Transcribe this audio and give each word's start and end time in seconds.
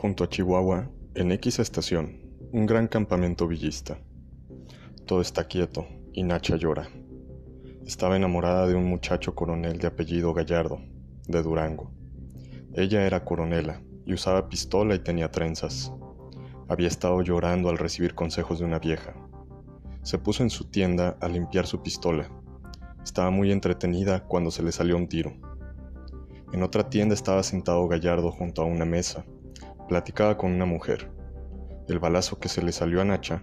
Junto 0.00 0.22
a 0.22 0.28
Chihuahua, 0.28 0.88
en 1.16 1.32
X 1.32 1.58
estación, 1.58 2.20
un 2.52 2.66
gran 2.66 2.86
campamento 2.86 3.48
villista. 3.48 3.98
Todo 5.06 5.20
está 5.20 5.48
quieto 5.48 5.88
y 6.12 6.22
Nacha 6.22 6.54
llora. 6.54 6.88
Estaba 7.84 8.14
enamorada 8.14 8.68
de 8.68 8.76
un 8.76 8.84
muchacho 8.84 9.34
coronel 9.34 9.80
de 9.80 9.88
apellido 9.88 10.32
Gallardo, 10.32 10.78
de 11.26 11.42
Durango. 11.42 11.90
Ella 12.74 13.04
era 13.06 13.24
coronela 13.24 13.82
y 14.06 14.14
usaba 14.14 14.48
pistola 14.48 14.94
y 14.94 15.00
tenía 15.00 15.32
trenzas. 15.32 15.92
Había 16.68 16.86
estado 16.86 17.20
llorando 17.22 17.68
al 17.68 17.76
recibir 17.76 18.14
consejos 18.14 18.60
de 18.60 18.66
una 18.66 18.78
vieja. 18.78 19.16
Se 20.02 20.16
puso 20.16 20.44
en 20.44 20.50
su 20.50 20.66
tienda 20.66 21.16
a 21.20 21.26
limpiar 21.26 21.66
su 21.66 21.82
pistola. 21.82 22.30
Estaba 23.02 23.30
muy 23.32 23.50
entretenida 23.50 24.22
cuando 24.22 24.52
se 24.52 24.62
le 24.62 24.70
salió 24.70 24.96
un 24.96 25.08
tiro. 25.08 25.32
En 26.52 26.62
otra 26.62 26.88
tienda 26.88 27.16
estaba 27.16 27.42
sentado 27.42 27.88
Gallardo 27.88 28.30
junto 28.30 28.62
a 28.62 28.64
una 28.64 28.84
mesa. 28.84 29.24
Platicaba 29.88 30.36
con 30.36 30.52
una 30.52 30.66
mujer. 30.66 31.10
El 31.88 31.98
balazo 31.98 32.38
que 32.38 32.48
se 32.48 32.62
le 32.62 32.72
salió 32.72 33.00
a 33.00 33.04
Nacha 33.04 33.42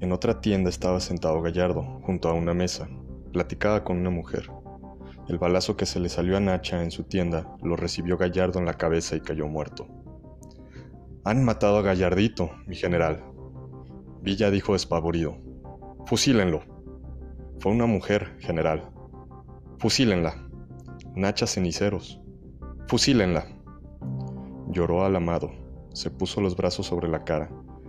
en 0.00 0.12
otra 0.12 0.40
tienda 0.40 0.70
estaba 0.70 1.00
sentado 1.00 1.42
Gallardo, 1.42 1.82
junto 2.02 2.28
a 2.28 2.32
una 2.32 2.54
mesa. 2.54 2.88
Platicaba 3.32 3.82
con 3.82 3.98
una 3.98 4.10
mujer. 4.10 4.48
El 5.28 5.38
balazo 5.38 5.76
que 5.76 5.86
se 5.86 5.98
le 5.98 6.08
salió 6.08 6.36
a 6.36 6.40
Nacha 6.40 6.84
en 6.84 6.92
su 6.92 7.02
tienda 7.02 7.56
lo 7.62 7.74
recibió 7.74 8.16
Gallardo 8.16 8.60
en 8.60 8.66
la 8.66 8.74
cabeza 8.74 9.16
y 9.16 9.20
cayó 9.20 9.48
muerto. 9.48 9.88
Han 11.24 11.44
matado 11.44 11.78
a 11.78 11.82
Gallardito, 11.82 12.52
mi 12.68 12.76
general. 12.76 13.24
Villa 14.22 14.52
dijo 14.52 14.74
despavorido. 14.74 15.36
Fusílenlo. 16.06 16.62
Fue 17.58 17.72
una 17.72 17.86
mujer, 17.86 18.36
general. 18.38 18.90
Fusílenla. 19.80 20.48
Nacha 21.16 21.48
ceniceros. 21.48 22.20
Fusílenla. 22.88 23.46
Lloró 24.70 25.04
al 25.04 25.14
amado. 25.16 25.52
Se 25.92 26.10
puso 26.10 26.40
los 26.40 26.56
brazos 26.56 26.86
sobre 26.86 27.08
la 27.08 27.24
cara 27.24 27.48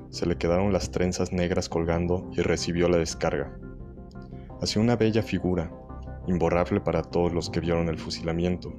se 0.10 0.26
le 0.26 0.38
quedaron 0.38 0.74
las 0.74 0.92
trenzas 0.92 1.32
negras 1.32 1.70
colgando 1.70 2.30
y 2.36 2.42
recibió 2.42 2.90
la 2.90 2.98
descarga. 2.98 3.58
Hacía 4.62 4.82
una 4.82 4.96
bella 4.96 5.22
figura, 5.22 5.72
imborrable 6.28 6.82
para 6.82 7.04
todos 7.04 7.32
los 7.32 7.50
que 7.50 7.60
vieron 7.60 7.90
el 7.90 8.00
fusilamiento. 8.00 8.74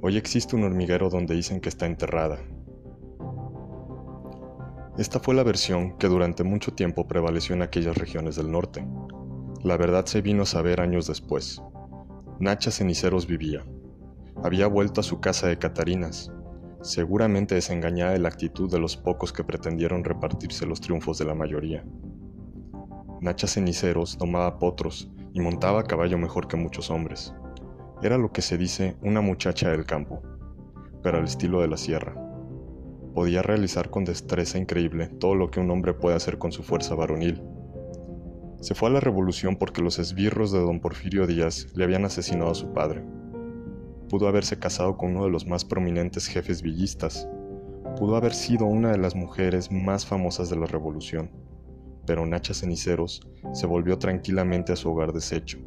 Hoy 0.00 0.16
existe 0.16 0.56
un 0.56 0.64
hormiguero 0.64 1.08
donde 1.10 1.34
dicen 1.34 1.60
que 1.60 1.68
está 1.68 1.86
enterrada. 1.86 2.40
Esta 4.98 5.20
fue 5.20 5.34
la 5.34 5.44
versión 5.44 5.96
que 5.96 6.08
durante 6.08 6.44
mucho 6.44 6.72
tiempo 6.74 7.06
prevaleció 7.06 7.54
en 7.54 7.62
aquellas 7.62 7.96
regiones 7.96 8.36
del 8.36 8.50
norte. 8.50 8.84
La 9.62 9.76
verdad 9.76 10.06
se 10.06 10.20
vino 10.22 10.42
a 10.42 10.46
saber 10.46 10.80
años 10.80 11.06
después. 11.06 11.62
Nacha 12.40 12.72
Ceniceros 12.72 13.26
vivía. 13.26 13.64
Había 14.40 14.66
vuelto 14.66 15.00
a 15.00 15.04
su 15.04 15.20
casa 15.20 15.46
de 15.46 15.58
Catarinas, 15.58 16.32
seguramente 16.80 17.54
desengañada 17.54 18.12
de 18.12 18.18
la 18.18 18.28
actitud 18.28 18.70
de 18.70 18.80
los 18.80 18.96
pocos 18.96 19.32
que 19.32 19.44
pretendieron 19.44 20.02
repartirse 20.02 20.66
los 20.66 20.80
triunfos 20.80 21.18
de 21.18 21.26
la 21.26 21.34
mayoría. 21.34 21.84
Nacha 23.20 23.46
Ceniceros 23.46 24.18
tomaba 24.18 24.58
potros 24.58 25.08
y 25.32 25.40
montaba 25.40 25.80
a 25.80 25.84
caballo 25.84 26.18
mejor 26.18 26.48
que 26.48 26.56
muchos 26.56 26.90
hombres. 26.90 27.32
Era 28.02 28.18
lo 28.18 28.32
que 28.32 28.42
se 28.42 28.58
dice 28.58 28.96
una 29.00 29.20
muchacha 29.20 29.70
del 29.70 29.84
campo, 29.84 30.22
pero 31.04 31.18
al 31.18 31.24
estilo 31.24 31.60
de 31.60 31.68
la 31.68 31.76
sierra. 31.76 32.16
Podía 33.14 33.42
realizar 33.42 33.90
con 33.90 34.04
destreza 34.04 34.58
increíble 34.58 35.06
todo 35.06 35.36
lo 35.36 35.52
que 35.52 35.60
un 35.60 35.70
hombre 35.70 35.94
puede 35.94 36.16
hacer 36.16 36.38
con 36.38 36.50
su 36.50 36.64
fuerza 36.64 36.96
varonil. 36.96 37.42
Se 38.60 38.74
fue 38.74 38.88
a 38.88 38.92
la 38.92 39.00
revolución 39.00 39.54
porque 39.54 39.82
los 39.82 40.00
esbirros 40.00 40.50
de 40.50 40.58
don 40.58 40.80
Porfirio 40.80 41.28
Díaz 41.28 41.68
le 41.76 41.84
habían 41.84 42.04
asesinado 42.04 42.50
a 42.50 42.56
su 42.56 42.72
padre 42.72 43.04
pudo 44.12 44.28
haberse 44.28 44.58
casado 44.58 44.98
con 44.98 45.16
uno 45.16 45.24
de 45.24 45.30
los 45.30 45.46
más 45.46 45.64
prominentes 45.64 46.26
jefes 46.26 46.60
villistas, 46.60 47.26
pudo 47.96 48.14
haber 48.14 48.34
sido 48.34 48.66
una 48.66 48.92
de 48.92 48.98
las 48.98 49.14
mujeres 49.14 49.72
más 49.72 50.04
famosas 50.04 50.50
de 50.50 50.56
la 50.56 50.66
revolución, 50.66 51.30
pero 52.04 52.26
Nacha 52.26 52.52
Ceniceros 52.52 53.26
se 53.54 53.66
volvió 53.66 53.96
tranquilamente 53.96 54.70
a 54.70 54.76
su 54.76 54.90
hogar 54.90 55.14
deshecho 55.14 55.60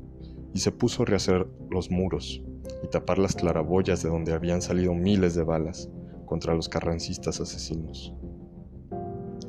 y 0.53 0.59
se 0.59 0.71
puso 0.71 1.01
a 1.01 1.05
rehacer 1.07 1.47
los 1.71 1.89
muros 1.89 2.43
y 2.83 2.87
tapar 2.87 3.17
las 3.17 3.33
claraboyas 3.33 4.03
de 4.03 4.09
donde 4.09 4.33
habían 4.33 4.61
salido 4.61 4.93
miles 4.93 5.33
de 5.33 5.41
balas 5.41 5.89
contra 6.27 6.53
los 6.53 6.69
carrancistas 6.69 7.41
asesinos. 7.41 8.13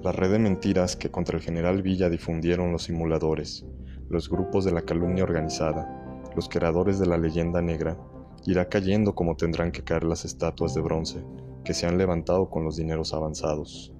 La 0.02 0.12
red 0.12 0.32
de 0.32 0.38
mentiras 0.38 0.96
que 0.96 1.10
contra 1.10 1.36
el 1.36 1.42
general 1.42 1.82
Villa 1.82 2.08
difundieron 2.08 2.72
los 2.72 2.84
simuladores, 2.84 3.66
los 4.08 4.30
grupos 4.30 4.64
de 4.64 4.72
la 4.72 4.80
calumnia 4.80 5.24
organizada, 5.24 5.86
los 6.34 6.48
creadores 6.48 6.98
de 6.98 7.04
la 7.04 7.18
leyenda 7.18 7.60
negra, 7.60 7.98
irá 8.46 8.68
cayendo 8.68 9.14
como 9.14 9.36
tendrán 9.36 9.72
que 9.72 9.82
caer 9.82 10.04
las 10.04 10.24
estatuas 10.24 10.74
de 10.74 10.80
bronce 10.80 11.24
que 11.64 11.74
se 11.74 11.86
han 11.86 11.98
levantado 11.98 12.48
con 12.48 12.64
los 12.64 12.76
dineros 12.76 13.12
avanzados. 13.12 13.92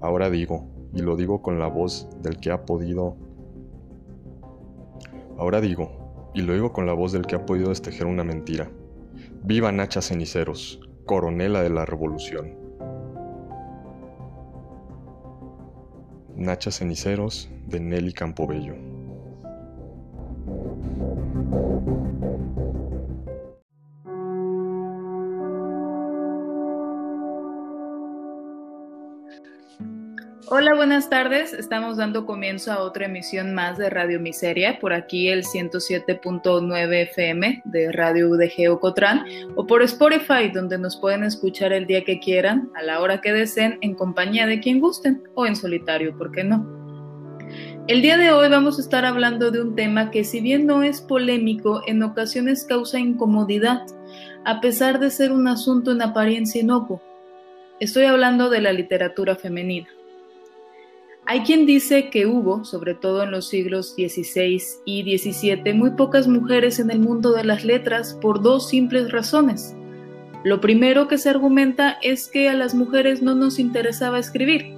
Ahora 0.00 0.30
digo, 0.30 0.66
y 0.94 1.02
lo 1.02 1.14
digo 1.16 1.42
con 1.42 1.58
la 1.58 1.66
voz 1.66 2.08
del 2.22 2.38
que 2.38 2.50
ha 2.50 2.64
podido... 2.64 3.16
Ahora 5.38 5.60
digo, 5.60 6.30
y 6.34 6.42
lo 6.42 6.54
digo 6.54 6.72
con 6.72 6.86
la 6.86 6.94
voz 6.94 7.12
del 7.12 7.26
que 7.26 7.36
ha 7.36 7.44
podido 7.44 7.68
destejer 7.68 8.06
una 8.06 8.24
mentira. 8.24 8.70
Viva 9.44 9.70
Nacha 9.72 10.00
Ceniceros, 10.00 10.80
coronela 11.04 11.62
de 11.62 11.70
la 11.70 11.84
revolución. 11.84 12.56
Nacha 16.36 16.70
Ceniceros 16.70 17.50
de 17.66 17.80
Nelly 17.80 18.12
Campobello. 18.14 18.91
Hola, 30.54 30.74
buenas 30.74 31.08
tardes. 31.08 31.54
Estamos 31.54 31.96
dando 31.96 32.26
comienzo 32.26 32.72
a 32.72 32.80
otra 32.80 33.06
emisión 33.06 33.54
más 33.54 33.78
de 33.78 33.88
Radio 33.88 34.20
Miseria, 34.20 34.78
por 34.80 34.92
aquí 34.92 35.28
el 35.28 35.44
107.9 35.44 36.94
FM 37.04 37.62
de 37.64 37.90
Radio 37.90 38.28
UDG 38.28 38.70
Ocotrán 38.70 39.24
o 39.56 39.66
por 39.66 39.80
Spotify, 39.80 40.50
donde 40.52 40.76
nos 40.76 40.98
pueden 40.98 41.24
escuchar 41.24 41.72
el 41.72 41.86
día 41.86 42.04
que 42.04 42.20
quieran, 42.20 42.70
a 42.74 42.82
la 42.82 43.00
hora 43.00 43.22
que 43.22 43.32
deseen, 43.32 43.78
en 43.80 43.94
compañía 43.94 44.46
de 44.46 44.60
quien 44.60 44.78
gusten 44.78 45.22
o 45.32 45.46
en 45.46 45.56
solitario, 45.56 46.14
¿por 46.18 46.30
qué 46.32 46.44
no? 46.44 46.66
El 47.88 48.02
día 48.02 48.18
de 48.18 48.30
hoy 48.30 48.50
vamos 48.50 48.76
a 48.78 48.82
estar 48.82 49.06
hablando 49.06 49.50
de 49.52 49.62
un 49.62 49.74
tema 49.74 50.10
que 50.10 50.22
si 50.22 50.42
bien 50.42 50.66
no 50.66 50.82
es 50.82 51.00
polémico, 51.00 51.80
en 51.86 52.02
ocasiones 52.02 52.66
causa 52.66 52.98
incomodidad, 52.98 53.86
a 54.44 54.60
pesar 54.60 55.00
de 55.00 55.08
ser 55.08 55.32
un 55.32 55.48
asunto 55.48 55.92
en 55.92 56.02
apariencia 56.02 56.60
inocuo. 56.60 57.00
Estoy 57.80 58.04
hablando 58.04 58.50
de 58.50 58.60
la 58.60 58.74
literatura 58.74 59.34
femenina. 59.34 59.88
Hay 61.24 61.42
quien 61.42 61.66
dice 61.66 62.10
que 62.10 62.26
hubo, 62.26 62.64
sobre 62.64 62.94
todo 62.94 63.22
en 63.22 63.30
los 63.30 63.48
siglos 63.48 63.94
XVI 63.94 64.60
y 64.84 65.18
XVII, 65.18 65.72
muy 65.72 65.90
pocas 65.90 66.26
mujeres 66.26 66.80
en 66.80 66.90
el 66.90 66.98
mundo 66.98 67.32
de 67.32 67.44
las 67.44 67.64
letras 67.64 68.18
por 68.20 68.42
dos 68.42 68.68
simples 68.68 69.12
razones. 69.12 69.76
Lo 70.44 70.60
primero 70.60 71.06
que 71.06 71.18
se 71.18 71.30
argumenta 71.30 71.98
es 72.02 72.26
que 72.26 72.48
a 72.48 72.54
las 72.54 72.74
mujeres 72.74 73.22
no 73.22 73.36
nos 73.36 73.60
interesaba 73.60 74.18
escribir. 74.18 74.74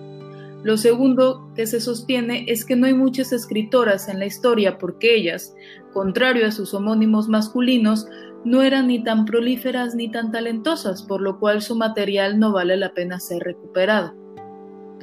Lo 0.63 0.77
segundo 0.77 1.51
que 1.57 1.67
se 1.67 1.81
sostiene 1.81 2.45
es 2.49 2.67
que 2.67 2.77
no 2.77 2.87
hay 2.87 2.95
muchas 2.95 3.33
escritoras 3.33 4.09
en 4.09 4.19
la 4.19 4.27
historia 4.27 4.77
porque 4.77 5.15
ellas, 5.15 5.55
contrario 5.95 6.47
a 6.47 6.53
sus 6.53 6.75
homónimos 6.75 7.29
masculinos, 7.29 8.07
no 8.45 8.61
eran 8.61 8.89
ni 8.89 9.03
tan 9.03 9.25
prolíferas 9.25 9.95
ni 9.95 10.11
tan 10.11 10.31
talentosas, 10.31 11.03
por 11.03 11.23
lo 11.23 11.39
cual 11.39 11.63
su 11.63 11.75
material 11.75 12.39
no 12.39 12.53
vale 12.53 12.77
la 12.77 12.93
pena 12.93 13.19
ser 13.19 13.43
recuperado. 13.43 14.15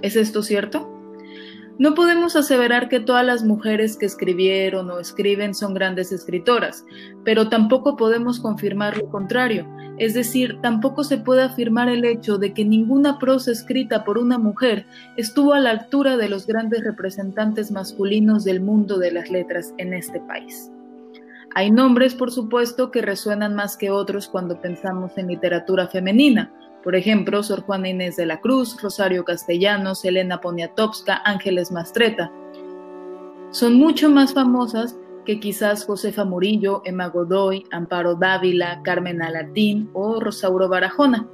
¿Es 0.03 0.15
esto 0.15 0.43
cierto? 0.43 1.00
No 1.81 1.95
podemos 1.95 2.35
aseverar 2.35 2.89
que 2.89 2.99
todas 2.99 3.25
las 3.25 3.43
mujeres 3.43 3.97
que 3.97 4.05
escribieron 4.05 4.91
o 4.91 4.99
escriben 4.99 5.55
son 5.55 5.73
grandes 5.73 6.11
escritoras, 6.11 6.85
pero 7.23 7.49
tampoco 7.49 7.97
podemos 7.97 8.39
confirmar 8.39 8.97
lo 8.97 9.09
contrario, 9.09 9.65
es 9.97 10.13
decir, 10.13 10.59
tampoco 10.61 11.03
se 11.03 11.17
puede 11.17 11.41
afirmar 11.41 11.89
el 11.89 12.05
hecho 12.05 12.37
de 12.37 12.53
que 12.53 12.63
ninguna 12.63 13.17
prosa 13.17 13.51
escrita 13.51 14.03
por 14.03 14.19
una 14.19 14.37
mujer 14.37 14.85
estuvo 15.17 15.53
a 15.53 15.59
la 15.59 15.71
altura 15.71 16.17
de 16.17 16.29
los 16.29 16.45
grandes 16.45 16.83
representantes 16.83 17.71
masculinos 17.71 18.43
del 18.43 18.61
mundo 18.61 18.99
de 18.99 19.13
las 19.13 19.31
letras 19.31 19.73
en 19.79 19.95
este 19.95 20.19
país. 20.19 20.69
Hay 21.55 21.71
nombres, 21.71 22.13
por 22.13 22.29
supuesto, 22.29 22.91
que 22.91 23.01
resuenan 23.01 23.55
más 23.55 23.75
que 23.75 23.89
otros 23.89 24.27
cuando 24.27 24.61
pensamos 24.61 25.17
en 25.17 25.29
literatura 25.29 25.87
femenina, 25.87 26.51
por 26.83 26.95
ejemplo, 26.95 27.43
Sor 27.43 27.61
Juana 27.61 27.89
Inés 27.89 28.15
de 28.15 28.25
la 28.25 28.41
Cruz, 28.41 28.81
Rosario 28.81 29.23
Castellanos, 29.23 30.03
Elena 30.03 30.41
Poniatowska, 30.41 31.21
Ángeles 31.25 31.71
Mastreta. 31.71 32.31
Son 33.51 33.75
mucho 33.75 34.09
más 34.09 34.33
famosas 34.33 34.97
que 35.25 35.39
quizás 35.39 35.85
Josefa 35.85 36.25
Murillo, 36.25 36.81
Emma 36.85 37.07
Godoy, 37.07 37.65
Amparo 37.71 38.15
Dávila, 38.15 38.81
Carmen 38.83 39.21
Alatín 39.21 39.89
o 39.93 40.19
Rosauro 40.19 40.67
Barajona. 40.69 41.27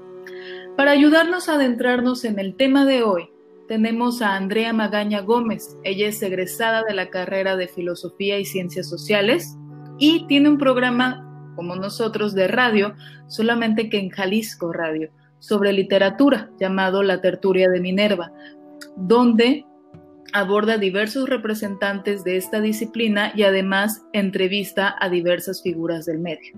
Para 0.75 0.91
ayudarnos 0.91 1.47
a 1.47 1.55
adentrarnos 1.55 2.25
en 2.25 2.39
el 2.39 2.55
tema 2.55 2.85
de 2.85 3.03
hoy, 3.03 3.29
tenemos 3.67 4.21
a 4.21 4.35
Andrea 4.35 4.73
Magaña 4.73 5.21
Gómez. 5.21 5.77
Ella 5.83 6.07
es 6.07 6.21
egresada 6.21 6.83
de 6.83 6.93
la 6.93 7.09
carrera 7.09 7.55
de 7.55 7.67
Filosofía 7.67 8.39
y 8.39 8.45
Ciencias 8.45 8.89
Sociales 8.89 9.57
y 9.97 10.25
tiene 10.27 10.50
un 10.50 10.57
programa 10.57 11.23
como 11.55 11.75
nosotros, 11.75 12.35
de 12.35 12.47
radio, 12.47 12.93
solamente 13.27 13.89
que 13.89 13.97
en 13.97 14.09
Jalisco 14.09 14.71
Radio, 14.71 15.09
sobre 15.39 15.74
literatura, 15.74 16.50
llamado 16.60 17.04
La 17.04 17.22
Tertulia 17.22 17.69
de 17.69 17.80
Minerva, 17.80 18.31
donde 18.95 19.66
aborda 20.34 20.78
diversos 20.78 21.30
representantes 21.30 22.24
de 22.24 22.38
esta 22.38 22.60
disciplina 22.60 23.31
y 23.36 23.44
además 23.44 24.04
entrevista 24.13 24.95
a 25.00 25.10
diversas 25.10 25.62
figuras 25.62 26.06
del 26.06 26.19
medio. 26.19 26.54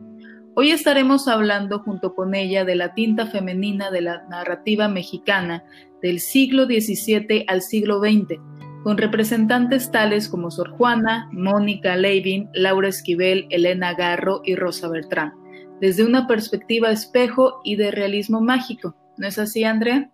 Hoy 0.55 0.71
estaremos 0.71 1.27
hablando 1.27 1.79
junto 1.79 2.15
con 2.15 2.35
ella 2.35 2.65
de 2.65 2.75
la 2.75 2.93
tinta 2.93 3.27
femenina 3.27 3.91
de 3.91 4.01
la 4.01 4.23
narrativa 4.29 4.87
mexicana 4.87 5.63
del 6.01 6.19
siglo 6.19 6.65
XVII 6.65 7.45
al 7.47 7.61
siglo 7.61 7.99
XX, 7.99 8.39
con 8.83 8.97
representantes 8.97 9.91
tales 9.91 10.27
como 10.27 10.51
Sor 10.51 10.71
Juana, 10.71 11.29
Mónica 11.31 11.95
Levin, 11.95 12.49
Laura 12.53 12.89
Esquivel, 12.89 13.45
Elena 13.49 13.93
Garro 13.93 14.41
y 14.43 14.55
Rosa 14.55 14.89
Beltrán, 14.89 15.33
desde 15.79 16.05
una 16.05 16.27
perspectiva 16.27 16.91
espejo 16.91 17.61
y 17.63 17.75
de 17.75 17.91
realismo 17.91 18.41
mágico. 18.41 18.95
¿No 19.17 19.27
es 19.27 19.37
así, 19.37 19.63
Andrea? 19.63 20.11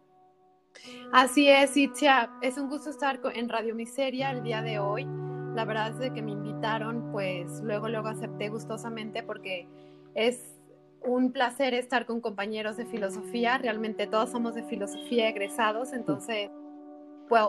Así 1.12 1.48
es, 1.48 1.76
Itzia. 1.78 2.30
Es 2.42 2.58
un 2.58 2.70
gusto 2.70 2.90
estar 2.90 3.20
en 3.34 3.50
Radio 3.50 3.76
Miseria 3.76 4.32
el 4.32 4.44
día 4.44 4.62
de 4.62 4.80
hoy. 4.80 5.08
La 5.56 5.64
verdad 5.64 6.02
es 6.02 6.12
que 6.12 6.22
me 6.22 6.32
invitaron, 6.32 7.12
pues 7.12 7.62
luego, 7.62 7.88
luego 7.88 8.10
acepté 8.10 8.50
gustosamente 8.50 9.24
porque 9.24 9.68
es 10.14 10.56
un 11.02 11.32
placer 11.32 11.74
estar 11.74 12.06
con 12.06 12.20
compañeros 12.20 12.78
de 12.78 12.86
filosofía. 12.86 13.58
Realmente 13.58 14.08
todos 14.08 14.32
somos 14.32 14.56
de 14.56 14.64
filosofía 14.64 15.30
egresados, 15.30 15.94
entonces 15.94 16.50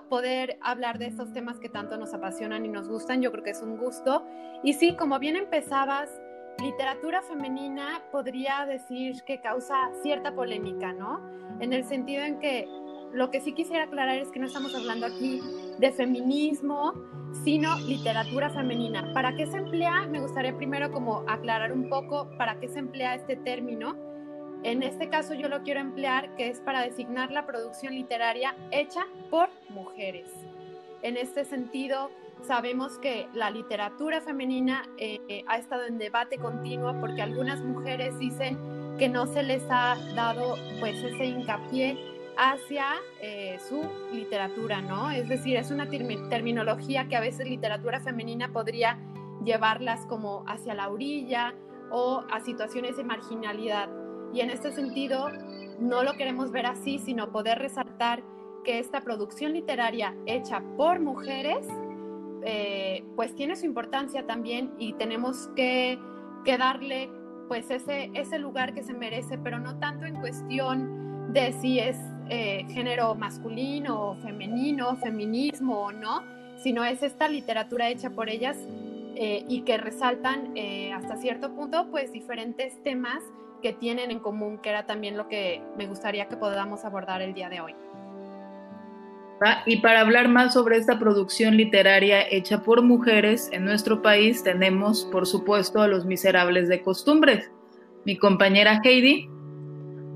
poder 0.08 0.58
hablar 0.62 0.98
de 0.98 1.06
estos 1.06 1.32
temas 1.32 1.58
que 1.58 1.68
tanto 1.68 1.96
nos 1.96 2.14
apasionan 2.14 2.64
y 2.64 2.68
nos 2.68 2.88
gustan, 2.88 3.20
yo 3.20 3.30
creo 3.32 3.44
que 3.44 3.50
es 3.50 3.62
un 3.62 3.76
gusto. 3.76 4.24
Y 4.62 4.74
sí, 4.74 4.96
como 4.96 5.18
bien 5.18 5.36
empezabas, 5.36 6.10
literatura 6.62 7.22
femenina 7.22 8.02
podría 8.10 8.64
decir 8.66 9.22
que 9.24 9.40
causa 9.40 9.90
cierta 10.02 10.34
polémica, 10.34 10.92
¿no? 10.92 11.20
En 11.60 11.72
el 11.72 11.84
sentido 11.84 12.22
en 12.24 12.38
que 12.38 12.66
lo 13.12 13.30
que 13.30 13.40
sí 13.40 13.52
quisiera 13.52 13.84
aclarar 13.84 14.18
es 14.18 14.30
que 14.30 14.38
no 14.38 14.46
estamos 14.46 14.74
hablando 14.74 15.06
aquí 15.06 15.40
de 15.78 15.92
feminismo, 15.92 16.92
sino 17.44 17.78
literatura 17.80 18.50
femenina. 18.50 19.12
¿Para 19.12 19.34
qué 19.36 19.46
se 19.46 19.58
emplea? 19.58 20.06
Me 20.06 20.20
gustaría 20.20 20.56
primero 20.56 20.90
como 20.90 21.24
aclarar 21.28 21.72
un 21.72 21.88
poco 21.88 22.28
para 22.36 22.58
qué 22.58 22.68
se 22.68 22.78
emplea 22.78 23.14
este 23.14 23.36
término. 23.36 23.96
En 24.62 24.82
este 24.82 25.08
caso 25.08 25.34
yo 25.34 25.48
lo 25.48 25.62
quiero 25.62 25.80
emplear 25.80 26.34
que 26.36 26.48
es 26.48 26.60
para 26.60 26.82
designar 26.82 27.30
la 27.30 27.46
producción 27.46 27.94
literaria 27.94 28.56
hecha 28.70 29.06
por 29.30 29.48
mujeres. 29.68 30.28
En 31.02 31.16
este 31.16 31.44
sentido, 31.44 32.10
sabemos 32.46 32.98
que 32.98 33.28
la 33.34 33.50
literatura 33.50 34.20
femenina 34.20 34.88
eh, 34.98 35.44
ha 35.46 35.58
estado 35.58 35.84
en 35.84 35.98
debate 35.98 36.38
continuo 36.38 36.98
porque 37.00 37.22
algunas 37.22 37.60
mujeres 37.60 38.18
dicen 38.18 38.58
que 38.98 39.08
no 39.08 39.26
se 39.26 39.42
les 39.42 39.62
ha 39.68 39.96
dado 40.14 40.56
pues 40.80 41.02
ese 41.02 41.26
hincapié 41.26 41.98
hacia 42.36 42.86
eh, 43.20 43.58
su 43.68 43.82
literatura, 44.12 44.80
¿no? 44.80 45.10
Es 45.10 45.28
decir, 45.28 45.56
es 45.56 45.70
una 45.70 45.88
terminología 45.88 47.08
que 47.08 47.16
a 47.16 47.20
veces 47.20 47.48
literatura 47.48 48.00
femenina 48.00 48.52
podría 48.52 48.98
llevarlas 49.44 50.04
como 50.06 50.44
hacia 50.46 50.74
la 50.74 50.88
orilla 50.88 51.54
o 51.90 52.24
a 52.30 52.40
situaciones 52.40 52.96
de 52.96 53.04
marginalidad. 53.04 53.88
Y 54.32 54.40
en 54.40 54.50
este 54.50 54.72
sentido, 54.72 55.30
no 55.78 56.02
lo 56.02 56.12
queremos 56.14 56.50
ver 56.50 56.66
así, 56.66 56.98
sino 56.98 57.30
poder 57.30 57.58
resaltar 57.58 58.22
que 58.64 58.78
esta 58.80 59.00
producción 59.02 59.52
literaria 59.52 60.14
hecha 60.26 60.62
por 60.76 61.00
mujeres, 61.00 61.66
eh, 62.46 63.04
pues 63.16 63.34
tiene 63.34 63.56
su 63.56 63.66
importancia 63.66 64.26
también 64.26 64.72
y 64.78 64.94
tenemos 64.94 65.50
que, 65.56 65.98
que 66.44 66.56
darle 66.56 67.10
pues 67.48 67.70
ese, 67.70 68.10
ese 68.14 68.38
lugar 68.38 68.72
que 68.72 68.82
se 68.82 68.94
merece, 68.94 69.36
pero 69.36 69.58
no 69.58 69.78
tanto 69.78 70.06
en 70.06 70.16
cuestión 70.16 71.32
de 71.32 71.52
si 71.52 71.78
es 71.78 71.96
eh, 72.28 72.64
género 72.70 73.14
masculino 73.14 74.10
o 74.10 74.14
femenino, 74.16 74.96
feminismo 74.96 75.80
o 75.80 75.92
no, 75.92 76.22
sino 76.62 76.84
es 76.84 77.02
esta 77.02 77.28
literatura 77.28 77.88
hecha 77.88 78.10
por 78.10 78.28
ellas 78.28 78.56
eh, 79.14 79.44
y 79.48 79.62
que 79.62 79.76
resaltan 79.76 80.52
eh, 80.56 80.92
hasta 80.92 81.16
cierto 81.16 81.54
punto 81.54 81.88
pues 81.90 82.12
diferentes 82.12 82.82
temas 82.82 83.22
que 83.62 83.72
tienen 83.72 84.10
en 84.10 84.20
común, 84.20 84.58
que 84.58 84.68
era 84.68 84.86
también 84.86 85.16
lo 85.16 85.28
que 85.28 85.62
me 85.76 85.86
gustaría 85.86 86.28
que 86.28 86.36
podamos 86.36 86.84
abordar 86.84 87.22
el 87.22 87.34
día 87.34 87.48
de 87.48 87.60
hoy. 87.60 87.74
Y 89.66 89.80
para 89.80 90.00
hablar 90.00 90.28
más 90.28 90.54
sobre 90.54 90.78
esta 90.78 90.98
producción 90.98 91.56
literaria 91.56 92.26
hecha 92.30 92.62
por 92.62 92.82
mujeres 92.82 93.50
en 93.52 93.64
nuestro 93.64 94.00
país 94.00 94.42
tenemos, 94.42 95.04
por 95.12 95.26
supuesto, 95.26 95.82
a 95.82 95.88
los 95.88 96.06
miserables 96.06 96.68
de 96.68 96.80
costumbres. 96.80 97.50
Mi 98.04 98.16
compañera 98.16 98.80
Heidi 98.82 99.28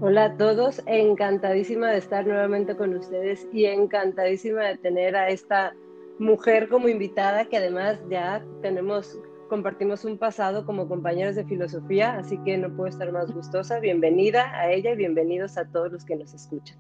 Hola 0.02 0.24
a 0.24 0.36
todos, 0.38 0.82
encantadísima 0.86 1.90
de 1.90 1.98
estar 1.98 2.26
nuevamente 2.26 2.74
con 2.74 2.94
ustedes 2.94 3.46
y 3.52 3.66
encantadísima 3.66 4.62
de 4.62 4.78
tener 4.78 5.14
a 5.14 5.28
esta 5.28 5.74
mujer 6.18 6.70
como 6.70 6.88
invitada 6.88 7.44
que 7.44 7.58
además 7.58 7.98
ya 8.08 8.42
tenemos, 8.62 9.18
compartimos 9.50 10.06
un 10.06 10.16
pasado 10.16 10.64
como 10.64 10.88
compañeros 10.88 11.34
de 11.34 11.44
filosofía, 11.44 12.16
así 12.16 12.38
que 12.46 12.56
no 12.56 12.74
puedo 12.74 12.88
estar 12.88 13.12
más 13.12 13.30
gustosa. 13.30 13.78
Bienvenida 13.78 14.50
a 14.58 14.72
ella 14.72 14.92
y 14.92 14.96
bienvenidos 14.96 15.58
a 15.58 15.70
todos 15.70 15.92
los 15.92 16.06
que 16.06 16.16
nos 16.16 16.32
escuchan. 16.32 16.78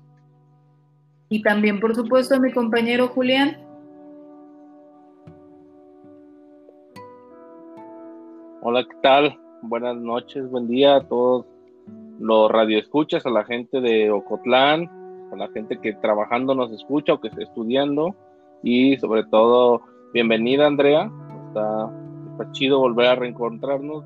Y 1.32 1.42
también, 1.42 1.78
por 1.78 1.94
supuesto, 1.94 2.34
a 2.34 2.40
mi 2.40 2.52
compañero 2.52 3.06
Julián. 3.06 3.56
Hola, 8.62 8.82
¿qué 8.82 8.96
tal? 9.00 9.38
Buenas 9.62 9.96
noches, 9.96 10.50
buen 10.50 10.66
día 10.66 10.96
a 10.96 11.06
todos 11.06 11.46
los 12.18 12.50
radioescuchas, 12.50 13.24
a 13.26 13.30
la 13.30 13.44
gente 13.44 13.80
de 13.80 14.10
Ocotlán, 14.10 14.90
a 15.32 15.36
la 15.36 15.46
gente 15.52 15.78
que 15.80 15.92
trabajando 15.92 16.56
nos 16.56 16.72
escucha 16.72 17.12
o 17.12 17.20
que 17.20 17.28
está 17.28 17.44
estudiando 17.44 18.16
y 18.64 18.96
sobre 18.96 19.22
todo 19.22 19.82
bienvenida 20.12 20.66
Andrea, 20.66 21.12
está, 21.46 21.92
está 22.32 22.52
chido 22.52 22.80
volver 22.80 23.06
a 23.06 23.14
reencontrarnos, 23.14 24.04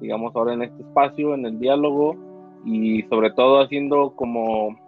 digamos 0.00 0.34
ahora 0.34 0.54
en 0.54 0.62
este 0.62 0.82
espacio, 0.82 1.34
en 1.34 1.44
el 1.44 1.58
diálogo 1.58 2.16
y 2.64 3.02
sobre 3.02 3.30
todo 3.32 3.60
haciendo 3.60 4.16
como 4.16 4.82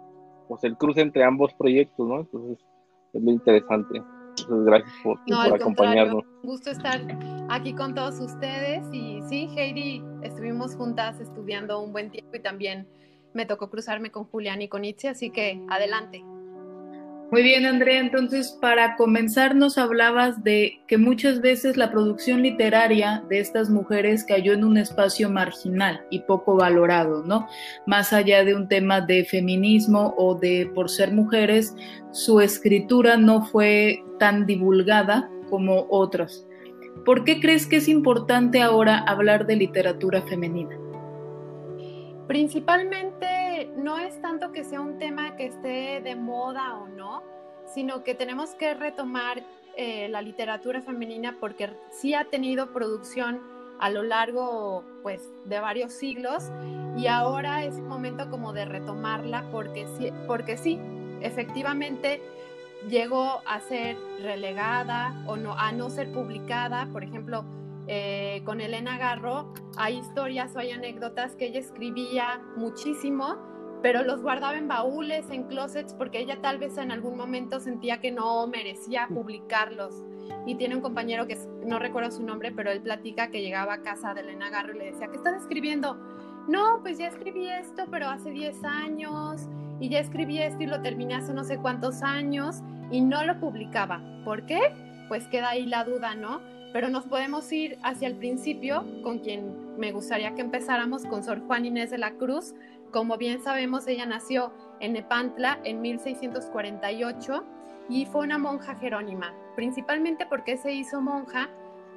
pues 0.47 0.63
el 0.63 0.77
cruce 0.77 1.01
entre 1.01 1.23
ambos 1.23 1.53
proyectos, 1.53 2.07
¿no? 2.07 2.19
Entonces 2.21 2.65
es 3.13 3.21
muy 3.21 3.33
interesante. 3.33 4.01
Muchas 4.49 4.65
gracias 4.65 4.93
por, 5.03 5.19
acompañarnos. 5.53 6.23
Un 6.43 6.49
gusto 6.49 6.69
estar 6.69 7.01
aquí 7.49 7.73
con 7.73 7.95
todos 7.95 8.19
ustedes. 8.19 8.87
Y 8.91 9.21
sí, 9.27 9.49
Heidi, 9.55 10.03
estuvimos 10.21 10.75
juntas 10.75 11.19
estudiando 11.19 11.81
un 11.81 11.91
buen 11.91 12.11
tiempo 12.11 12.35
y 12.35 12.41
también 12.41 12.87
me 13.33 13.45
tocó 13.45 13.69
cruzarme 13.69 14.11
con 14.11 14.25
Julián 14.25 14.61
y 14.61 14.67
con 14.67 14.85
Itzi, 14.85 15.07
así 15.07 15.31
que 15.31 15.63
adelante. 15.69 16.23
Muy 17.29 17.43
bien, 17.43 17.65
Andrea. 17.65 17.99
Entonces, 17.99 18.57
para 18.61 18.95
comenzar, 18.95 19.53
nos 19.53 19.77
hablabas 19.77 20.45
de 20.45 20.79
que 20.87 20.97
muchas 20.97 21.41
veces 21.41 21.75
la 21.75 21.91
producción 21.91 22.41
literaria 22.41 23.21
de 23.27 23.39
estas 23.39 23.69
mujeres 23.69 24.23
cayó 24.23 24.53
en 24.53 24.63
un 24.63 24.77
espacio 24.77 25.29
marginal 25.29 26.05
y 26.09 26.21
poco 26.21 26.55
valorado, 26.55 27.23
¿no? 27.25 27.45
Más 27.85 28.13
allá 28.13 28.45
de 28.45 28.55
un 28.55 28.69
tema 28.69 29.01
de 29.01 29.25
feminismo 29.25 30.13
o 30.17 30.35
de 30.35 30.71
por 30.73 30.89
ser 30.89 31.11
mujeres, 31.11 31.75
su 32.11 32.39
escritura 32.39 33.17
no 33.17 33.41
fue 33.45 34.01
tan 34.19 34.45
divulgada 34.45 35.29
como 35.49 35.85
otras. 35.89 36.47
¿Por 37.03 37.25
qué 37.25 37.41
crees 37.41 37.67
que 37.67 37.77
es 37.77 37.89
importante 37.89 38.61
ahora 38.61 38.99
hablar 38.99 39.45
de 39.45 39.57
literatura 39.57 40.21
femenina? 40.21 40.77
Principalmente 42.25 43.27
no 43.77 43.97
es 43.99 44.19
tanto 44.21 44.51
que 44.51 44.63
sea 44.63 44.81
un 44.81 44.97
tema 44.97 45.35
que 45.35 45.45
esté 45.45 46.01
de 46.01 46.15
moda 46.15 46.75
o 46.77 46.87
no, 46.87 47.23
sino 47.73 48.03
que 48.03 48.15
tenemos 48.15 48.55
que 48.55 48.73
retomar 48.73 49.43
eh, 49.75 50.07
la 50.09 50.21
literatura 50.21 50.81
femenina 50.81 51.37
porque 51.39 51.69
sí 51.91 52.13
ha 52.13 52.25
tenido 52.25 52.73
producción 52.73 53.41
a 53.79 53.91
lo 53.91 54.01
largo 54.01 54.83
pues 55.03 55.29
de 55.45 55.59
varios 55.59 55.93
siglos 55.93 56.51
y 56.97 57.05
ahora 57.05 57.63
es 57.63 57.77
momento 57.79 58.29
como 58.31 58.53
de 58.53 58.65
retomarla 58.65 59.45
porque 59.51 59.85
sí, 59.97 60.11
porque 60.25 60.57
sí 60.57 60.79
efectivamente 61.21 62.21
llegó 62.89 63.41
a 63.45 63.59
ser 63.59 63.97
relegada 64.21 65.23
o 65.27 65.35
no, 65.35 65.53
a 65.53 65.71
no 65.71 65.91
ser 65.91 66.11
publicada, 66.11 66.87
por 66.91 67.03
ejemplo, 67.03 67.45
eh, 67.87 68.41
con 68.45 68.61
Elena 68.61 68.97
Garro, 68.97 69.53
hay 69.77 69.97
historias 69.97 70.55
o 70.55 70.59
hay 70.59 70.71
anécdotas 70.71 71.35
que 71.35 71.45
ella 71.45 71.59
escribía 71.59 72.41
muchísimo, 72.55 73.37
pero 73.81 74.03
los 74.03 74.21
guardaba 74.21 74.57
en 74.57 74.67
baúles, 74.67 75.29
en 75.29 75.43
closets, 75.43 75.93
porque 75.93 76.19
ella 76.19 76.39
tal 76.41 76.57
vez 76.57 76.77
en 76.77 76.91
algún 76.91 77.17
momento 77.17 77.59
sentía 77.59 77.99
que 77.99 78.11
no 78.11 78.47
merecía 78.47 79.07
publicarlos. 79.07 80.03
Y 80.45 80.55
tiene 80.55 80.75
un 80.75 80.81
compañero 80.81 81.27
que 81.27 81.37
no 81.65 81.79
recuerdo 81.79 82.11
su 82.11 82.23
nombre, 82.23 82.51
pero 82.51 82.71
él 82.71 82.81
platica 82.81 83.29
que 83.29 83.41
llegaba 83.41 83.75
a 83.75 83.81
casa 83.81 84.13
de 84.13 84.21
Elena 84.21 84.49
Garro 84.49 84.75
y 84.75 84.79
le 84.79 84.91
decía, 84.91 85.07
¿qué 85.07 85.17
estás 85.17 85.41
escribiendo? 85.41 85.95
No, 86.47 86.79
pues 86.81 86.97
ya 86.97 87.07
escribí 87.07 87.47
esto, 87.49 87.83
pero 87.91 88.07
hace 88.07 88.31
10 88.31 88.63
años, 88.63 89.47
y 89.79 89.89
ya 89.89 89.99
escribí 89.99 90.39
esto 90.39 90.63
y 90.63 90.67
lo 90.67 90.81
terminé 90.81 91.15
hace 91.15 91.33
no 91.33 91.43
sé 91.43 91.57
cuántos 91.57 92.01
años, 92.01 92.61
y 92.91 93.01
no 93.01 93.23
lo 93.25 93.39
publicaba. 93.39 94.01
¿Por 94.23 94.45
qué? 94.45 94.73
Pues 95.09 95.27
queda 95.27 95.49
ahí 95.49 95.65
la 95.65 95.83
duda, 95.83 96.15
¿no? 96.15 96.41
pero 96.73 96.89
nos 96.89 97.05
podemos 97.05 97.51
ir 97.51 97.79
hacia 97.81 98.07
el 98.07 98.15
principio 98.15 98.85
con 99.01 99.19
quien 99.19 99.77
me 99.77 99.91
gustaría 99.91 100.35
que 100.35 100.41
empezáramos 100.41 101.05
con 101.05 101.23
Sor 101.23 101.39
Juan 101.47 101.65
Inés 101.65 101.91
de 101.91 101.97
la 101.97 102.11
Cruz. 102.11 102.53
Como 102.91 103.17
bien 103.17 103.41
sabemos, 103.41 103.87
ella 103.87 104.05
nació 104.05 104.51
en 104.79 104.93
Nepantla 104.93 105.59
en 105.63 105.81
1648 105.81 107.43
y 107.89 108.05
fue 108.05 108.21
una 108.25 108.37
monja 108.37 108.75
jerónima, 108.75 109.33
principalmente 109.55 110.25
porque 110.25 110.57
se 110.57 110.71
hizo 110.73 111.01
monja 111.01 111.49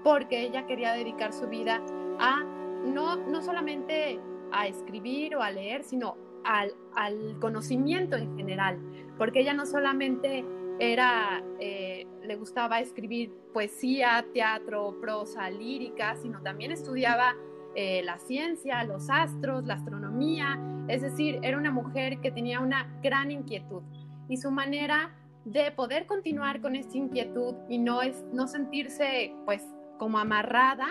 porque 0.02 0.42
ella 0.42 0.66
quería 0.66 0.92
dedicar 0.92 1.32
su 1.32 1.47
vida 1.47 1.80
a 2.18 2.42
no, 2.85 3.16
no 3.16 3.42
solamente 3.42 4.18
a 4.52 4.66
escribir 4.66 5.37
o 5.37 5.42
a 5.42 5.50
leer, 5.50 5.85
sino 5.85 6.16
al, 6.44 6.75
al 6.94 7.38
conocimiento 7.40 8.16
en 8.16 8.37
general, 8.37 8.78
porque 9.18 9.40
ella 9.40 9.52
no 9.52 9.66
solamente 9.66 10.44
era, 10.78 11.44
eh, 11.59 12.06
le 12.23 12.37
gustaba 12.37 12.80
escribir 12.80 13.30
poesía, 13.52 14.25
teatro, 14.32 14.97
prosa, 15.00 15.50
lírica, 15.50 16.16
sino 16.16 16.40
también 16.40 16.73
estudiaba 16.73 17.37
eh, 17.75 18.03
la 18.05 18.19
ciencia, 18.19 18.83
los 18.85 19.09
astros, 19.11 19.65
la 19.65 19.75
astronomía, 19.75 20.59
es 20.89 21.03
decir, 21.03 21.39
era 21.43 21.57
una 21.57 21.71
mujer 21.71 22.21
que 22.21 22.31
tenía 22.31 22.61
una 22.61 22.89
gran 23.03 23.31
inquietud 23.31 23.83
y 24.29 24.37
su 24.37 24.50
manera 24.50 25.15
de 25.45 25.71
poder 25.71 26.07
continuar 26.07 26.61
con 26.61 26.77
esta 26.77 26.97
inquietud 26.99 27.55
y 27.69 27.79
no, 27.79 28.03
es, 28.03 28.25
no 28.33 28.47
sentirse 28.47 29.35
pues 29.45 29.67
como 29.99 30.19
amarrada, 30.19 30.89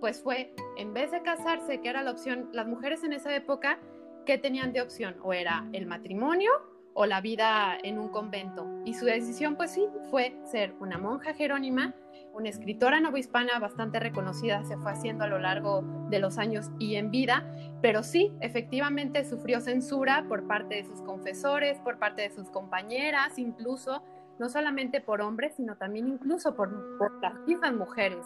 pues 0.00 0.22
fue, 0.22 0.54
en 0.76 0.92
vez 0.94 1.10
de 1.10 1.22
casarse, 1.22 1.80
que 1.80 1.88
era 1.88 2.02
la 2.02 2.10
opción, 2.10 2.48
las 2.52 2.66
mujeres 2.66 3.04
en 3.04 3.12
esa 3.12 3.34
época, 3.34 3.78
¿qué 4.26 4.38
tenían 4.38 4.72
de 4.72 4.82
opción? 4.82 5.16
O 5.22 5.32
era 5.32 5.66
el 5.72 5.86
matrimonio 5.86 6.50
o 6.94 7.06
la 7.06 7.20
vida 7.20 7.78
en 7.82 7.98
un 7.98 8.08
convento. 8.08 8.66
Y 8.84 8.94
su 8.94 9.04
decisión, 9.04 9.56
pues 9.56 9.72
sí, 9.72 9.86
fue 10.10 10.36
ser 10.44 10.74
una 10.80 10.98
monja 10.98 11.34
jerónima, 11.34 11.94
una 12.32 12.48
escritora 12.48 13.00
novohispana 13.00 13.58
bastante 13.58 14.00
reconocida, 14.00 14.64
se 14.64 14.76
fue 14.76 14.92
haciendo 14.92 15.24
a 15.24 15.26
lo 15.26 15.38
largo 15.38 15.82
de 16.08 16.18
los 16.18 16.38
años 16.38 16.70
y 16.78 16.96
en 16.96 17.10
vida, 17.10 17.46
pero 17.80 18.02
sí, 18.02 18.32
efectivamente 18.40 19.24
sufrió 19.24 19.60
censura 19.60 20.24
por 20.28 20.46
parte 20.46 20.76
de 20.76 20.84
sus 20.84 21.02
confesores, 21.02 21.78
por 21.80 21.98
parte 21.98 22.22
de 22.22 22.30
sus 22.30 22.50
compañeras, 22.50 23.38
incluso, 23.38 24.02
no 24.38 24.48
solamente 24.48 25.00
por 25.00 25.20
hombres, 25.20 25.54
sino 25.56 25.76
también 25.76 26.08
incluso 26.08 26.54
por, 26.54 26.98
por 26.98 27.20
las 27.20 27.34
mismas 27.46 27.74
mujeres. 27.74 28.24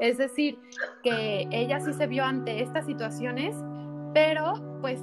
Es 0.00 0.18
decir, 0.18 0.58
que 1.02 1.48
ella 1.50 1.80
sí 1.80 1.92
se 1.94 2.06
vio 2.06 2.24
ante 2.24 2.62
estas 2.62 2.86
situaciones, 2.86 3.56
pero 4.12 4.78
pues 4.80 5.00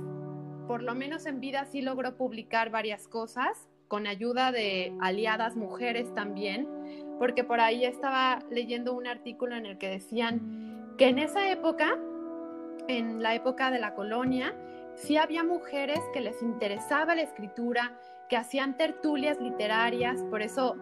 por 0.67 0.83
lo 0.83 0.95
menos 0.95 1.25
en 1.25 1.39
vida 1.39 1.65
sí 1.65 1.81
logró 1.81 2.15
publicar 2.15 2.69
varias 2.69 3.07
cosas, 3.07 3.67
con 3.87 4.07
ayuda 4.07 4.51
de 4.51 4.95
aliadas 5.01 5.55
mujeres 5.55 6.13
también, 6.15 6.67
porque 7.19 7.43
por 7.43 7.59
ahí 7.59 7.85
estaba 7.85 8.39
leyendo 8.49 8.93
un 8.93 9.07
artículo 9.07 9.55
en 9.55 9.65
el 9.65 9.77
que 9.77 9.89
decían 9.89 10.95
que 10.97 11.07
en 11.07 11.19
esa 11.19 11.49
época, 11.51 11.97
en 12.87 13.21
la 13.21 13.35
época 13.35 13.71
de 13.71 13.79
la 13.79 13.93
colonia, 13.95 14.53
sí 14.95 15.17
había 15.17 15.43
mujeres 15.43 15.99
que 16.13 16.21
les 16.21 16.41
interesaba 16.41 17.15
la 17.15 17.21
escritura, 17.21 17.93
que 18.29 18.37
hacían 18.37 18.77
tertulias 18.77 19.39
literarias, 19.39 20.23
por 20.29 20.41
eso 20.41 20.75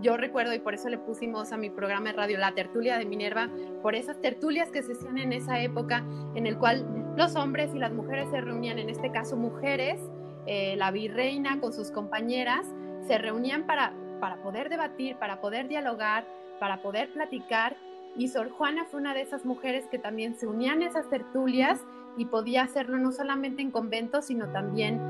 yo 0.00 0.16
recuerdo 0.16 0.52
y 0.52 0.58
por 0.58 0.74
eso 0.74 0.88
le 0.88 0.98
pusimos 0.98 1.52
a 1.52 1.56
mi 1.56 1.70
programa 1.70 2.10
de 2.10 2.16
radio 2.16 2.38
la 2.38 2.52
tertulia 2.52 2.98
de 2.98 3.06
Minerva, 3.06 3.48
por 3.82 3.94
esas 3.94 4.20
tertulias 4.20 4.70
que 4.70 4.82
se 4.82 4.92
hacían 4.92 5.18
en 5.18 5.32
esa 5.32 5.60
época, 5.60 6.04
en 6.34 6.46
el 6.46 6.58
cual 6.58 7.14
los 7.16 7.36
hombres 7.36 7.72
y 7.74 7.78
las 7.78 7.92
mujeres 7.92 8.28
se 8.30 8.40
reunían, 8.40 8.78
en 8.78 8.90
este 8.90 9.12
caso 9.12 9.36
mujeres, 9.36 10.00
eh, 10.46 10.74
la 10.76 10.90
virreina 10.90 11.60
con 11.60 11.72
sus 11.72 11.90
compañeras, 11.92 12.66
se 13.06 13.18
reunían 13.18 13.64
para, 13.66 13.94
para 14.22 14.36
poder 14.36 14.68
debatir, 14.68 15.16
para 15.16 15.40
poder 15.40 15.66
dialogar, 15.66 16.24
para 16.60 16.80
poder 16.80 17.12
platicar. 17.12 17.76
Y 18.16 18.28
Sor 18.28 18.50
Juana 18.50 18.84
fue 18.84 19.00
una 19.00 19.14
de 19.14 19.20
esas 19.20 19.44
mujeres 19.44 19.86
que 19.90 19.98
también 19.98 20.36
se 20.36 20.46
unían 20.46 20.80
a 20.80 20.86
esas 20.86 21.10
tertulias 21.10 21.80
y 22.16 22.26
podía 22.26 22.62
hacerlo 22.62 22.98
no 22.98 23.10
solamente 23.10 23.62
en 23.62 23.72
conventos, 23.72 24.26
sino 24.26 24.46
también 24.52 25.00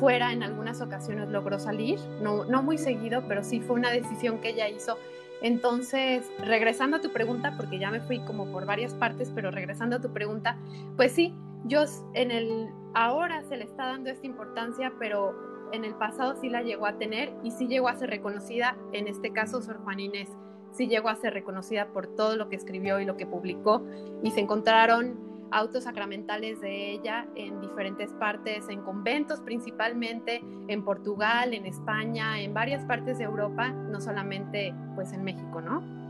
fuera 0.00 0.32
en 0.32 0.42
algunas 0.42 0.80
ocasiones 0.80 1.28
logró 1.28 1.58
salir, 1.58 2.00
no, 2.22 2.46
no 2.46 2.62
muy 2.62 2.78
seguido, 2.78 3.22
pero 3.28 3.44
sí 3.44 3.60
fue 3.60 3.76
una 3.76 3.90
decisión 3.90 4.40
que 4.40 4.48
ella 4.48 4.70
hizo. 4.70 4.96
Entonces, 5.42 6.30
regresando 6.38 6.96
a 6.96 7.00
tu 7.02 7.12
pregunta, 7.12 7.52
porque 7.58 7.78
ya 7.78 7.90
me 7.90 8.00
fui 8.00 8.20
como 8.20 8.50
por 8.50 8.64
varias 8.64 8.94
partes, 8.94 9.30
pero 9.34 9.50
regresando 9.50 9.96
a 9.96 10.00
tu 10.00 10.14
pregunta, 10.14 10.56
pues 10.96 11.12
sí, 11.12 11.34
yo 11.66 11.84
en 12.14 12.30
el 12.30 12.70
ahora 12.94 13.42
se 13.42 13.58
le 13.58 13.64
está 13.64 13.84
dando 13.84 14.08
esta 14.08 14.26
importancia, 14.26 14.94
pero 14.98 15.52
en 15.72 15.84
el 15.84 15.94
pasado 15.94 16.34
sí 16.40 16.48
la 16.48 16.62
llegó 16.62 16.86
a 16.86 16.98
tener 16.98 17.32
y 17.42 17.50
sí 17.50 17.66
llegó 17.66 17.88
a 17.88 17.96
ser 17.96 18.10
reconocida, 18.10 18.76
en 18.92 19.08
este 19.08 19.32
caso 19.32 19.62
Sor 19.62 19.78
Juan 19.82 20.00
Inés, 20.00 20.28
sí 20.72 20.86
llegó 20.88 21.08
a 21.08 21.16
ser 21.16 21.34
reconocida 21.34 21.88
por 21.88 22.06
todo 22.06 22.36
lo 22.36 22.48
que 22.48 22.56
escribió 22.56 23.00
y 23.00 23.04
lo 23.04 23.16
que 23.16 23.26
publicó 23.26 23.82
y 24.22 24.30
se 24.30 24.40
encontraron 24.40 25.32
autos 25.50 25.84
sacramentales 25.84 26.60
de 26.60 26.92
ella 26.92 27.26
en 27.34 27.60
diferentes 27.60 28.10
partes, 28.14 28.68
en 28.68 28.80
conventos 28.82 29.40
principalmente, 29.40 30.42
en 30.68 30.82
Portugal, 30.82 31.52
en 31.52 31.66
España, 31.66 32.40
en 32.40 32.54
varias 32.54 32.84
partes 32.86 33.18
de 33.18 33.24
Europa, 33.24 33.68
no 33.68 34.00
solamente 34.00 34.74
pues 34.94 35.12
en 35.12 35.24
México, 35.24 35.60
¿no? 35.60 36.01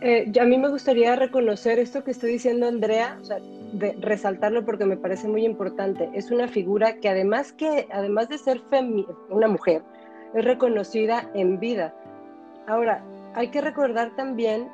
Eh, 0.00 0.32
a 0.40 0.44
mí 0.44 0.56
me 0.58 0.68
gustaría 0.68 1.16
reconocer 1.16 1.78
esto 1.78 2.04
que 2.04 2.12
estoy 2.12 2.32
diciendo 2.32 2.66
Andrea, 2.66 3.18
de 3.72 3.96
resaltarlo 4.00 4.64
porque 4.64 4.84
me 4.84 4.96
parece 4.96 5.28
muy 5.28 5.44
importante. 5.44 6.08
Es 6.14 6.30
una 6.30 6.48
figura 6.48 6.96
que 6.96 7.08
además 7.08 7.52
que 7.52 7.86
además 7.90 8.28
de 8.28 8.38
ser 8.38 8.62
una 9.30 9.48
mujer, 9.48 9.82
es 10.34 10.44
reconocida 10.44 11.30
en 11.34 11.58
vida. 11.58 11.94
Ahora, 12.66 13.02
hay 13.34 13.48
que 13.48 13.60
recordar 13.60 14.14
también 14.16 14.68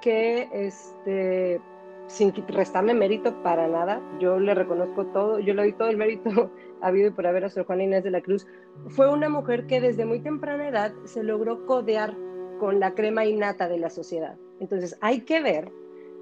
que 0.00 0.48
este 0.52 1.60
sin 2.06 2.34
restarle 2.48 2.92
mérito 2.92 3.42
para 3.42 3.66
nada, 3.66 4.00
yo 4.20 4.38
le 4.38 4.54
reconozco 4.54 5.06
todo, 5.06 5.38
yo 5.38 5.54
le 5.54 5.62
doy 5.62 5.72
todo 5.72 5.88
el 5.88 5.96
mérito 5.96 6.50
habido 6.82 7.08
y 7.08 7.10
por 7.10 7.26
haber 7.26 7.44
a 7.44 7.50
Sor 7.50 7.64
Juana 7.64 7.84
Inés 7.84 8.04
de 8.04 8.10
la 8.10 8.20
Cruz, 8.20 8.46
fue 8.88 9.10
una 9.10 9.28
mujer 9.28 9.66
que 9.66 9.80
desde 9.80 10.04
muy 10.04 10.20
temprana 10.20 10.68
edad 10.68 10.92
se 11.04 11.22
logró 11.22 11.64
codear 11.64 12.14
con 12.58 12.80
la 12.80 12.94
crema 12.94 13.24
innata 13.24 13.68
de 13.68 13.78
la 13.78 13.90
sociedad. 13.90 14.36
Entonces 14.60 14.96
hay 15.00 15.22
que 15.22 15.40
ver 15.40 15.70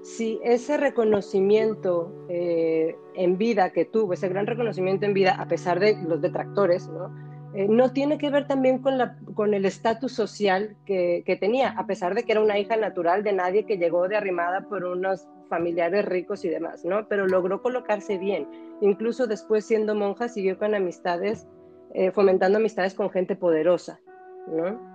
si 0.01 0.39
ese 0.43 0.77
reconocimiento 0.77 2.13
eh, 2.27 2.95
en 3.15 3.37
vida 3.37 3.71
que 3.71 3.85
tuvo, 3.85 4.13
ese 4.13 4.27
gran 4.27 4.45
reconocimiento 4.45 5.05
en 5.05 5.13
vida, 5.13 5.35
a 5.39 5.47
pesar 5.47 5.79
de 5.79 5.95
los 6.03 6.21
detractores, 6.21 6.89
¿no? 6.89 7.09
Eh, 7.55 7.67
no 7.69 7.93
tiene 7.93 8.17
que 8.17 8.29
ver 8.29 8.47
también 8.47 8.79
con, 8.79 8.97
la, 8.97 9.17
con 9.35 9.53
el 9.53 9.65
estatus 9.65 10.11
social 10.11 10.75
que, 10.85 11.23
que, 11.25 11.35
tenía, 11.35 11.69
a 11.69 11.85
pesar 11.85 12.15
de 12.15 12.23
que 12.23 12.31
era 12.31 12.41
una 12.41 12.57
hija 12.57 12.75
natural 12.75 13.23
de 13.23 13.31
nadie 13.31 13.65
que 13.65 13.77
llegó 13.77 14.07
de 14.07 14.17
arrimada 14.17 14.67
por 14.67 14.83
unos 14.83 15.27
familiares 15.49 16.03
ricos 16.03 16.43
y 16.43 16.49
demás, 16.49 16.83
¿no? 16.83 17.07
Pero 17.07 17.27
logró 17.27 17.61
colocarse 17.61 18.17
bien. 18.17 18.47
Incluso 18.81 19.27
después 19.27 19.65
siendo 19.65 19.93
monja 19.93 20.27
siguió 20.27 20.57
con 20.57 20.73
amistades, 20.73 21.47
eh, 21.93 22.11
fomentando 22.11 22.57
amistades 22.57 22.95
con 22.95 23.11
gente 23.11 23.35
poderosa, 23.35 24.01
¿no? 24.47 24.92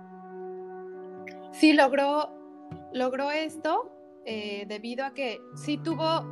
Sí, 1.51 1.73
logró, 1.73 2.29
logró 2.93 3.31
esto 3.31 3.91
eh, 4.25 4.65
debido 4.67 5.05
a 5.05 5.13
que 5.13 5.41
sí 5.55 5.77
tuvo 5.77 6.25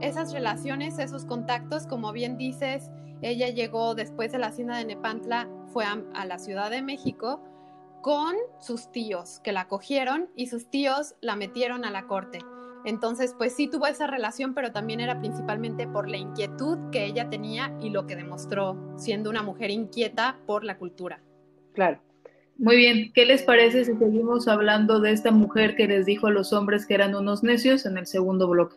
esas 0.00 0.32
relaciones, 0.32 0.98
esos 0.98 1.24
contactos, 1.24 1.86
como 1.86 2.12
bien 2.12 2.36
dices, 2.36 2.90
ella 3.22 3.48
llegó 3.48 3.94
después 3.94 4.32
de 4.32 4.38
la 4.38 4.48
hacienda 4.48 4.76
de 4.76 4.84
Nepantla, 4.84 5.48
fue 5.72 5.84
a, 5.84 6.24
la 6.24 6.38
Ciudad 6.38 6.70
de 6.70 6.82
México 6.82 7.42
con 8.02 8.34
sus 8.60 8.90
tíos 8.90 9.40
que 9.40 9.52
la 9.52 9.68
cogieron 9.68 10.30
y 10.34 10.46
sus 10.46 10.70
tíos 10.70 11.14
la 11.20 11.36
metieron 11.36 11.84
a 11.84 11.90
la 11.90 12.06
corte. 12.06 12.38
Entonces, 12.86 13.34
pues 13.36 13.54
sí 13.54 13.68
tuvo 13.68 13.86
esa 13.86 14.06
relación, 14.06 14.54
pero 14.54 14.72
también 14.72 15.00
era 15.00 15.18
principalmente 15.18 15.86
por 15.86 16.08
la 16.08 16.16
inquietud 16.16 16.78
que 16.90 17.04
ella 17.04 17.28
tenía 17.28 17.76
y 17.82 17.90
lo 17.90 18.06
que 18.06 18.16
demostró 18.16 18.94
siendo 18.96 19.28
una 19.28 19.42
mujer 19.42 19.70
inquieta 19.70 20.38
por 20.46 20.64
la 20.64 20.78
cultura. 20.78 21.20
Claro. 21.74 22.00
Muy 22.60 22.76
bien, 22.76 23.10
¿qué 23.14 23.24
les 23.24 23.42
parece 23.42 23.86
si 23.86 23.96
seguimos 23.96 24.46
hablando 24.46 25.00
de 25.00 25.12
esta 25.12 25.30
mujer 25.30 25.76
que 25.76 25.88
les 25.88 26.04
dijo 26.04 26.26
a 26.26 26.30
los 26.30 26.52
hombres 26.52 26.84
que 26.84 26.92
eran 26.92 27.14
unos 27.14 27.42
necios 27.42 27.86
en 27.86 27.96
el 27.96 28.06
segundo 28.06 28.48
bloque? 28.48 28.76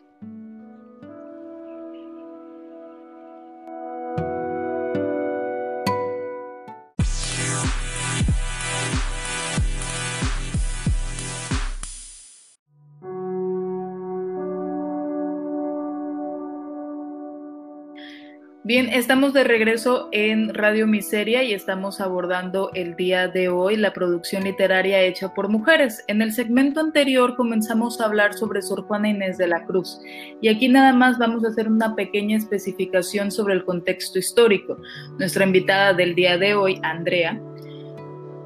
Bien, 18.74 18.88
estamos 18.88 19.32
de 19.32 19.44
regreso 19.44 20.08
en 20.10 20.52
Radio 20.52 20.88
Miseria 20.88 21.44
y 21.44 21.52
estamos 21.54 22.00
abordando 22.00 22.72
el 22.74 22.96
día 22.96 23.28
de 23.28 23.48
hoy 23.48 23.76
la 23.76 23.92
producción 23.92 24.42
literaria 24.42 25.00
hecha 25.00 25.32
por 25.32 25.48
mujeres. 25.48 26.02
En 26.08 26.20
el 26.20 26.32
segmento 26.32 26.80
anterior 26.80 27.36
comenzamos 27.36 28.00
a 28.00 28.06
hablar 28.06 28.34
sobre 28.34 28.62
Sor 28.62 28.82
Juana 28.82 29.10
Inés 29.10 29.38
de 29.38 29.46
la 29.46 29.64
Cruz 29.64 30.00
y 30.40 30.48
aquí 30.48 30.68
nada 30.68 30.92
más 30.92 31.18
vamos 31.18 31.44
a 31.44 31.50
hacer 31.50 31.68
una 31.68 31.94
pequeña 31.94 32.36
especificación 32.36 33.30
sobre 33.30 33.54
el 33.54 33.64
contexto 33.64 34.18
histórico. 34.18 34.76
Nuestra 35.20 35.44
invitada 35.44 35.94
del 35.94 36.16
día 36.16 36.36
de 36.36 36.56
hoy, 36.56 36.80
Andrea, 36.82 37.40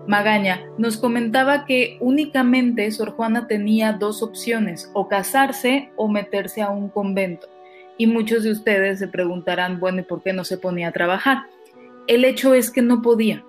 Magaña 0.07 0.61
nos 0.77 0.99
comentaba 0.99 1.65
que 1.65 1.97
únicamente 2.01 2.91
Sor 2.91 3.13
Juana 3.13 3.47
tenía 3.47 3.95
dos 3.95 4.23
opciones, 4.23 4.91
o 4.93 5.09
casarse 5.09 5.91
o 5.97 6.07
meterse 6.07 6.61
a 6.61 6.69
un 6.69 6.91
convento. 6.91 7.49
Y 7.99 8.07
muchos 8.07 8.45
de 8.45 8.53
ustedes 8.53 9.01
se 9.01 9.09
preguntarán, 9.09 9.81
bueno, 9.81 10.01
¿y 10.01 10.05
por 10.05 10.23
qué 10.23 10.33
no 10.33 10.45
se 10.45 10.57
ponía 10.57 10.89
a 10.89 10.93
trabajar? 10.93 11.43
El 12.07 12.25
hecho 12.25 12.55
es 12.55 12.71
que 12.71 12.81
no 12.81 13.03
podía. 13.03 13.45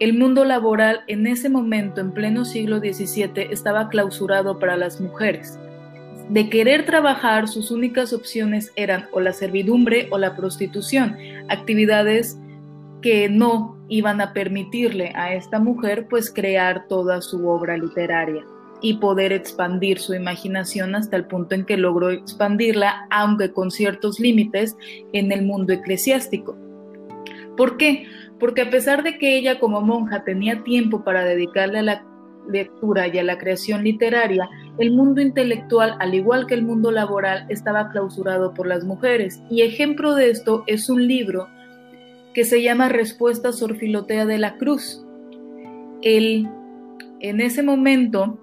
El 0.00 0.18
mundo 0.18 0.44
laboral 0.44 1.02
en 1.06 1.28
ese 1.28 1.48
momento, 1.48 2.00
en 2.00 2.12
pleno 2.12 2.44
siglo 2.44 2.80
XVII, 2.80 3.46
estaba 3.50 3.88
clausurado 3.88 4.58
para 4.58 4.76
las 4.76 5.00
mujeres. 5.00 5.56
De 6.28 6.50
querer 6.50 6.84
trabajar, 6.84 7.46
sus 7.46 7.70
únicas 7.70 8.12
opciones 8.12 8.72
eran 8.74 9.06
o 9.12 9.20
la 9.20 9.32
servidumbre 9.32 10.08
o 10.10 10.18
la 10.18 10.34
prostitución, 10.34 11.16
actividades 11.48 12.36
que 13.02 13.28
no 13.28 13.76
iban 13.88 14.20
a 14.20 14.32
permitirle 14.32 15.12
a 15.14 15.34
esta 15.34 15.60
mujer 15.60 16.06
pues 16.08 16.32
crear 16.32 16.88
toda 16.88 17.20
su 17.20 17.48
obra 17.48 17.76
literaria 17.76 18.44
y 18.82 18.94
poder 18.94 19.32
expandir 19.32 19.98
su 20.00 20.12
imaginación 20.12 20.94
hasta 20.94 21.16
el 21.16 21.26
punto 21.26 21.54
en 21.54 21.64
que 21.64 21.76
logró 21.76 22.10
expandirla, 22.10 23.06
aunque 23.10 23.52
con 23.52 23.70
ciertos 23.70 24.18
límites, 24.18 24.76
en 25.12 25.32
el 25.32 25.42
mundo 25.42 25.72
eclesiástico. 25.72 26.58
¿Por 27.56 27.76
qué? 27.76 28.06
Porque 28.40 28.62
a 28.62 28.70
pesar 28.70 29.02
de 29.04 29.18
que 29.18 29.36
ella 29.36 29.60
como 29.60 29.80
monja 29.80 30.24
tenía 30.24 30.64
tiempo 30.64 31.04
para 31.04 31.24
dedicarle 31.24 31.78
a 31.78 31.82
la 31.82 32.04
lectura 32.50 33.06
y 33.06 33.18
a 33.18 33.22
la 33.22 33.38
creación 33.38 33.84
literaria, 33.84 34.48
el 34.78 34.90
mundo 34.90 35.20
intelectual, 35.20 35.96
al 36.00 36.14
igual 36.14 36.46
que 36.46 36.54
el 36.54 36.62
mundo 36.62 36.90
laboral, 36.90 37.46
estaba 37.50 37.90
clausurado 37.90 38.52
por 38.52 38.66
las 38.66 38.84
mujeres. 38.84 39.40
Y 39.48 39.62
ejemplo 39.62 40.16
de 40.16 40.30
esto 40.30 40.64
es 40.66 40.90
un 40.90 41.06
libro 41.06 41.48
que 42.34 42.44
se 42.44 42.62
llama 42.62 42.88
Respuesta 42.88 43.52
Sorfilotea 43.52 44.26
de 44.26 44.38
la 44.38 44.56
Cruz. 44.56 45.04
En 46.00 46.48
ese 47.20 47.62
momento, 47.62 48.40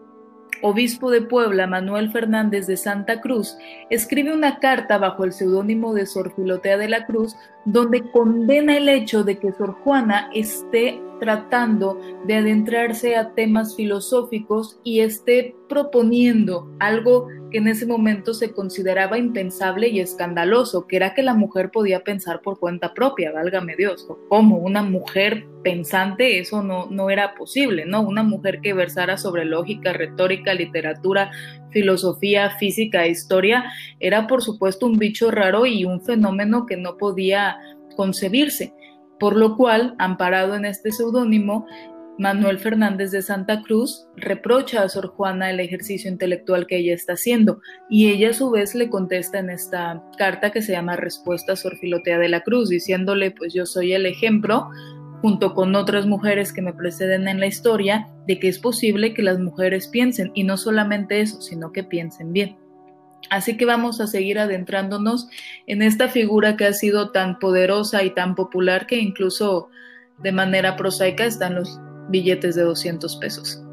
obispo 0.62 1.12
de 1.12 1.22
Puebla, 1.22 1.68
Manuel 1.68 2.12
Fernández 2.12 2.68
de 2.68 2.78
Santa 2.78 3.22
Cruz, 3.22 3.58
escribe 3.90 4.34
una 4.34 4.60
carta 4.60 4.98
bajo 4.98 5.24
el 5.24 5.34
seudónimo 5.34 5.94
de 5.94 6.06
Sor 6.06 6.34
Filotea 6.36 6.78
de 6.78 6.90
la 6.90 7.06
Cruz, 7.06 7.36
donde 7.66 8.10
condena 8.12 8.78
el 8.78 8.90
hecho 8.90 9.24
de 9.24 9.40
que 9.40 9.52
Sor 9.54 9.74
Juana 9.84 10.30
esté 10.34 11.02
tratando 11.20 12.00
de 12.26 12.36
adentrarse 12.36 13.16
a 13.16 13.34
temas 13.34 13.76
filosóficos 13.76 14.80
y 14.84 15.02
esté 15.02 15.56
proponiendo 15.68 16.70
algo 16.80 17.28
que 17.52 17.58
en 17.60 17.68
ese 17.68 17.86
momento 17.86 18.34
se 18.34 18.52
consideraba 18.52 19.18
impensable 19.18 19.88
y 19.88 20.00
escandaloso, 20.00 20.88
que 20.88 20.96
era 20.96 21.14
que 21.14 21.24
la 21.24 21.34
mujer 21.34 21.72
podía 21.72 22.04
pensar 22.04 22.42
por 22.42 22.60
cuenta 22.60 22.94
propia, 22.94 23.32
válgame 23.32 23.76
Dios, 23.76 24.08
como 24.30 24.58
una 24.58 24.84
mujer 24.84 25.48
pensante 25.64 26.40
eso 26.40 26.64
no, 26.64 26.88
no 26.90 27.10
era 27.10 27.36
posible, 27.36 27.86
¿no? 27.86 28.02
Una 28.02 28.24
mujer 28.24 28.62
que 28.62 28.74
versara 28.74 29.18
sobre 29.18 29.46
lógica, 29.46 29.94
retórica, 29.94 30.54
literatura, 30.54 31.32
filosofía, 31.72 32.52
física 32.58 33.08
historia, 33.08 33.66
era 34.00 34.28
por 34.28 34.42
supuesto 34.42 34.86
un 34.86 34.98
bicho 34.98 35.32
raro 35.32 35.66
y 35.66 35.86
un 35.86 36.02
fenómeno 36.02 36.66
que 36.66 36.78
no 36.78 36.98
podía 36.98 37.58
concebirse 37.96 38.74
por 39.20 39.36
lo 39.36 39.58
cual, 39.58 39.96
amparado 39.98 40.56
en 40.56 40.66
este 40.66 40.92
seudónimo, 40.92 41.66
Manuel 42.20 42.60
Fernández 42.60 43.12
de 43.12 43.22
Santa 43.22 43.62
Cruz 43.62 44.06
reprocha 44.18 44.84
a 44.84 44.90
Sor 44.90 45.08
Juana 45.08 45.50
el 45.50 45.62
ejercicio 45.62 46.12
intelectual 46.12 46.68
que 46.68 46.78
ella 46.78 46.94
está 46.94 47.14
haciendo 47.14 47.62
y 47.90 48.10
ella 48.10 48.32
a 48.32 48.34
su 48.34 48.52
vez 48.52 48.76
le 48.76 48.90
contesta 48.90 49.40
en 49.40 49.50
esta 49.50 50.04
carta 50.18 50.52
que 50.52 50.62
se 50.62 50.74
llama 50.74 50.98
Respuesta 50.98 51.54
a 51.54 51.56
Sor 51.56 51.78
Filotea 51.78 52.20
de 52.20 52.28
la 52.28 52.42
Cruz, 52.42 52.68
diciéndole 52.68 53.32
pues 53.32 53.54
yo 53.54 53.66
soy 53.66 53.94
el 53.94 54.06
ejemplo 54.06 54.68
junto 55.22 55.54
con 55.54 55.76
otras 55.76 56.08
mujeres 56.08 56.52
que 56.52 56.62
me 56.62 56.74
preceden 56.74 57.30
en 57.30 57.40
la 57.40 57.48
historia 57.48 58.10
de 58.28 58.38
que 58.38 58.50
es 58.50 58.60
posible 58.60 59.14
que 59.14 59.24
las 59.24 59.40
mujeres 59.40 59.88
piensen 59.88 60.32
y 60.34 60.44
no 60.44 60.58
solamente 60.58 61.22
eso, 61.22 61.42
sino 61.42 61.72
que 61.72 61.86
piensen 61.86 62.34
bien. 62.34 62.58
Así 63.30 63.58
que 63.58 63.66
vamos 63.66 64.02
a 64.02 64.08
seguir 64.08 64.40
adentrándonos 64.40 65.30
en 65.68 65.82
esta 65.82 66.08
figura 66.08 66.58
que 66.58 66.66
ha 66.66 66.74
sido 66.74 67.12
tan 67.12 67.40
poderosa 67.40 68.04
y 68.04 68.14
tan 68.14 68.36
popular 68.36 68.88
que 68.88 68.98
incluso 68.98 69.70
de 70.18 70.32
manera 70.32 70.76
prosaica 70.76 71.26
están 71.26 71.56
los 71.56 71.80
billetes 72.10 72.56
de 72.56 72.64
200 72.64 73.16
pesos. 73.18 73.64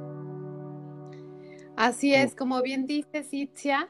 Así 1.76 2.14
es, 2.14 2.34
como 2.34 2.62
bien 2.62 2.86
dice 2.86 3.22
Citzia, 3.22 3.88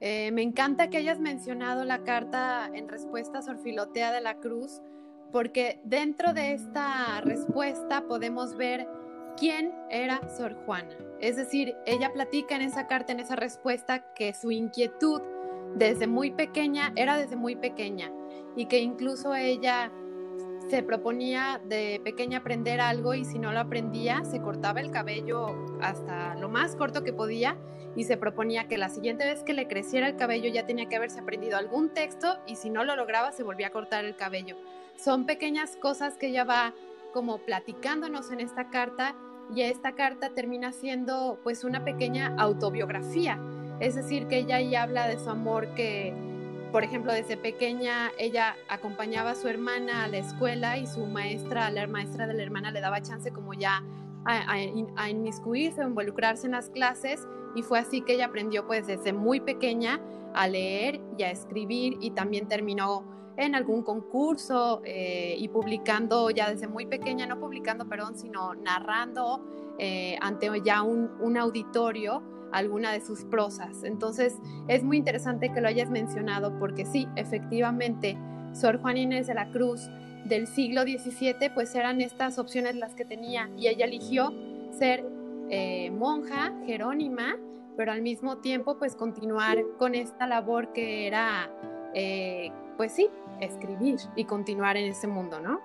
eh, 0.00 0.30
me 0.32 0.42
encanta 0.42 0.90
que 0.90 0.98
hayas 0.98 1.18
mencionado 1.18 1.84
la 1.84 2.04
carta 2.04 2.70
en 2.72 2.88
respuesta 2.88 3.38
a 3.38 3.42
Sorfilotea 3.42 4.12
de 4.12 4.20
la 4.20 4.36
Cruz, 4.36 4.80
porque 5.32 5.80
dentro 5.84 6.32
de 6.32 6.52
esta 6.52 7.20
respuesta 7.22 8.06
podemos 8.06 8.56
ver 8.56 8.86
quién 9.36 9.72
era 9.90 10.20
Sor 10.36 10.54
Juana. 10.64 10.96
Es 11.24 11.36
decir, 11.36 11.74
ella 11.86 12.12
platica 12.12 12.54
en 12.54 12.60
esa 12.60 12.86
carta, 12.86 13.10
en 13.10 13.18
esa 13.18 13.34
respuesta, 13.34 14.12
que 14.12 14.34
su 14.34 14.50
inquietud 14.50 15.22
desde 15.74 16.06
muy 16.06 16.30
pequeña 16.30 16.92
era 16.96 17.16
desde 17.16 17.34
muy 17.34 17.56
pequeña 17.56 18.12
y 18.56 18.66
que 18.66 18.80
incluso 18.80 19.34
ella 19.34 19.90
se 20.68 20.82
proponía 20.82 21.62
de 21.64 21.98
pequeña 22.04 22.40
aprender 22.40 22.78
algo 22.78 23.14
y 23.14 23.24
si 23.24 23.38
no 23.38 23.52
lo 23.52 23.60
aprendía 23.60 24.22
se 24.26 24.42
cortaba 24.42 24.80
el 24.80 24.90
cabello 24.90 25.78
hasta 25.80 26.34
lo 26.34 26.50
más 26.50 26.76
corto 26.76 27.02
que 27.02 27.14
podía 27.14 27.56
y 27.96 28.04
se 28.04 28.18
proponía 28.18 28.68
que 28.68 28.76
la 28.76 28.90
siguiente 28.90 29.24
vez 29.24 29.42
que 29.42 29.54
le 29.54 29.66
creciera 29.66 30.06
el 30.06 30.16
cabello 30.16 30.50
ya 30.50 30.66
tenía 30.66 30.90
que 30.90 30.96
haberse 30.96 31.20
aprendido 31.20 31.56
algún 31.56 31.88
texto 31.94 32.36
y 32.46 32.56
si 32.56 32.68
no 32.68 32.84
lo 32.84 32.96
lograba 32.96 33.32
se 33.32 33.42
volvía 33.42 33.68
a 33.68 33.70
cortar 33.70 34.04
el 34.04 34.14
cabello. 34.14 34.58
Son 34.96 35.24
pequeñas 35.24 35.76
cosas 35.76 36.18
que 36.18 36.26
ella 36.26 36.44
va 36.44 36.74
como 37.14 37.38
platicándonos 37.38 38.30
en 38.30 38.40
esta 38.40 38.68
carta 38.68 39.16
y 39.54 39.62
esta 39.62 39.92
carta 39.94 40.30
termina 40.30 40.72
siendo 40.72 41.38
pues 41.42 41.64
una 41.64 41.84
pequeña 41.84 42.34
autobiografía, 42.38 43.38
es 43.80 43.94
decir, 43.94 44.26
que 44.26 44.38
ella 44.38 44.56
ahí 44.56 44.74
habla 44.74 45.08
de 45.08 45.18
su 45.18 45.30
amor 45.30 45.74
que, 45.74 46.14
por 46.70 46.84
ejemplo, 46.84 47.12
desde 47.12 47.36
pequeña 47.36 48.12
ella 48.18 48.56
acompañaba 48.68 49.30
a 49.30 49.34
su 49.34 49.48
hermana 49.48 50.04
a 50.04 50.08
la 50.08 50.18
escuela 50.18 50.78
y 50.78 50.86
su 50.86 51.06
maestra, 51.06 51.70
la 51.70 51.86
maestra 51.86 52.26
de 52.26 52.34
la 52.34 52.42
hermana 52.42 52.70
le 52.70 52.80
daba 52.80 53.02
chance 53.02 53.30
como 53.32 53.54
ya 53.54 53.82
a, 54.24 54.52
a, 54.96 55.10
inmiscuirse, 55.10 55.82
a 55.82 55.84
involucrarse 55.84 56.46
en 56.46 56.52
las 56.52 56.70
clases 56.70 57.26
y 57.54 57.62
fue 57.62 57.78
así 57.78 58.00
que 58.00 58.14
ella 58.14 58.26
aprendió 58.26 58.66
pues 58.66 58.86
desde 58.86 59.12
muy 59.12 59.40
pequeña 59.40 60.00
a 60.34 60.48
leer 60.48 61.00
y 61.18 61.22
a 61.22 61.30
escribir 61.30 61.98
y 62.00 62.10
también 62.10 62.48
terminó 62.48 63.04
en 63.36 63.54
algún 63.54 63.82
concurso 63.82 64.80
eh, 64.84 65.34
y 65.38 65.48
publicando 65.48 66.30
ya 66.30 66.50
desde 66.50 66.68
muy 66.68 66.86
pequeña, 66.86 67.26
no 67.26 67.40
publicando, 67.40 67.88
perdón, 67.88 68.16
sino 68.16 68.54
narrando 68.54 69.44
eh, 69.78 70.16
ante 70.20 70.48
ya 70.64 70.82
un, 70.82 71.36
auditorio 71.36 72.22
alguna 72.52 72.92
de 72.92 73.00
sus 73.00 73.24
prosas. 73.24 73.82
Entonces 73.82 74.34
es 74.68 74.84
muy 74.84 74.98
interesante 74.98 75.52
que 75.52 75.60
lo 75.60 75.68
hayas 75.68 75.90
mencionado 75.90 76.56
porque 76.58 76.86
sí, 76.86 77.08
efectivamente, 77.16 78.16
Sor 78.52 78.80
Juan 78.80 78.96
Inés 78.96 79.26
de 79.26 79.34
la 79.34 79.50
Cruz 79.50 79.88
del 80.24 80.46
siglo 80.46 80.82
XVII, 80.82 81.50
pues 81.52 81.74
eran 81.74 82.00
estas 82.00 82.38
opciones 82.38 82.76
las 82.76 82.94
que 82.94 83.04
tenía 83.04 83.50
y 83.56 83.66
ella 83.66 83.84
eligió 83.84 84.32
ser 84.70 85.04
eh, 85.50 85.90
monja, 85.90 86.52
jerónima, 86.66 87.36
pero 87.76 87.90
al 87.90 88.02
mismo 88.02 88.38
tiempo 88.38 88.78
pues 88.78 88.94
continuar 88.94 89.58
con 89.78 89.96
esta 89.96 90.28
labor 90.28 90.72
que 90.72 91.08
era, 91.08 91.50
pues 92.76 92.92
sí, 92.92 93.08
escribir 93.40 93.96
y 94.16 94.24
continuar 94.24 94.76
en 94.76 94.90
ese 94.90 95.06
mundo, 95.06 95.40
¿no? 95.40 95.60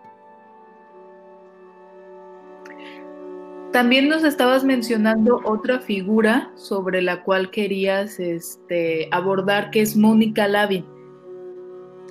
También 3.71 4.09
nos 4.09 4.23
estabas 4.23 4.63
mencionando 4.63 5.41
otra 5.43 5.79
figura 5.79 6.51
sobre 6.55 7.03
la 7.03 7.23
cual 7.23 7.51
querías 7.51 8.19
este, 8.19 9.07
abordar, 9.11 9.69
que 9.69 9.81
es 9.81 9.95
Mónica 9.95 10.47
Lavín. 10.47 10.87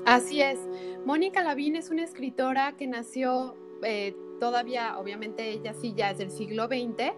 Así 0.07 0.41
es. 0.41 0.61
Mónica 1.05 1.43
Lavín 1.43 1.75
es 1.75 1.91
una 1.91 2.05
escritora 2.05 2.77
que 2.77 2.87
nació 2.87 3.57
eh, 3.83 4.15
todavía, 4.39 4.97
obviamente 4.99 5.51
ella 5.51 5.75
sí 5.75 5.95
ya 5.97 6.11
es 6.11 6.19
del 6.19 6.31
siglo 6.31 6.69
XX, 6.69 7.13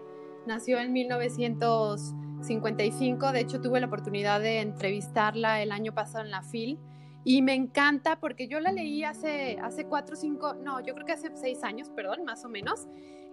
nació 0.47 0.79
en 0.79 0.91
1955, 0.91 3.31
de 3.31 3.39
hecho 3.39 3.61
tuve 3.61 3.79
la 3.79 3.85
oportunidad 3.87 4.41
de 4.41 4.61
entrevistarla 4.61 5.61
el 5.61 5.71
año 5.71 5.93
pasado 5.93 6.25
en 6.25 6.31
la 6.31 6.41
FIL 6.41 6.79
y 7.23 7.41
me 7.41 7.53
encanta 7.53 8.19
porque 8.19 8.47
yo 8.47 8.59
la 8.59 8.71
leí 8.71 9.03
hace, 9.03 9.57
hace 9.61 9.85
cuatro, 9.85 10.15
cinco, 10.15 10.55
no, 10.55 10.79
yo 10.79 10.93
creo 10.93 11.05
que 11.05 11.13
hace 11.13 11.29
seis 11.35 11.63
años, 11.63 11.89
perdón, 11.89 12.23
más 12.25 12.43
o 12.45 12.49
menos, 12.49 12.87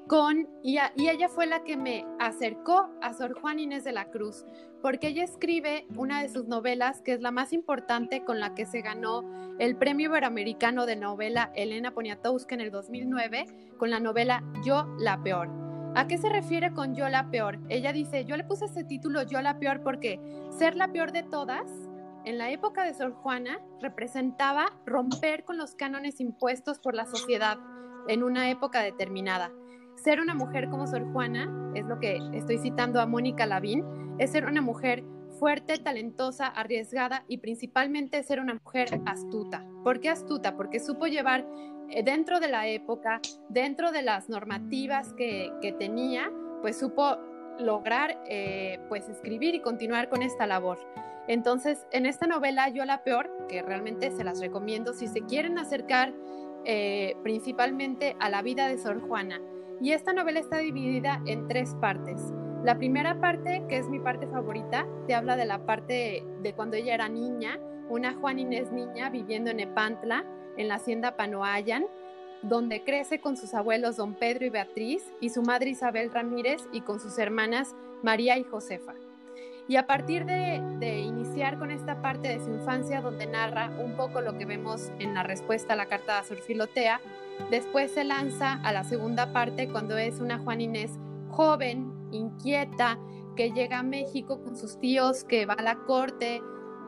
con, 0.06 0.48
y, 0.62 0.78
y, 0.96 1.08
ella 1.10 1.28
fue 1.28 1.46
la 1.46 1.64
que 1.64 1.76
me 1.76 2.06
acercó 2.18 2.88
a 3.02 3.12
Sor 3.12 3.38
Juan 3.38 3.58
Inés 3.58 3.84
de 3.84 3.92
la 3.92 4.06
Cruz, 4.10 4.46
porque 4.80 5.08
ella 5.08 5.22
escribe 5.22 5.86
una 5.96 6.22
de 6.22 6.30
sus 6.30 6.46
novelas 6.46 7.02
que 7.02 7.12
es 7.12 7.20
la 7.20 7.30
más 7.30 7.52
importante 7.52 8.24
con 8.24 8.40
la 8.40 8.54
que 8.54 8.64
se 8.64 8.80
ganó 8.80 9.22
el 9.58 9.76
Premio 9.76 10.08
Iberoamericano 10.08 10.86
de 10.86 10.96
Novela 10.96 11.52
Elena 11.54 11.92
Poniatowska 11.92 12.54
en 12.54 12.62
el 12.62 12.70
2009, 12.70 13.46
con 13.76 13.90
la 13.90 14.00
novela 14.00 14.42
Yo 14.64 14.86
la 14.98 15.22
Peor. 15.22 15.50
¿A 15.94 16.06
qué 16.06 16.16
se 16.16 16.28
refiere 16.30 16.72
con 16.72 16.94
Yo 16.94 17.08
la 17.08 17.30
Peor? 17.30 17.58
Ella 17.68 17.92
dice, 17.92 18.24
yo 18.24 18.36
le 18.36 18.44
puse 18.44 18.66
ese 18.66 18.84
título 18.84 19.22
Yo 19.24 19.42
la 19.42 19.58
Peor 19.58 19.82
porque 19.82 20.20
ser 20.50 20.74
la 20.74 20.92
peor 20.92 21.12
de 21.12 21.22
todas 21.22 21.87
en 22.28 22.36
la 22.36 22.50
época 22.50 22.84
de 22.84 22.92
Sor 22.92 23.14
Juana 23.14 23.58
representaba 23.80 24.78
romper 24.84 25.44
con 25.44 25.56
los 25.56 25.74
cánones 25.74 26.20
impuestos 26.20 26.78
por 26.78 26.94
la 26.94 27.06
sociedad 27.06 27.58
en 28.06 28.22
una 28.22 28.50
época 28.50 28.82
determinada. 28.82 29.50
ser 29.96 30.20
una 30.20 30.34
mujer 30.34 30.68
como 30.68 30.86
Sor 30.86 31.10
Juana, 31.10 31.72
es 31.74 31.84
lo 31.86 31.98
que 31.98 32.20
estoy 32.34 32.58
citando 32.58 33.00
a 33.00 33.06
Mónica 33.06 33.46
Lavín, 33.46 33.82
es 34.18 34.30
ser 34.30 34.44
una 34.44 34.60
mujer 34.60 35.04
fuerte, 35.40 35.78
talentosa, 35.78 36.46
arriesgada 36.46 37.24
y 37.28 37.38
principalmente 37.38 38.22
ser 38.22 38.40
una 38.40 38.54
mujer 38.62 39.00
astuta. 39.06 39.64
¿Por 39.82 39.98
qué 40.00 40.10
astuta? 40.10 40.54
Porque 40.54 40.80
supo 40.80 41.06
llevar 41.06 41.46
eh, 41.88 42.02
dentro 42.04 42.40
de 42.40 42.48
la 42.48 42.68
época, 42.68 43.20
dentro 43.48 43.90
de 43.90 44.02
las 44.02 44.28
normativas 44.28 45.14
que, 45.14 45.50
tenía, 45.78 46.30
pues 46.60 46.78
supo 46.78 47.16
lograr 47.58 48.18
eh, 48.26 48.78
pues 48.88 49.08
escribir 49.08 49.54
y 49.54 49.60
continuar 49.60 50.08
con 50.08 50.22
esta 50.22 50.46
labor. 50.46 50.78
Entonces, 51.26 51.86
en 51.92 52.06
esta 52.06 52.26
novela 52.26 52.68
Yo 52.68 52.84
la 52.84 53.02
Peor, 53.02 53.30
que 53.48 53.62
realmente 53.62 54.10
se 54.10 54.24
las 54.24 54.40
recomiendo 54.40 54.94
si 54.94 55.08
se 55.08 55.20
quieren 55.22 55.58
acercar 55.58 56.14
eh, 56.64 57.16
principalmente 57.22 58.16
a 58.18 58.30
la 58.30 58.42
vida 58.42 58.68
de 58.68 58.78
Sor 58.78 59.00
Juana. 59.00 59.40
Y 59.80 59.92
esta 59.92 60.12
novela 60.12 60.40
está 60.40 60.58
dividida 60.58 61.22
en 61.26 61.46
tres 61.46 61.74
partes. 61.80 62.32
La 62.64 62.76
primera 62.76 63.20
parte, 63.20 63.62
que 63.68 63.76
es 63.78 63.88
mi 63.88 64.00
parte 64.00 64.26
favorita, 64.26 64.86
te 65.06 65.14
habla 65.14 65.36
de 65.36 65.44
la 65.44 65.64
parte 65.64 66.24
de 66.42 66.52
cuando 66.54 66.76
ella 66.76 66.94
era 66.94 67.08
niña, 67.08 67.60
una 67.88 68.14
Juan 68.14 68.38
Inés 68.38 68.72
niña 68.72 69.10
viviendo 69.10 69.50
en 69.50 69.60
Epantla, 69.60 70.24
en 70.56 70.68
la 70.68 70.74
hacienda 70.74 71.16
Panoayan, 71.16 71.86
donde 72.42 72.84
crece 72.84 73.20
con 73.20 73.36
sus 73.36 73.54
abuelos 73.54 73.96
don 73.96 74.14
Pedro 74.14 74.46
y 74.46 74.50
Beatriz 74.50 75.02
y 75.20 75.30
su 75.30 75.42
madre 75.42 75.70
Isabel 75.70 76.10
Ramírez 76.12 76.68
y 76.72 76.82
con 76.82 77.00
sus 77.00 77.18
hermanas 77.18 77.74
María 78.02 78.38
y 78.38 78.44
Josefa. 78.44 78.94
Y 79.66 79.76
a 79.76 79.86
partir 79.86 80.24
de, 80.24 80.62
de, 80.78 81.00
iniciar 81.00 81.58
con 81.58 81.70
esta 81.70 82.00
parte 82.00 82.28
de 82.28 82.42
su 82.42 82.50
infancia, 82.50 83.02
donde 83.02 83.26
narra 83.26 83.70
un 83.78 83.96
poco 83.96 84.22
lo 84.22 84.38
que 84.38 84.46
vemos 84.46 84.90
en 84.98 85.12
la 85.12 85.24
respuesta 85.24 85.74
a 85.74 85.76
la 85.76 85.86
carta 85.86 86.20
de 86.20 86.26
Sor 86.26 86.38
Filotea, 86.38 87.02
después 87.50 87.92
se 87.92 88.04
lanza 88.04 88.54
a 88.62 88.72
la 88.72 88.84
segunda 88.84 89.32
parte 89.34 89.68
cuando 89.68 89.98
es 89.98 90.20
una 90.20 90.38
Juan 90.38 90.62
Inés 90.62 90.92
joven, 91.28 91.92
inquieta, 92.12 92.98
que 93.36 93.52
llega 93.52 93.80
a 93.80 93.82
México 93.82 94.42
con 94.42 94.56
sus 94.56 94.80
tíos, 94.80 95.22
que 95.22 95.46
va 95.46 95.54
a 95.54 95.62
la 95.62 95.76
corte, 95.86 96.42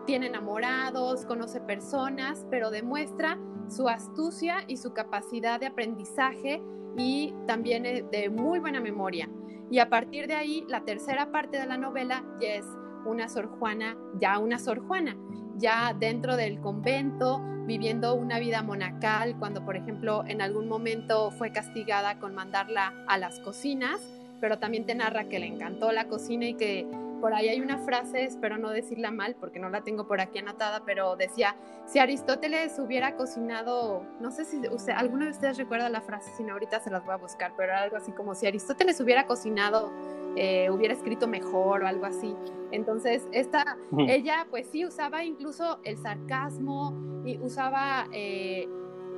tiene 0.06 0.26
enamorados, 0.26 1.24
conoce 1.26 1.60
personas, 1.60 2.46
pero 2.50 2.70
demuestra 2.70 3.38
su 3.70 3.88
astucia 3.88 4.64
y 4.66 4.76
su 4.76 4.92
capacidad 4.92 5.61
de 5.61 5.66
aprendizaje 5.66 6.62
y 6.96 7.35
también 7.46 7.83
de 7.83 8.30
muy 8.30 8.59
buena 8.59 8.80
memoria. 8.80 9.28
Y 9.70 9.78
a 9.78 9.88
partir 9.88 10.26
de 10.26 10.35
ahí, 10.35 10.64
la 10.68 10.85
tercera 10.85 11.30
parte 11.30 11.59
de 11.59 11.66
la 11.66 11.76
novela 11.76 12.24
ya 12.40 12.54
es 12.54 12.66
una 13.06 13.28
Sor 13.28 13.46
Juana, 13.59 13.96
ya 14.18 14.38
una 14.38 14.59
Sor 14.59 14.80
Juana, 14.80 15.16
ya 15.56 15.94
dentro 15.98 16.37
del 16.37 16.61
convento, 16.61 17.40
viviendo 17.66 18.14
una 18.14 18.38
vida 18.40 18.62
monacal, 18.62 19.37
cuando 19.38 19.64
por 19.64 19.76
ejemplo 19.76 20.24
en 20.26 20.42
algún 20.42 20.68
momento 20.68 21.30
fue 21.30 21.52
castigada 21.52 22.18
con 22.18 22.35
mandarla 22.35 22.92
a 23.06 23.16
las 23.16 23.38
cocinas 23.40 24.00
pero 24.40 24.59
también 24.59 24.87
te 24.87 24.94
narra 24.94 25.24
que 25.24 25.38
le 25.38 25.46
encantó 25.46 25.92
la 25.92 26.06
cocina 26.06 26.46
y 26.46 26.54
que 26.54 26.87
por 27.20 27.35
ahí 27.35 27.48
hay 27.48 27.61
una 27.61 27.78
frase, 27.78 28.24
espero 28.24 28.59
no 28.59 28.70
decirla 28.70 29.11
mal 29.11 29.37
porque 29.38 29.59
no 29.59 29.68
la 29.68 29.83
tengo 29.83 30.06
por 30.06 30.20
aquí 30.20 30.38
anotada, 30.38 30.83
pero 30.85 31.16
decía, 31.16 31.56
si 31.87 31.98
Aristóteles 31.98 32.78
hubiera 32.78 33.16
cocinado, 33.16 34.04
no 34.20 34.30
sé 34.30 34.44
si 34.44 34.61
usted, 34.68 34.92
alguno 34.92 35.24
de 35.24 35.33
ustedes 35.33 35.59
recuerda 35.59 35.88
la 35.88 36.00
frase, 36.00 36.30
si 36.37 36.42
no 36.42 36.54
ahorita 36.54 36.80
se 36.80 36.90
las 36.90 37.04
voy 37.04 37.14
a 37.14 37.18
buscar, 37.18 37.52
pero 37.56 37.74
algo 37.74 37.96
así 37.96 38.12
como 38.12 38.35
si 38.35 38.46
Aristóteles 38.46 39.00
hubiera 39.00 39.26
cocinado, 39.26 39.92
eh, 40.37 40.70
hubiera 40.70 40.94
escrito 40.94 41.26
mejor 41.26 41.83
o 41.83 41.87
algo 41.87 42.06
así. 42.06 42.35
Entonces, 42.70 43.28
esta, 43.33 43.76
ella 44.09 44.46
pues 44.48 44.68
sí 44.68 44.85
usaba 44.85 45.24
incluso 45.24 45.80
el 45.85 45.98
sarcasmo 45.98 46.94
y 47.24 47.38
usaba... 47.38 48.06
Eh, 48.12 48.68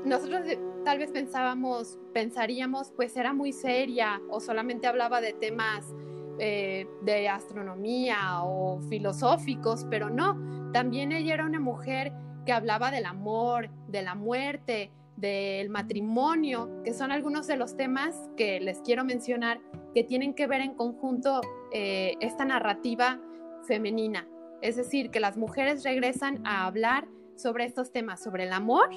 nosotros 0.04 0.40
tal 0.84 0.98
vez 0.98 1.12
pensábamos, 1.12 1.98
pensaríamos, 2.12 2.90
pues 2.90 3.16
era 3.16 3.32
muy 3.32 3.52
seria 3.52 4.20
o 4.28 4.40
solamente 4.40 4.88
hablaba 4.88 5.20
de 5.20 5.32
temas 5.32 5.94
eh, 6.38 6.86
de 7.02 7.28
astronomía 7.28 8.42
o 8.42 8.80
filosóficos, 8.88 9.86
pero 9.90 10.10
no, 10.10 10.70
también 10.72 11.12
ella 11.12 11.34
era 11.34 11.46
una 11.46 11.60
mujer 11.60 12.12
que 12.44 12.52
hablaba 12.52 12.90
del 12.90 13.06
amor, 13.06 13.70
de 13.88 14.02
la 14.02 14.14
muerte, 14.14 14.90
del 15.16 15.68
matrimonio, 15.68 16.82
que 16.84 16.94
son 16.94 17.12
algunos 17.12 17.46
de 17.46 17.56
los 17.56 17.76
temas 17.76 18.30
que 18.36 18.60
les 18.60 18.80
quiero 18.80 19.04
mencionar 19.04 19.60
que 19.94 20.02
tienen 20.02 20.34
que 20.34 20.46
ver 20.46 20.60
en 20.62 20.74
conjunto 20.74 21.40
eh, 21.72 22.14
esta 22.20 22.44
narrativa 22.44 23.20
femenina. 23.66 24.26
Es 24.62 24.76
decir, 24.76 25.10
que 25.10 25.20
las 25.20 25.36
mujeres 25.36 25.84
regresan 25.84 26.44
a 26.46 26.66
hablar 26.66 27.06
sobre 27.36 27.64
estos 27.64 27.92
temas, 27.92 28.22
sobre 28.22 28.44
el 28.44 28.52
amor, 28.52 28.88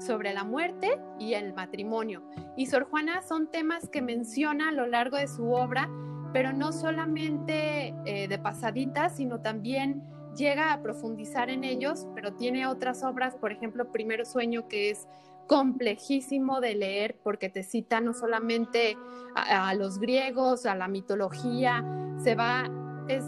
sobre 0.00 0.32
la 0.32 0.44
muerte 0.44 0.98
y 1.18 1.34
el 1.34 1.54
matrimonio. 1.54 2.22
Y 2.56 2.66
Sor 2.66 2.84
Juana 2.84 3.22
son 3.22 3.50
temas 3.50 3.88
que 3.88 4.02
menciona 4.02 4.70
a 4.70 4.72
lo 4.72 4.86
largo 4.86 5.16
de 5.16 5.28
su 5.28 5.52
obra, 5.52 5.88
pero 6.32 6.52
no 6.52 6.72
solamente 6.72 7.94
eh, 8.04 8.28
de 8.28 8.38
pasadita, 8.38 9.08
sino 9.08 9.40
también 9.40 10.02
llega 10.36 10.72
a 10.72 10.82
profundizar 10.82 11.50
en 11.50 11.64
ellos, 11.64 12.06
pero 12.14 12.34
tiene 12.34 12.66
otras 12.66 13.02
obras, 13.02 13.36
por 13.36 13.52
ejemplo, 13.52 13.90
Primero 13.90 14.24
Sueño, 14.24 14.68
que 14.68 14.90
es 14.90 15.08
complejísimo 15.48 16.60
de 16.60 16.76
leer 16.76 17.16
porque 17.24 17.48
te 17.48 17.64
cita 17.64 18.00
no 18.00 18.14
solamente 18.14 18.96
a, 19.34 19.74
los 19.74 19.98
griegos, 19.98 20.66
a 20.66 20.74
la 20.76 20.88
mitología, 20.88 21.84
se 22.22 22.34
va, 22.34 22.70
es... 23.08 23.24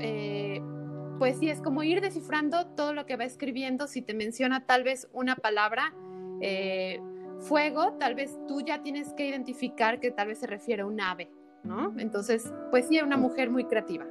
Eh, 0.00 0.60
pues 1.18 1.38
sí, 1.38 1.48
es 1.48 1.62
como 1.62 1.84
ir 1.84 2.00
descifrando 2.00 2.66
todo 2.74 2.92
lo 2.92 3.06
que 3.06 3.16
va 3.16 3.22
escribiendo. 3.22 3.86
Si 3.86 4.02
te 4.02 4.12
menciona 4.12 4.66
tal 4.66 4.82
vez 4.82 5.08
una 5.12 5.36
palabra, 5.36 5.94
eh, 6.40 7.00
fuego, 7.42 7.92
tal 7.98 8.14
vez 8.14 8.38
tú 8.48 8.60
ya 8.60 8.82
tienes 8.82 9.12
que 9.12 9.28
identificar 9.28 10.00
que 10.00 10.10
tal 10.10 10.28
vez 10.28 10.38
se 10.38 10.46
refiere 10.46 10.82
a 10.82 10.86
un 10.86 11.00
ave, 11.00 11.30
¿no? 11.64 11.94
Entonces, 11.98 12.52
pues 12.70 12.88
sí, 12.88 13.00
una 13.00 13.16
mujer 13.16 13.50
muy 13.50 13.64
creativa. 13.64 14.06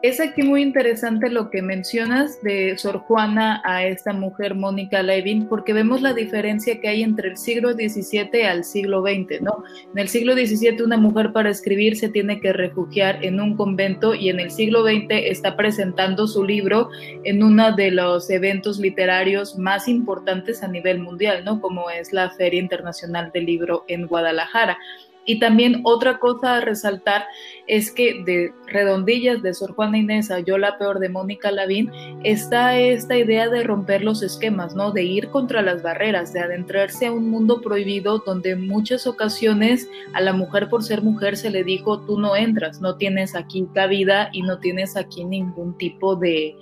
Es 0.00 0.20
aquí 0.20 0.44
muy 0.44 0.62
interesante 0.62 1.28
lo 1.28 1.50
que 1.50 1.60
mencionas 1.60 2.40
de 2.42 2.78
Sor 2.78 2.98
Juana 2.98 3.60
a 3.64 3.84
esta 3.84 4.12
mujer 4.12 4.54
Mónica 4.54 5.02
Levin, 5.02 5.48
porque 5.48 5.72
vemos 5.72 6.02
la 6.02 6.12
diferencia 6.12 6.80
que 6.80 6.86
hay 6.86 7.02
entre 7.02 7.30
el 7.30 7.36
siglo 7.36 7.72
XVII 7.72 8.44
al 8.44 8.62
siglo 8.62 9.02
XX, 9.02 9.42
¿no? 9.42 9.64
En 9.92 9.98
el 9.98 10.08
siglo 10.08 10.34
XVII 10.34 10.84
una 10.84 10.98
mujer 10.98 11.32
para 11.32 11.50
escribir 11.50 11.96
se 11.96 12.10
tiene 12.10 12.40
que 12.40 12.52
refugiar 12.52 13.24
en 13.24 13.40
un 13.40 13.56
convento 13.56 14.14
y 14.14 14.28
en 14.28 14.38
el 14.38 14.52
siglo 14.52 14.84
XX 14.84 15.08
está 15.10 15.56
presentando 15.56 16.28
su 16.28 16.44
libro 16.44 16.90
en 17.24 17.42
uno 17.42 17.74
de 17.74 17.90
los 17.90 18.30
eventos 18.30 18.78
literarios 18.78 19.58
más 19.58 19.88
importantes 19.88 20.62
a 20.62 20.68
nivel 20.68 21.00
mundial, 21.00 21.44
¿no? 21.44 21.60
Como 21.60 21.90
es 21.90 22.12
la 22.12 22.30
Feria 22.30 22.60
Internacional 22.60 23.32
del 23.32 23.46
Libro 23.46 23.84
en 23.88 24.06
Guadalajara. 24.06 24.78
Y 25.28 25.40
también 25.40 25.82
otra 25.84 26.18
cosa 26.18 26.56
a 26.56 26.60
resaltar 26.62 27.26
es 27.66 27.92
que 27.92 28.22
de 28.24 28.50
Redondillas 28.66 29.42
de 29.42 29.52
Sor 29.52 29.74
Juana 29.74 29.98
Inés 29.98 30.30
a 30.30 30.40
Yo 30.40 30.56
la 30.56 30.78
peor 30.78 31.00
de 31.00 31.10
Mónica 31.10 31.50
Lavín 31.50 31.92
está 32.24 32.78
esta 32.78 33.14
idea 33.14 33.50
de 33.50 33.62
romper 33.62 34.02
los 34.02 34.22
esquemas, 34.22 34.74
¿no? 34.74 34.90
De 34.90 35.02
ir 35.02 35.28
contra 35.28 35.60
las 35.60 35.82
barreras, 35.82 36.32
de 36.32 36.40
adentrarse 36.40 37.08
a 37.08 37.12
un 37.12 37.28
mundo 37.28 37.60
prohibido 37.60 38.22
donde 38.24 38.52
en 38.52 38.66
muchas 38.66 39.06
ocasiones 39.06 39.86
a 40.14 40.22
la 40.22 40.32
mujer 40.32 40.70
por 40.70 40.82
ser 40.82 41.02
mujer 41.02 41.36
se 41.36 41.50
le 41.50 41.62
dijo 41.62 42.00
tú 42.06 42.18
no 42.18 42.34
entras, 42.34 42.80
no 42.80 42.96
tienes 42.96 43.34
aquí 43.34 43.68
cabida 43.74 44.30
y 44.32 44.40
no 44.40 44.60
tienes 44.60 44.96
aquí 44.96 45.26
ningún 45.26 45.76
tipo 45.76 46.16
de, 46.16 46.56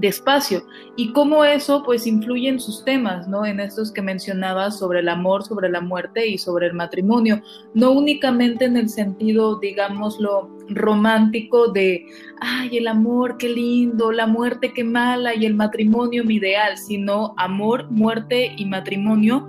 despacio 0.00 0.64
y 0.96 1.12
cómo 1.12 1.44
eso 1.44 1.82
pues 1.84 2.06
influye 2.06 2.48
en 2.48 2.60
sus 2.60 2.84
temas, 2.84 3.28
¿no? 3.28 3.44
En 3.44 3.60
estos 3.60 3.92
que 3.92 4.02
mencionabas 4.02 4.78
sobre 4.78 5.00
el 5.00 5.08
amor, 5.08 5.44
sobre 5.44 5.68
la 5.68 5.80
muerte 5.80 6.26
y 6.26 6.38
sobre 6.38 6.66
el 6.66 6.74
matrimonio, 6.74 7.42
no 7.74 7.92
únicamente 7.92 8.64
en 8.64 8.76
el 8.76 8.88
sentido, 8.88 9.58
digámoslo, 9.58 10.50
romántico 10.68 11.68
de, 11.68 12.06
ay, 12.40 12.76
el 12.76 12.88
amor, 12.88 13.36
qué 13.38 13.48
lindo, 13.48 14.12
la 14.12 14.26
muerte, 14.26 14.72
qué 14.72 14.84
mala 14.84 15.34
y 15.34 15.46
el 15.46 15.54
matrimonio, 15.54 16.24
mi 16.24 16.36
ideal, 16.36 16.76
sino 16.76 17.34
amor, 17.36 17.90
muerte 17.90 18.52
y 18.56 18.66
matrimonio 18.66 19.46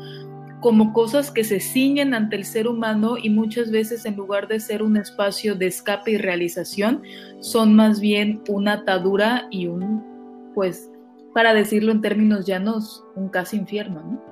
como 0.59 0.91
cosas 0.91 1.31
que 1.31 1.43
se 1.43 1.59
ciñen 1.59 2.13
ante 2.13 2.35
el 2.35 2.43
ser 2.43 2.67
humano 2.67 3.15
y 3.17 3.29
muchas 3.29 3.71
veces 3.71 4.05
en 4.05 4.15
lugar 4.17 4.47
de 4.47 4.59
ser 4.59 4.83
un 4.83 4.97
espacio 4.97 5.55
de 5.55 5.67
escape 5.67 6.11
y 6.11 6.17
realización, 6.17 7.01
son 7.39 7.75
más 7.75 8.01
bien 8.01 8.41
una 8.49 8.73
atadura 8.73 9.47
y 9.51 9.67
un 9.67 10.08
pues, 10.59 10.91
para 11.33 11.53
decirlo 11.53 11.93
en 11.93 12.01
términos 12.01 12.45
llanos, 12.45 13.05
un 13.15 13.29
casi 13.29 13.55
infierno, 13.55 14.01
¿no? 14.03 14.28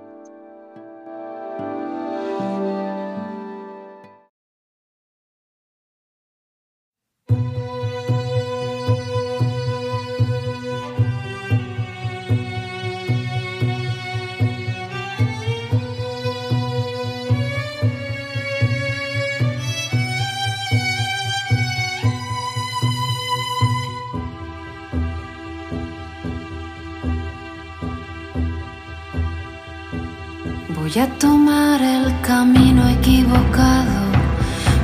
Voy 30.98 31.06
a 31.06 31.20
tomar 31.20 31.80
el 31.80 32.22
camino 32.22 32.90
equivocado. 32.90 34.00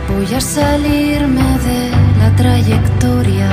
Voy 0.09 0.31
a 0.35 0.39
salirme 0.39 1.41
de 1.67 1.89
la 2.19 2.35
trayectoria, 2.35 3.49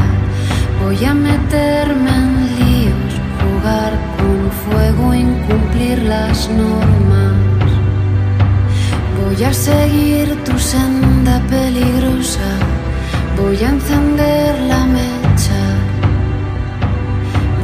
voy 0.85 1.03
a 1.03 1.15
meterme 1.15 2.11
en 2.11 2.35
líos, 2.59 3.13
jugar 3.41 3.93
con 4.19 4.39
fuego, 4.63 5.15
incumplir 5.15 6.03
las 6.03 6.51
normas. 6.51 7.71
Voy 9.23 9.43
a 9.43 9.55
seguir 9.55 10.27
tu 10.45 10.59
senda 10.59 11.41
peligrosa, 11.49 12.51
voy 13.39 13.57
a 13.57 13.71
encender 13.71 14.59
la 14.69 14.85
mecha, 14.85 15.63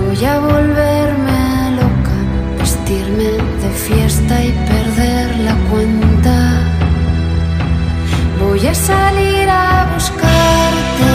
voy 0.00 0.24
a 0.24 0.38
volverme 0.38 1.25
fiesta 3.76 4.42
y 4.42 4.52
perder 4.72 5.38
la 5.40 5.54
cuenta. 5.70 6.36
Voy 8.40 8.66
a 8.66 8.74
salir 8.74 9.48
a 9.48 9.86
buscarte, 9.92 11.12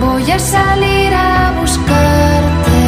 voy 0.00 0.30
a 0.30 0.38
salir 0.38 1.12
a 1.14 1.52
buscarte, 1.60 2.80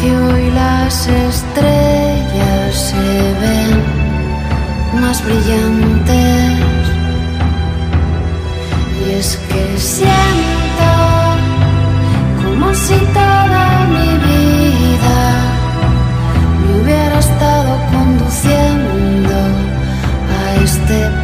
que 0.00 0.16
hoy 0.16 0.50
las 0.50 1.06
estrellas 1.06 2.74
se 2.88 3.34
ven 3.42 5.00
más 5.00 5.22
brillantes. 5.24 6.82
Y 9.04 9.10
es 9.18 9.36
que 9.48 9.78
siento 9.78 10.90
como 12.42 12.74
si 12.74 12.96
toda 13.12 13.86
mi 13.94 14.10
vida 14.28 15.41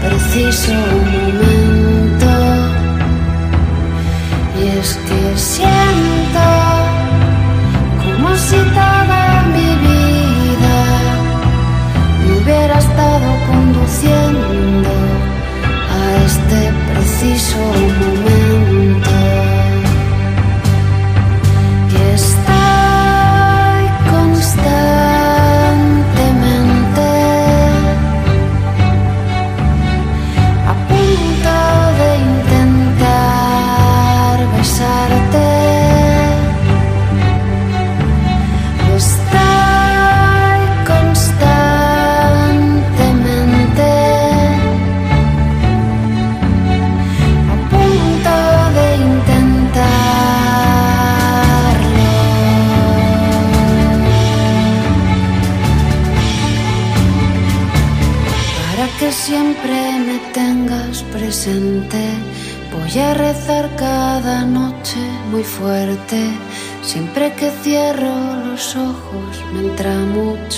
preciso 0.00 0.72
momento. 1.12 2.30
Y 4.61 4.78
es 4.78 4.98
que 5.06 5.37
siento 5.37 5.88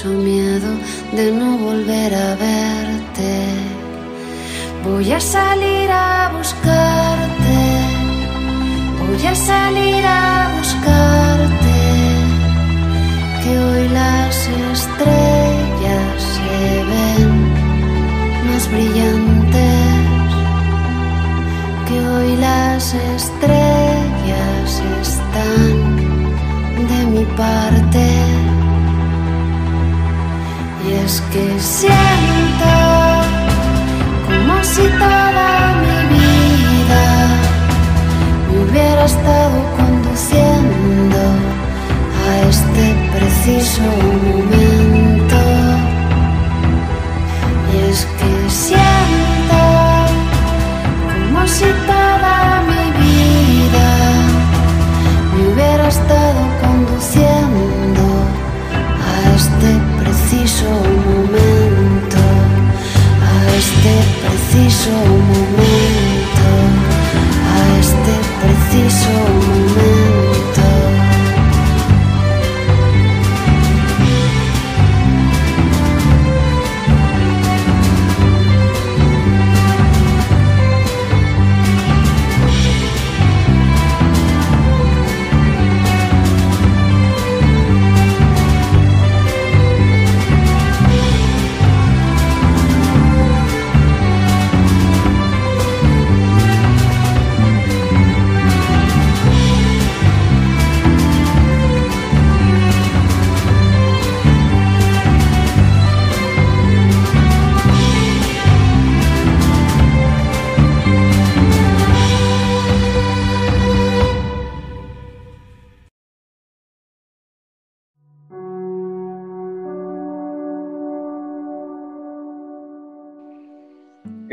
miedo 0.08 0.68
de 1.12 1.30
no 1.30 1.58
volver 1.58 2.14
a 2.14 2.34
verte. 2.36 3.44
Voy 4.84 5.12
a 5.12 5.20
salir 5.20 5.90
a 5.90 6.32
buscarte. 6.36 7.60
Voy 8.98 9.26
a 9.26 9.34
salir 9.34 10.04
a 10.06 10.50
buscarte. 10.56 11.80
Que 13.42 13.58
hoy 13.58 13.88
las 13.90 14.36
estrellas 14.72 16.22
se 16.34 16.84
ven 16.90 17.32
más 18.46 18.70
brillantes. 18.72 20.30
Que 21.86 21.96
hoy 22.08 22.36
las 22.36 22.94
estrellas 22.94 24.82
están 25.02 25.76
de 26.88 27.00
mi 27.12 27.24
parte. 27.36 28.09
Que 31.10 31.58
siento 31.58 32.72
como 34.26 34.62
si 34.62 34.82
toda 34.82 35.74
mi 35.82 35.98
vida 36.14 37.04
hubiera 38.56 39.04
estado 39.06 39.58
conduciendo 39.76 41.20
a 42.28 42.48
este 42.48 42.84
preciso. 43.12 44.49
preciso 64.50 64.90
momento, 64.90 66.48
a 67.46 67.78
este 67.78 68.14
preciso 68.42 69.10
momento. 69.10 69.39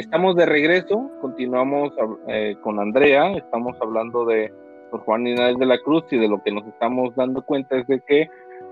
Estamos 0.08 0.38
de 0.38 0.46
regreso, 0.46 1.12
continuamos 1.20 1.92
eh, 2.30 2.56
con 2.62 2.80
Andrea, 2.80 3.34
estamos 3.34 3.76
hablando 3.82 4.24
de 4.24 4.54
Sor 4.90 5.02
Juana 5.02 5.32
Inés 5.32 5.60
de 5.60 5.66
la 5.66 5.78
Cruz 5.80 6.06
y 6.12 6.18
de 6.18 6.30
lo 6.30 6.42
que 6.42 6.54
nos 6.54 6.66
estamos 6.66 7.14
dando 7.18 7.42
cuenta 7.42 7.76
es 7.76 7.86
de 7.88 8.00
que 8.08 8.30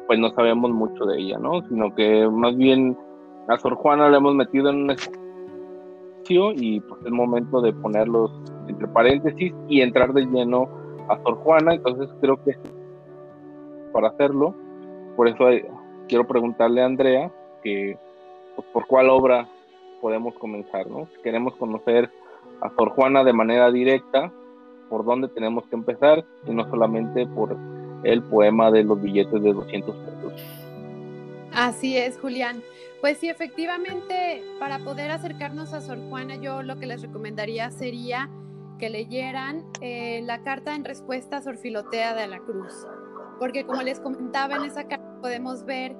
pues 0.07 0.17
no 0.17 0.29
sabemos 0.29 0.71
mucho 0.71 1.03
de 1.03 1.19
ella, 1.19 1.37
¿no? 1.37 1.61
Sino 1.67 1.93
que 1.93 2.25
más 2.29 2.55
bien 2.55 2.97
a 3.49 3.57
Sor 3.57 3.75
Juana 3.75 4.07
la 4.07 4.15
hemos 4.15 4.33
metido 4.33 4.69
en 4.69 4.83
un 4.83 4.91
espacio 4.91 6.53
y 6.55 6.79
pues 6.79 7.01
es 7.03 7.11
momento 7.11 7.59
de 7.59 7.73
ponerlos 7.73 8.31
entre 8.69 8.87
paréntesis 8.87 9.53
y 9.67 9.81
entrar 9.81 10.13
de 10.13 10.25
lleno 10.27 10.69
a 11.09 11.21
Sor 11.21 11.35
Juana, 11.39 11.73
entonces 11.73 12.07
creo 12.21 12.41
que 12.45 12.55
para 13.91 14.07
hacerlo, 14.07 14.55
por 15.17 15.27
eso 15.27 15.49
eh, 15.49 15.69
quiero 16.07 16.25
preguntarle 16.25 16.81
a 16.81 16.85
Andrea 16.85 17.29
que 17.61 17.97
pues, 18.55 18.65
por 18.71 18.87
cuál 18.87 19.09
obra 19.09 19.49
podemos 20.05 20.35
comenzar, 20.35 20.85
¿no? 20.85 21.07
Si 21.15 21.21
queremos 21.23 21.55
conocer 21.55 22.11
a 22.61 22.69
Sor 22.75 22.89
Juana 22.89 23.23
de 23.23 23.33
manera 23.33 23.71
directa, 23.71 24.31
por 24.87 25.03
dónde 25.03 25.29
tenemos 25.29 25.65
que 25.65 25.75
empezar 25.75 26.23
y 26.45 26.51
no 26.51 26.69
solamente 26.69 27.25
por 27.25 27.57
el 28.03 28.21
poema 28.21 28.69
de 28.69 28.83
los 28.83 29.01
billetes 29.01 29.41
de 29.41 29.51
200 29.51 29.95
pesos. 29.95 30.33
Así 31.51 31.97
es, 31.97 32.19
Julián. 32.19 32.61
Pues 33.01 33.17
sí, 33.17 33.29
efectivamente, 33.29 34.43
para 34.59 34.77
poder 34.77 35.09
acercarnos 35.09 35.73
a 35.73 35.81
Sor 35.81 35.97
Juana, 36.07 36.35
yo 36.35 36.61
lo 36.61 36.77
que 36.77 36.85
les 36.85 37.01
recomendaría 37.01 37.71
sería 37.71 38.29
que 38.77 38.91
leyeran 38.91 39.65
eh, 39.81 40.21
la 40.21 40.43
carta 40.43 40.75
en 40.75 40.85
respuesta 40.85 41.37
a 41.37 41.41
Sor 41.41 41.57
Filotea 41.57 42.13
de 42.13 42.27
la 42.27 42.37
Cruz, 42.41 42.85
porque 43.39 43.65
como 43.65 43.81
les 43.81 43.99
comentaba 43.99 44.57
en 44.57 44.65
esa 44.65 44.87
carta 44.87 45.19
podemos 45.19 45.65
ver 45.65 45.95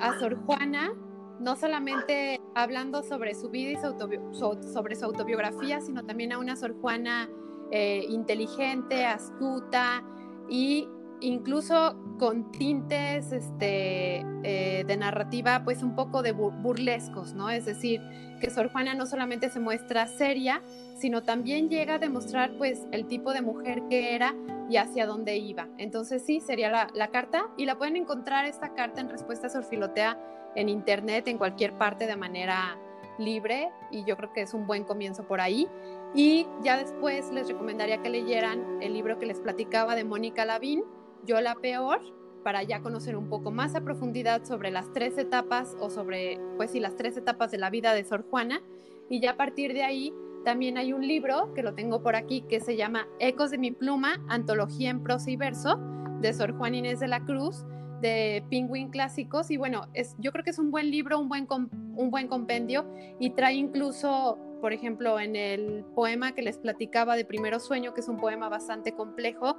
a 0.00 0.18
Sor 0.18 0.38
Juana 0.46 0.94
no 1.40 1.56
solamente 1.56 2.40
hablando 2.54 3.02
sobre 3.02 3.34
su 3.34 3.50
vida 3.50 3.72
y 3.72 3.76
sobre 3.76 4.96
su 4.96 5.04
autobiografía, 5.04 5.80
sino 5.80 6.04
también 6.04 6.32
a 6.32 6.38
una 6.38 6.56
Sor 6.56 6.74
Juana 6.80 7.28
eh, 7.70 8.04
inteligente, 8.08 9.04
astuta 9.04 10.04
y 10.48 10.88
incluso 11.20 11.96
con 12.18 12.52
tintes 12.52 13.32
este, 13.32 14.24
eh, 14.42 14.84
de 14.86 14.96
narrativa 14.96 15.62
pues 15.64 15.82
un 15.82 15.94
poco 15.94 16.22
de 16.22 16.32
burlescos, 16.32 17.34
¿no? 17.34 17.50
Es 17.50 17.64
decir, 17.64 18.00
que 18.40 18.50
Sor 18.50 18.70
Juana 18.70 18.94
no 18.94 19.06
solamente 19.06 19.48
se 19.48 19.60
muestra 19.60 20.06
seria, 20.06 20.62
sino 20.96 21.22
también 21.22 21.68
llega 21.68 21.94
a 21.94 21.98
demostrar 21.98 22.56
pues 22.58 22.86
el 22.92 23.06
tipo 23.06 23.32
de 23.32 23.40
mujer 23.40 23.82
que 23.88 24.14
era 24.14 24.34
y 24.68 24.76
hacia 24.76 25.06
dónde 25.06 25.36
iba. 25.36 25.68
Entonces 25.78 26.22
sí, 26.24 26.40
sería 26.40 26.88
la, 26.92 27.08
carta 27.08 27.48
y 27.56 27.66
la 27.66 27.76
pueden 27.76 27.96
encontrar 27.96 28.46
esta 28.46 28.74
carta 28.74 29.00
en 29.00 29.08
respuesta 29.08 29.46
a 29.46 29.50
Sor 29.50 29.64
Filotea 29.64 30.18
en 30.54 30.68
internet, 30.68 31.28
en 31.28 31.38
cualquier 31.38 31.72
parte 31.74 32.06
de 32.06 32.16
manera 32.16 32.78
libre 33.18 33.70
y 33.90 34.04
yo 34.04 34.16
creo 34.16 34.32
que 34.32 34.42
es 34.42 34.54
un 34.54 34.66
buen 34.66 34.84
comienzo 34.84 35.24
por 35.26 35.40
ahí. 35.40 35.68
Y 36.14 36.46
ya 36.62 36.76
después 36.76 37.30
les 37.32 37.48
recomendaría 37.48 38.00
que 38.02 38.08
leyeran 38.08 38.82
el 38.82 38.94
libro 38.94 39.18
que 39.18 39.26
les 39.26 39.40
platicaba 39.40 39.94
de 39.96 40.04
Mónica 40.04 40.44
Lavín, 40.44 40.84
Yo 41.24 41.40
la 41.40 41.54
Peor, 41.56 42.00
para 42.44 42.62
ya 42.62 42.80
conocer 42.80 43.16
un 43.16 43.28
poco 43.28 43.50
más 43.50 43.74
a 43.74 43.80
profundidad 43.80 44.44
sobre 44.44 44.70
las 44.70 44.92
tres 44.92 45.18
etapas 45.18 45.76
o 45.80 45.90
sobre, 45.90 46.38
pues 46.56 46.70
sí, 46.70 46.78
las 46.78 46.94
tres 46.94 47.16
etapas 47.16 47.50
de 47.50 47.58
la 47.58 47.70
vida 47.70 47.94
de 47.94 48.04
Sor 48.04 48.24
Juana. 48.30 48.62
Y 49.08 49.20
ya 49.20 49.32
a 49.32 49.36
partir 49.36 49.72
de 49.72 49.82
ahí 49.82 50.14
también 50.44 50.76
hay 50.78 50.92
un 50.92 51.06
libro 51.06 51.52
que 51.54 51.62
lo 51.62 51.74
tengo 51.74 52.02
por 52.02 52.16
aquí 52.16 52.42
que 52.42 52.60
se 52.60 52.76
llama 52.76 53.08
Ecos 53.18 53.50
de 53.50 53.58
mi 53.58 53.70
pluma, 53.70 54.22
antología 54.28 54.90
en 54.90 55.02
prosa 55.02 55.30
y 55.30 55.36
verso, 55.36 55.78
de 56.20 56.32
Sor 56.32 56.56
Juan 56.56 56.74
Inés 56.74 57.00
de 57.00 57.08
la 57.08 57.24
Cruz, 57.24 57.64
de 58.00 58.44
Penguin 58.50 58.90
Clásicos. 58.90 59.50
Y 59.50 59.56
bueno, 59.56 59.88
es, 59.94 60.14
yo 60.18 60.32
creo 60.32 60.44
que 60.44 60.50
es 60.50 60.58
un 60.58 60.70
buen 60.70 60.90
libro, 60.90 61.18
un 61.18 61.28
buen, 61.28 61.46
un 61.50 62.10
buen 62.10 62.28
compendio. 62.28 62.86
Y 63.18 63.30
trae 63.30 63.54
incluso, 63.54 64.38
por 64.60 64.72
ejemplo, 64.72 65.18
en 65.18 65.34
el 65.34 65.84
poema 65.94 66.32
que 66.32 66.42
les 66.42 66.58
platicaba 66.58 67.16
de 67.16 67.24
Primero 67.24 67.58
Sueño, 67.58 67.94
que 67.94 68.00
es 68.00 68.08
un 68.08 68.18
poema 68.18 68.48
bastante 68.48 68.92
complejo, 68.92 69.58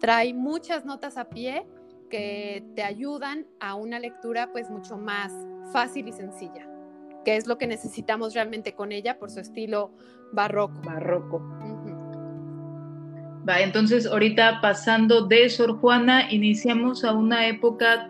trae 0.00 0.34
muchas 0.34 0.84
notas 0.84 1.16
a 1.16 1.28
pie 1.28 1.66
que 2.10 2.64
te 2.74 2.82
ayudan 2.82 3.46
a 3.60 3.74
una 3.74 3.98
lectura 3.98 4.50
pues 4.52 4.70
mucho 4.70 4.96
más 4.96 5.32
fácil 5.72 6.08
y 6.08 6.12
sencilla, 6.12 6.68
que 7.24 7.36
es 7.36 7.46
lo 7.46 7.58
que 7.58 7.66
necesitamos 7.66 8.34
realmente 8.34 8.74
con 8.74 8.92
ella 8.92 9.18
por 9.18 9.30
su 9.30 9.40
estilo 9.40 9.92
barroco. 10.34 10.80
Barroco. 10.84 11.42
Va, 13.48 13.60
entonces 13.60 14.06
ahorita 14.06 14.60
pasando 14.62 15.26
de 15.26 15.50
Sor 15.50 15.78
Juana, 15.78 16.32
iniciamos 16.32 17.04
a 17.04 17.12
una 17.12 17.46
época 17.46 18.06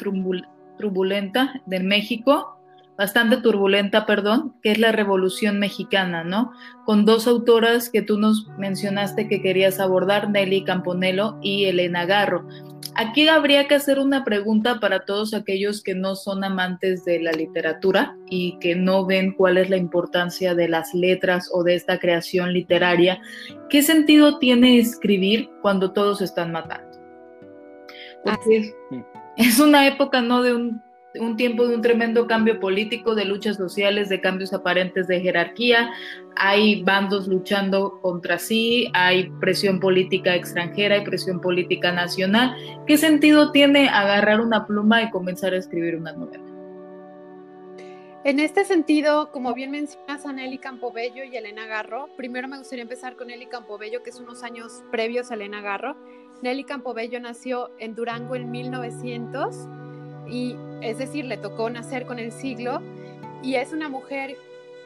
turbulenta 0.78 1.60
de 1.66 1.80
México, 1.80 2.60
bastante 2.96 3.38
turbulenta, 3.38 4.06
perdón, 4.06 4.54
que 4.62 4.70
es 4.70 4.78
la 4.78 4.92
Revolución 4.92 5.58
Mexicana, 5.58 6.22
¿no? 6.22 6.52
Con 6.84 7.04
dos 7.04 7.26
autoras 7.26 7.90
que 7.90 8.02
tú 8.02 8.18
nos 8.18 8.46
mencionaste 8.58 9.26
que 9.26 9.42
querías 9.42 9.80
abordar, 9.80 10.30
Nelly 10.30 10.62
Camponelo 10.64 11.38
y 11.42 11.64
Elena 11.64 12.06
Garro. 12.06 12.46
Aquí 12.96 13.26
habría 13.26 13.66
que 13.66 13.74
hacer 13.74 13.98
una 13.98 14.24
pregunta 14.24 14.78
para 14.78 15.04
todos 15.04 15.34
aquellos 15.34 15.82
que 15.82 15.96
no 15.96 16.14
son 16.14 16.44
amantes 16.44 17.04
de 17.04 17.18
la 17.20 17.32
literatura 17.32 18.16
y 18.30 18.56
que 18.60 18.76
no 18.76 19.04
ven 19.04 19.32
cuál 19.32 19.58
es 19.58 19.68
la 19.68 19.76
importancia 19.76 20.54
de 20.54 20.68
las 20.68 20.94
letras 20.94 21.50
o 21.52 21.64
de 21.64 21.74
esta 21.74 21.98
creación 21.98 22.52
literaria. 22.52 23.20
¿Qué 23.68 23.82
sentido 23.82 24.38
tiene 24.38 24.78
escribir 24.78 25.50
cuando 25.60 25.92
todos 25.92 26.22
están 26.22 26.52
matando? 26.52 26.96
Porque 28.22 28.72
es 29.36 29.58
una 29.58 29.88
época 29.88 30.20
no 30.20 30.42
de 30.42 30.54
un 30.54 30.82
un 31.20 31.36
tiempo 31.36 31.66
de 31.66 31.76
un 31.76 31.82
tremendo 31.82 32.26
cambio 32.26 32.58
político, 32.58 33.14
de 33.14 33.24
luchas 33.24 33.56
sociales, 33.56 34.08
de 34.08 34.20
cambios 34.20 34.52
aparentes 34.52 35.06
de 35.06 35.20
jerarquía. 35.20 35.90
Hay 36.36 36.82
bandos 36.82 37.28
luchando 37.28 38.00
contra 38.00 38.38
sí, 38.38 38.90
hay 38.94 39.30
presión 39.40 39.80
política 39.80 40.34
extranjera, 40.34 40.96
hay 40.96 41.04
presión 41.04 41.40
política 41.40 41.92
nacional. 41.92 42.56
¿Qué 42.86 42.96
sentido 42.96 43.52
tiene 43.52 43.88
agarrar 43.88 44.40
una 44.40 44.66
pluma 44.66 45.02
y 45.02 45.10
comenzar 45.10 45.54
a 45.54 45.58
escribir 45.58 45.96
una 45.96 46.12
novela? 46.12 46.42
En 48.24 48.40
este 48.40 48.64
sentido, 48.64 49.30
como 49.30 49.52
bien 49.52 49.70
mencionas 49.70 50.24
a 50.24 50.32
Nelly 50.32 50.56
Campobello 50.56 51.24
y 51.24 51.36
Elena 51.36 51.66
Garro, 51.66 52.08
primero 52.16 52.48
me 52.48 52.56
gustaría 52.56 52.82
empezar 52.82 53.16
con 53.16 53.26
Nelly 53.26 53.46
Campobello, 53.46 54.02
que 54.02 54.08
es 54.08 54.18
unos 54.18 54.42
años 54.42 54.82
previos 54.90 55.30
a 55.30 55.34
Elena 55.34 55.60
Garro. 55.60 55.94
Nelly 56.42 56.64
Campobello 56.64 57.20
nació 57.20 57.70
en 57.78 57.94
Durango 57.94 58.34
en 58.34 58.50
1900 58.50 59.68
y 60.28 60.56
es 60.80 60.98
decir, 60.98 61.24
le 61.24 61.36
tocó 61.36 61.70
nacer 61.70 62.06
con 62.06 62.18
el 62.18 62.32
siglo 62.32 62.80
y 63.42 63.56
es 63.56 63.72
una 63.72 63.88
mujer, 63.88 64.36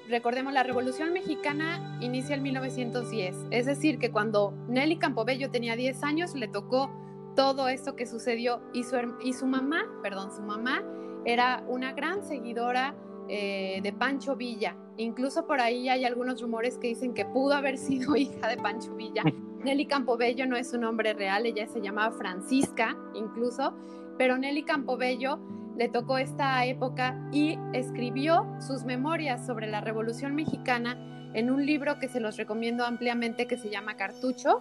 recordemos, 0.09 0.53
la 0.53 0.62
Revolución 0.62 1.12
Mexicana 1.12 1.98
inicia 2.01 2.35
en 2.35 2.42
1910, 2.42 3.46
es 3.51 3.66
decir, 3.66 3.98
que 3.98 4.11
cuando 4.11 4.53
Nelly 4.68 4.96
Campobello 4.96 5.51
tenía 5.51 5.77
10 5.77 6.03
años 6.03 6.35
le 6.35 6.48
tocó 6.48 6.90
todo 7.37 7.68
esto 7.68 7.94
que 7.94 8.07
sucedió 8.07 8.61
y 8.72 8.83
su, 8.83 8.96
y 9.22 9.33
su 9.33 9.46
mamá, 9.46 9.85
perdón, 10.03 10.33
su 10.35 10.42
mamá 10.42 10.83
era 11.24 11.62
una 11.68 11.92
gran 11.92 12.24
seguidora 12.24 12.96
eh, 13.29 13.81
de 13.83 13.92
Pancho 13.92 14.37
Villa. 14.37 14.74
Incluso 14.96 15.46
por 15.46 15.61
ahí 15.61 15.88
hay 15.88 16.05
algunos 16.07 16.40
rumores 16.40 16.79
que 16.79 16.88
dicen 16.88 17.12
que 17.12 17.27
pudo 17.27 17.55
haber 17.55 17.77
sido 17.79 18.16
hija 18.16 18.48
de 18.48 18.57
Pancho 18.57 18.94
Villa. 18.94 19.22
Nelly 19.62 19.87
Campobello 19.87 20.46
no 20.46 20.57
es 20.57 20.70
su 20.70 20.79
nombre 20.79 21.12
real, 21.14 21.44
ella 21.44 21.66
se 21.66 21.81
llamaba 21.81 22.11
Francisca 22.16 22.96
incluso, 23.14 23.74
pero 24.18 24.37
Nelly 24.37 24.64
Campobello 24.64 25.38
le 25.76 25.88
tocó 25.88 26.18
esta 26.18 26.64
época 26.66 27.16
y 27.33 27.57
escribió 27.72 28.46
sus 28.61 28.85
memorias 28.85 29.46
sobre 29.46 29.68
la 29.68 29.81
Revolución 29.81 30.35
Mexicana 30.35 30.98
en 31.35 31.50
un 31.50 31.64
libro 31.64 32.00
que 32.00 32.09
se 32.09 32.18
los 32.18 32.37
recomiendo 32.37 32.85
ampliamente 32.85 33.46
que 33.46 33.57
se 33.57 33.70
llama 33.70 33.96
Cartucho. 33.96 34.61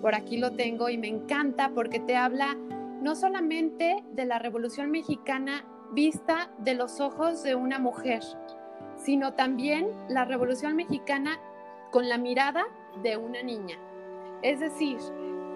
Por 0.00 0.14
aquí 0.14 0.38
lo 0.38 0.52
tengo 0.52 0.88
y 0.88 0.96
me 0.96 1.08
encanta 1.08 1.72
porque 1.74 2.00
te 2.00 2.16
habla 2.16 2.56
no 3.02 3.14
solamente 3.14 4.02
de 4.14 4.24
la 4.24 4.38
Revolución 4.38 4.90
Mexicana 4.90 5.64
vista 5.92 6.50
de 6.58 6.74
los 6.74 7.00
ojos 7.00 7.42
de 7.42 7.54
una 7.54 7.78
mujer, 7.78 8.22
sino 8.96 9.34
también 9.34 9.90
la 10.08 10.24
Revolución 10.24 10.74
Mexicana 10.74 11.38
con 11.90 12.08
la 12.08 12.16
mirada 12.16 12.64
de 13.02 13.18
una 13.18 13.42
niña. 13.42 13.76
Es 14.42 14.60
decir, 14.60 14.96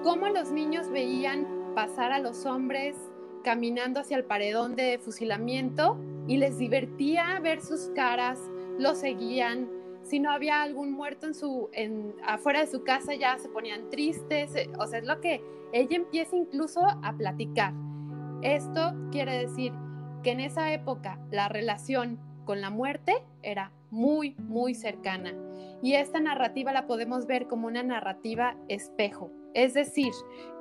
cómo 0.03 0.29
los 0.29 0.53
niños 0.53 0.91
veían 0.91 1.75
pasar 1.75 2.13
a 2.13 2.19
los 2.19 2.45
hombres 2.45 2.97
caminando 3.43 4.01
hacia 4.01 4.17
el 4.17 4.25
paredón 4.25 4.77
de 4.77 4.99
fusilamiento 4.99 5.99
y 6.27 6.37
les 6.37 6.59
divertía 6.59 7.39
ver 7.41 7.61
sus 7.61 7.91
caras, 7.95 8.39
lo 8.79 8.95
seguían. 8.95 9.69
Si 10.03 10.19
no 10.19 10.31
había 10.31 10.63
algún 10.63 10.93
muerto 10.93 11.27
en 11.27 11.35
su, 11.35 11.69
en, 11.73 12.15
afuera 12.25 12.61
de 12.61 12.67
su 12.67 12.83
casa 12.85 13.15
ya 13.15 13.39
se 13.39 13.49
ponían 13.49 13.91
tristes. 13.91 14.55
Eh, 14.55 14.71
o 14.79 14.87
sea, 14.87 15.01
es 15.01 15.07
lo 15.07 15.21
que 15.21 15.43
ella 15.73 15.97
empieza 15.97 16.37
incluso 16.37 16.81
a 16.85 17.13
platicar. 17.17 17.73
Esto 18.43 18.95
quiere 19.11 19.39
decir 19.39 19.73
que 20.23 20.33
en 20.33 20.41
esa 20.41 20.73
época 20.73 21.19
la 21.31 21.49
relación 21.49 22.19
con 22.45 22.61
la 22.61 22.71
muerte 22.71 23.23
era 23.43 23.73
muy, 23.91 24.35
muy 24.39 24.75
cercana. 24.75 25.35
Y 25.83 25.95
esta 25.95 26.21
narrativa 26.21 26.73
la 26.73 26.87
podemos 26.87 27.27
ver 27.27 27.47
como 27.47 27.67
una 27.67 27.83
narrativa 27.83 28.57
espejo. 28.69 29.31
Es 29.55 29.75
decir, 29.75 30.13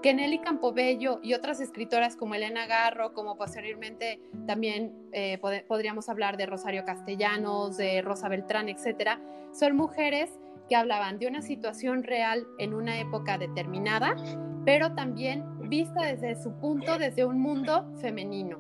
que 0.01 0.13
Nelly 0.13 0.39
Campobello 0.39 1.19
y 1.21 1.33
otras 1.33 1.59
escritoras 1.59 2.15
como 2.15 2.35
Elena 2.35 2.65
Garro, 2.65 3.13
como 3.13 3.37
posteriormente 3.37 4.21
también 4.47 4.93
eh, 5.11 5.37
podríamos 5.67 6.09
hablar 6.09 6.37
de 6.37 6.45
Rosario 6.45 6.85
Castellanos, 6.85 7.77
de 7.77 8.01
Rosa 8.01 8.29
Beltrán, 8.29 8.69
etcétera, 8.69 9.21
son 9.51 9.75
mujeres 9.75 10.31
que 10.69 10.75
hablaban 10.75 11.19
de 11.19 11.27
una 11.27 11.41
situación 11.41 12.03
real 12.03 12.47
en 12.59 12.73
una 12.73 12.99
época 12.99 13.37
determinada, 13.37 14.15
pero 14.65 14.93
también 14.93 15.69
vista 15.69 16.05
desde 16.05 16.41
su 16.41 16.53
punto, 16.59 16.97
desde 16.97 17.25
un 17.25 17.39
mundo 17.39 17.91
femenino. 17.99 18.59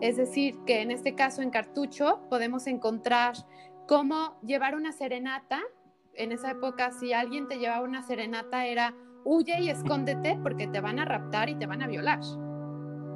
Es 0.00 0.16
decir, 0.16 0.56
que 0.66 0.80
en 0.80 0.90
este 0.90 1.14
caso 1.14 1.42
en 1.42 1.50
Cartucho 1.50 2.22
podemos 2.28 2.66
encontrar 2.66 3.34
cómo 3.86 4.36
llevar 4.42 4.74
una 4.74 4.92
serenata. 4.92 5.60
En 6.14 6.32
esa 6.32 6.50
época, 6.50 6.90
si 6.92 7.12
alguien 7.12 7.46
te 7.46 7.58
llevaba 7.58 7.84
una 7.84 8.02
serenata, 8.02 8.66
era 8.66 8.94
huye 9.24 9.60
y 9.60 9.68
escóndete 9.68 10.38
porque 10.42 10.66
te 10.66 10.80
van 10.80 10.98
a 10.98 11.04
raptar 11.04 11.48
y 11.48 11.54
te 11.54 11.66
van 11.66 11.82
a 11.82 11.86
violar. 11.86 12.20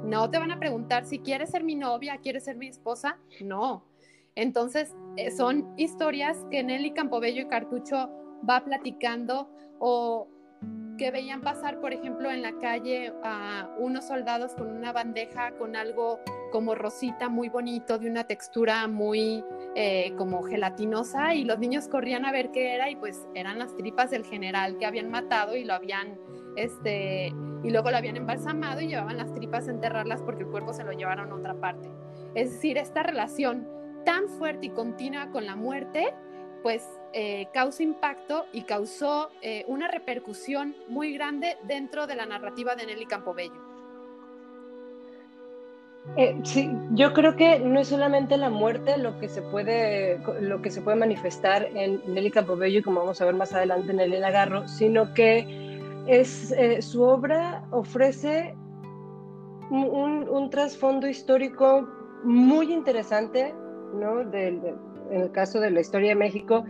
No 0.03 0.29
te 0.29 0.39
van 0.39 0.51
a 0.51 0.59
preguntar 0.59 1.05
si 1.05 1.19
quieres 1.19 1.49
ser 1.49 1.63
mi 1.63 1.75
novia, 1.75 2.17
quieres 2.17 2.45
ser 2.45 2.55
mi 2.55 2.67
esposa. 2.67 3.17
No. 3.41 3.83
Entonces, 4.35 4.95
eh, 5.15 5.31
son 5.31 5.73
historias 5.77 6.45
que 6.51 6.63
Nelly 6.63 6.91
Campobello 6.93 7.41
y 7.41 7.47
Cartucho 7.47 8.09
va 8.47 8.63
platicando 8.63 9.49
o 9.79 10.29
que 10.97 11.11
veían 11.11 11.41
pasar, 11.41 11.79
por 11.79 11.93
ejemplo, 11.93 12.29
en 12.29 12.41
la 12.41 12.53
calle 12.57 13.13
a 13.23 13.69
unos 13.77 14.07
soldados 14.07 14.55
con 14.55 14.69
una 14.69 14.91
bandeja 14.91 15.51
con 15.51 15.75
algo 15.75 16.19
como 16.51 16.75
rosita 16.75 17.29
muy 17.29 17.49
bonito, 17.49 17.99
de 17.99 18.09
una 18.09 18.23
textura 18.25 18.87
muy 18.87 19.43
eh, 19.75 20.13
como 20.17 20.43
gelatinosa, 20.43 21.35
y 21.35 21.43
los 21.43 21.59
niños 21.59 21.87
corrían 21.87 22.25
a 22.25 22.31
ver 22.31 22.51
qué 22.51 22.73
era, 22.73 22.89
y 22.89 22.95
pues 22.95 23.27
eran 23.35 23.59
las 23.59 23.75
tripas 23.75 24.09
del 24.11 24.25
general 24.25 24.77
que 24.77 24.85
habían 24.85 25.09
matado 25.09 25.55
y 25.55 25.63
lo 25.63 25.73
habían, 25.73 26.17
este, 26.55 27.27
y 27.63 27.69
luego 27.69 27.91
lo 27.91 27.97
habían 27.97 28.17
embalsamado 28.17 28.81
y 28.81 28.87
llevaban 28.87 29.17
las 29.17 29.31
tripas 29.33 29.67
a 29.67 29.71
enterrarlas 29.71 30.23
porque 30.23 30.43
el 30.43 30.49
cuerpo 30.49 30.73
se 30.73 30.83
lo 30.83 30.91
llevaron 30.93 31.31
a 31.31 31.35
otra 31.35 31.53
parte. 31.55 31.89
Es 32.33 32.51
decir, 32.51 32.77
esta 32.77 33.03
relación 33.03 33.67
tan 34.05 34.29
fuerte 34.29 34.67
y 34.67 34.69
continua 34.69 35.29
con 35.31 35.45
la 35.45 35.55
muerte, 35.55 36.13
pues 36.63 36.87
eh, 37.19 37.47
causa 37.51 37.81
impacto 37.81 38.45
y 38.53 38.61
causó 38.61 39.31
eh, 39.41 39.65
una 39.67 39.87
repercusión 39.87 40.75
muy 40.87 41.13
grande 41.13 41.57
dentro 41.63 42.05
de 42.05 42.15
la 42.15 42.27
narrativa 42.27 42.75
de 42.75 42.85
Nelly 42.85 43.07
Campobello. 43.07 43.59
Eh, 46.15 46.39
sí, 46.43 46.69
yo 46.91 47.13
creo 47.13 47.35
que 47.35 47.57
no 47.57 47.79
es 47.79 47.87
solamente 47.87 48.37
la 48.37 48.51
muerte 48.51 48.99
lo 48.99 49.17
que 49.19 49.29
se 49.29 49.41
puede, 49.41 50.19
lo 50.41 50.61
que 50.61 50.69
se 50.69 50.79
puede 50.79 50.97
manifestar 50.97 51.63
en 51.73 52.03
Nelly 52.05 52.29
Campobello 52.29 52.83
como 52.83 52.99
vamos 52.99 53.19
a 53.19 53.25
ver 53.25 53.33
más 53.33 53.51
adelante 53.51 53.93
en 53.93 53.99
Elena 53.99 54.29
Garro, 54.29 54.67
sino 54.67 55.15
que 55.15 55.81
es, 56.05 56.53
su 56.81 57.01
obra 57.01 57.67
ofrece 57.71 58.53
un, 59.71 60.49
trasfondo 60.51 61.07
histórico 61.07 61.89
muy 62.23 62.71
interesante, 62.71 63.55
¿no? 63.95 64.21
en 64.21 64.77
el 65.09 65.31
caso 65.31 65.59
de 65.59 65.71
la 65.71 65.81
historia 65.81 66.09
de 66.09 66.15
México, 66.15 66.63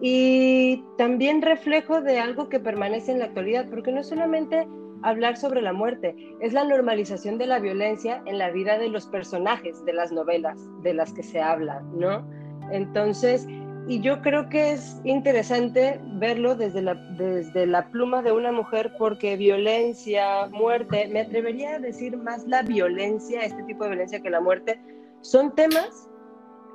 y 0.00 0.84
también 0.98 1.42
reflejo 1.42 2.00
de 2.00 2.18
algo 2.18 2.48
que 2.48 2.60
permanece 2.60 3.12
en 3.12 3.20
la 3.20 3.26
actualidad, 3.26 3.68
porque 3.70 3.92
no 3.92 4.00
es 4.00 4.08
solamente 4.08 4.68
hablar 5.02 5.36
sobre 5.36 5.62
la 5.62 5.72
muerte, 5.72 6.16
es 6.40 6.52
la 6.52 6.64
normalización 6.64 7.38
de 7.38 7.46
la 7.46 7.58
violencia 7.58 8.22
en 8.26 8.38
la 8.38 8.50
vida 8.50 8.78
de 8.78 8.88
los 8.88 9.06
personajes 9.06 9.84
de 9.84 9.92
las 9.92 10.12
novelas 10.12 10.58
de 10.82 10.94
las 10.94 11.12
que 11.12 11.22
se 11.22 11.40
habla, 11.40 11.80
¿no? 11.94 12.26
Entonces, 12.70 13.46
y 13.88 14.00
yo 14.00 14.20
creo 14.20 14.48
que 14.48 14.72
es 14.72 15.00
interesante 15.04 16.00
verlo 16.14 16.56
desde 16.56 16.82
la, 16.82 16.94
desde 16.94 17.66
la 17.66 17.88
pluma 17.90 18.20
de 18.20 18.32
una 18.32 18.50
mujer 18.50 18.92
porque 18.98 19.36
violencia, 19.36 20.48
muerte, 20.48 21.08
me 21.12 21.20
atrevería 21.20 21.76
a 21.76 21.78
decir 21.78 22.16
más 22.16 22.44
la 22.46 22.62
violencia, 22.62 23.42
este 23.42 23.62
tipo 23.62 23.84
de 23.84 23.90
violencia 23.90 24.20
que 24.20 24.30
la 24.30 24.40
muerte, 24.40 24.80
son 25.20 25.54
temas 25.54 26.10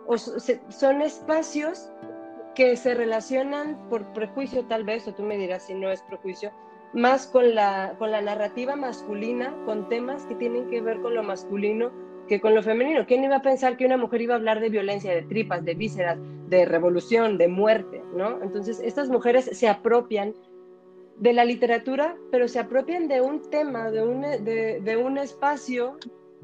o 0.07 0.17
son 0.17 1.01
espacios 1.01 1.91
que 2.55 2.75
se 2.75 2.93
relacionan 2.93 3.77
por 3.89 4.13
prejuicio 4.13 4.65
tal 4.65 4.83
vez, 4.83 5.07
o 5.07 5.13
tú 5.13 5.23
me 5.23 5.37
dirás 5.37 5.63
si 5.63 5.73
no 5.73 5.89
es 5.89 6.01
prejuicio, 6.03 6.51
más 6.93 7.27
con 7.27 7.55
la, 7.55 7.95
con 7.97 8.11
la 8.11 8.21
narrativa 8.21 8.75
masculina, 8.75 9.55
con 9.65 9.87
temas 9.87 10.25
que 10.25 10.35
tienen 10.35 10.69
que 10.69 10.81
ver 10.81 11.01
con 11.01 11.15
lo 11.15 11.23
masculino 11.23 11.91
que 12.27 12.39
con 12.39 12.55
lo 12.55 12.63
femenino. 12.63 13.05
¿Quién 13.05 13.23
iba 13.23 13.37
a 13.37 13.41
pensar 13.41 13.77
que 13.77 13.85
una 13.85 13.97
mujer 13.97 14.21
iba 14.21 14.33
a 14.33 14.37
hablar 14.37 14.59
de 14.59 14.69
violencia, 14.69 15.13
de 15.13 15.23
tripas, 15.23 15.65
de 15.65 15.73
vísceras, 15.73 16.17
de 16.47 16.65
revolución, 16.65 17.37
de 17.37 17.47
muerte? 17.47 18.01
¿no? 18.15 18.41
Entonces, 18.41 18.79
estas 18.83 19.09
mujeres 19.09 19.45
se 19.51 19.67
apropian 19.67 20.33
de 21.17 21.33
la 21.33 21.45
literatura, 21.45 22.15
pero 22.31 22.47
se 22.47 22.59
apropian 22.59 23.07
de 23.07 23.21
un 23.21 23.49
tema, 23.49 23.91
de 23.91 24.03
un, 24.03 24.21
de, 24.21 25.01
un 25.03 25.17
espacio 25.17 25.97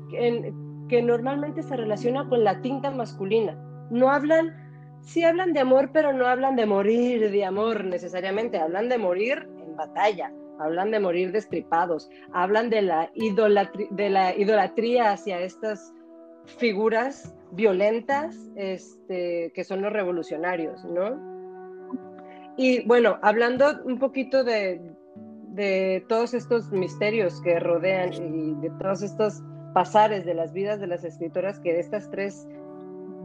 que, 0.10 0.53
que 0.88 1.01
normalmente 1.01 1.64
se 1.64 1.76
relaciona 1.76 2.28
con 2.28 2.43
la 2.43 2.62
tinta 2.62 2.91
masculina. 2.91 3.58
No 3.89 4.12
hablan 4.12 4.66
sí 5.08 5.24
hablan 5.24 5.53
de 5.53 5.62
amor, 5.62 5.89
pero 5.93 6.12
no 6.14 6.28
hablan 6.28 6.55
de 6.55 6.66
morir 6.66 7.32
de 7.32 7.45
amor 7.45 7.86
necesariamente, 7.86 8.60
hablan 8.60 8.89
de 8.89 8.97
morir 8.97 9.47
en 9.58 9.76
batalla, 9.76 10.34
hablan 10.60 10.91
de 10.91 10.99
morir 10.99 11.32
destripados, 11.32 12.10
hablan 12.34 12.70
de 12.70 12.82
la, 12.82 13.10
de 13.91 14.10
la 14.10 14.36
idolatría 14.36 15.12
hacia 15.12 15.39
estas 15.39 15.93
figuras 16.58 17.34
violentas 17.51 18.36
este, 18.58 19.51
que 19.55 19.64
son 19.64 19.82
los 19.82 19.93
revolucionarios, 19.93 20.84
¿no? 20.84 21.38
Y 22.58 22.86
bueno, 22.86 23.18
hablando 23.22 23.82
un 23.86 23.99
poquito 23.99 24.43
de, 24.43 24.82
de 25.49 26.05
todos 26.10 26.34
estos 26.34 26.72
misterios 26.72 27.41
que 27.41 27.60
rodean 27.60 28.12
y 28.14 28.55
de 28.62 28.72
todos 28.82 29.03
estos 29.03 29.41
pasares 29.74 30.26
de 30.26 30.34
las 30.34 30.51
vidas 30.51 30.82
de 30.82 30.88
las 30.88 31.03
escritoras 31.05 31.60
que 31.60 31.80
estas 31.80 32.10
tres 32.10 32.47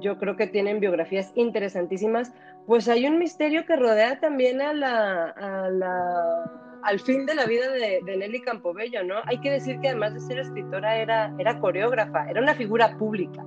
yo 0.03 0.19
creo 0.19 0.37
que 0.37 0.47
tienen 0.47 0.81
biografías 0.81 1.33
interesantísimas, 1.35 2.33
pues 2.67 2.89
hay 2.89 3.07
un 3.07 3.19
misterio 3.19 3.65
que 3.65 3.77
rodea 3.77 4.21
también 4.21 4.61
a 4.61 4.73
la, 4.73 6.45
al 6.83 7.01
fin 7.01 7.27
de 7.27 7.35
la 7.35 7.47
vida 7.47 7.71
de, 7.71 8.03
Nelly 8.03 8.43
Campobello, 8.43 9.03
¿no? 9.05 9.17
Hay 9.25 9.41
que 9.41 9.51
decir 9.51 9.79
que 9.81 9.89
además 9.89 10.15
de 10.15 10.21
ser 10.21 10.39
escritora 10.39 10.97
era, 10.99 11.35
era 11.39 11.59
coreógrafa, 11.59 12.29
era 12.29 12.41
una 12.41 12.55
figura 12.55 12.97
pública. 12.99 13.45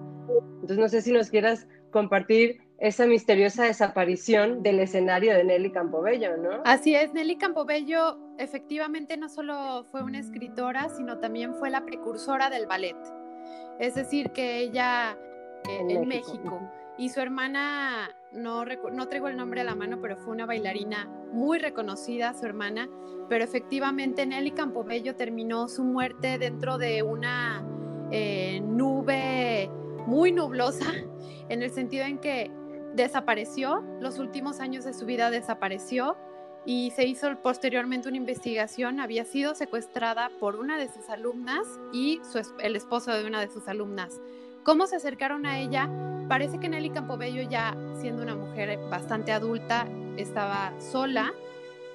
Entonces 0.55 0.77
no 0.77 0.89
sé 0.89 1.01
si 1.01 1.11
nos 1.11 1.29
quieras 1.29 1.67
compartir 1.91 2.61
esa 2.77 3.05
misteriosa 3.05 3.63
desaparición 3.63 4.63
del 4.63 4.79
escenario 4.79 5.33
de 5.33 5.43
Nelly 5.43 5.71
Campobello, 5.71 6.35
¿no? 6.37 6.61
Así 6.65 6.95
es, 6.95 7.13
Nelly 7.13 7.37
Campobello 7.37 8.17
efectivamente 8.37 9.15
no 9.15 9.29
solo 9.29 9.85
fue 9.91 10.03
una 10.03 10.19
escritora, 10.19 10.89
sino 10.89 11.19
también 11.19 11.53
fue 11.55 11.69
la 11.69 11.85
precursora 11.85 12.49
del 12.49 12.65
ballet. 12.65 12.97
Es 13.79 13.95
decir, 13.95 14.31
que 14.31 14.59
ella 14.59 15.17
en, 15.69 16.07
México. 16.07 16.61
Y 16.97 17.09
su 17.09 17.19
hermana, 17.19 18.09
no, 18.31 18.63
no 18.65 19.07
traigo 19.07 19.27
el 19.27 19.37
nombre 19.37 19.61
a 19.61 19.63
la 19.63 19.75
mano, 19.75 19.99
pero 20.01 20.17
fue 20.17 20.33
una 20.33 20.45
bailarina 20.45 21.09
muy 21.31 21.59
reconocida, 21.59 22.33
su 22.33 22.45
hermana. 22.45 22.89
Pero 23.27 23.43
efectivamente 23.43 24.25
Nelly 24.25 24.51
Campobello 24.51 25.15
terminó 25.15 25.67
su 25.67 25.83
muerte 25.83 26.37
dentro 26.37 26.77
de 26.77 27.03
una 27.03 27.65
eh, 28.11 28.61
nube 28.61 29.69
muy 30.07 30.31
nublosa, 30.31 30.85
en 31.49 31.63
el 31.63 31.71
sentido 31.71 32.05
en 32.05 32.19
que 32.19 32.51
desapareció, 32.93 33.83
los 33.99 34.19
últimos 34.19 34.59
años 34.59 34.85
de 34.85 34.93
su 34.93 35.05
vida 35.05 35.29
desapareció 35.29 36.15
y 36.65 36.91
se 36.91 37.05
hizo 37.05 37.35
posteriormente 37.41 38.07
una 38.07 38.17
investigación. 38.17 38.99
Había 38.99 39.25
sido 39.25 39.53
secuestrada 39.53 40.31
por 40.39 40.55
una 40.55 40.77
de 40.77 40.87
sus 40.91 41.09
alumnas 41.09 41.67
y 41.93 42.21
el 42.59 42.75
esposo 42.75 43.11
de 43.11 43.25
una 43.25 43.39
de 43.41 43.49
sus 43.49 43.67
alumnas. 43.67 44.19
¿Cómo 44.65 44.87
se 44.87 44.95
acercaron 44.95 45.45
a 45.45 45.59
ella? 45.59 45.87
Parece 46.27 46.59
que 46.59 46.67
Nelly 46.67 46.89
Campobello 46.89 47.47
ya 47.47 47.77
siendo 48.01 48.23
una 48.23 48.33
mujer 48.33 48.79
bastante 48.89 49.31
adulta 49.31 49.87
estaba 50.17 50.73
sola 50.81 51.33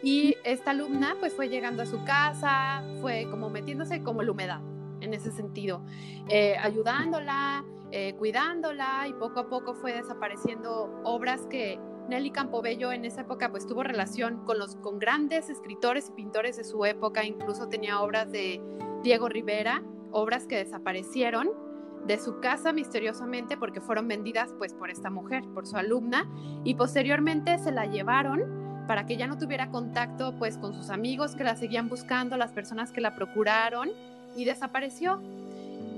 y 0.04 0.36
esta 0.44 0.70
alumna 0.70 1.16
pues 1.18 1.34
fue 1.34 1.48
llegando 1.48 1.82
a 1.82 1.86
su 1.86 2.04
casa, 2.04 2.84
fue 3.00 3.26
como 3.28 3.50
metiéndose 3.50 4.04
como 4.04 4.22
la 4.22 4.30
humedad 4.30 4.60
en 5.00 5.14
ese 5.14 5.32
sentido, 5.32 5.82
eh, 6.28 6.56
ayudándola, 6.62 7.64
eh, 7.90 8.14
cuidándola 8.16 9.08
y 9.08 9.14
poco 9.14 9.40
a 9.40 9.48
poco 9.48 9.74
fue 9.74 9.92
desapareciendo 9.92 11.00
obras 11.02 11.48
que 11.50 11.80
Nelly 12.08 12.30
Campobello 12.30 12.92
en 12.92 13.04
esa 13.04 13.22
época 13.22 13.50
pues 13.50 13.66
tuvo 13.66 13.82
relación 13.82 14.44
con 14.44 14.60
los 14.60 14.76
con 14.76 15.00
grandes 15.00 15.50
escritores 15.50 16.10
y 16.10 16.12
pintores 16.12 16.56
de 16.56 16.62
su 16.62 16.84
época, 16.84 17.24
incluso 17.24 17.68
tenía 17.68 18.00
obras 18.00 18.30
de 18.30 18.62
Diego 19.02 19.28
Rivera, 19.28 19.82
obras 20.12 20.46
que 20.46 20.54
desaparecieron 20.54 21.68
de 22.06 22.18
su 22.18 22.40
casa 22.40 22.72
misteriosamente 22.72 23.56
porque 23.56 23.80
fueron 23.80 24.08
vendidas 24.08 24.54
pues 24.58 24.72
por 24.72 24.90
esta 24.90 25.10
mujer, 25.10 25.44
por 25.54 25.66
su 25.66 25.76
alumna 25.76 26.28
y 26.64 26.74
posteriormente 26.74 27.58
se 27.58 27.72
la 27.72 27.86
llevaron 27.86 28.84
para 28.86 29.06
que 29.06 29.16
ya 29.16 29.26
no 29.26 29.38
tuviera 29.38 29.70
contacto 29.70 30.34
pues 30.38 30.58
con 30.58 30.74
sus 30.74 30.90
amigos 30.90 31.36
que 31.36 31.44
la 31.44 31.56
seguían 31.56 31.88
buscando, 31.88 32.36
las 32.36 32.52
personas 32.52 32.90
que 32.90 33.00
la 33.00 33.14
procuraron 33.14 33.90
y 34.36 34.44
desapareció. 34.44 35.20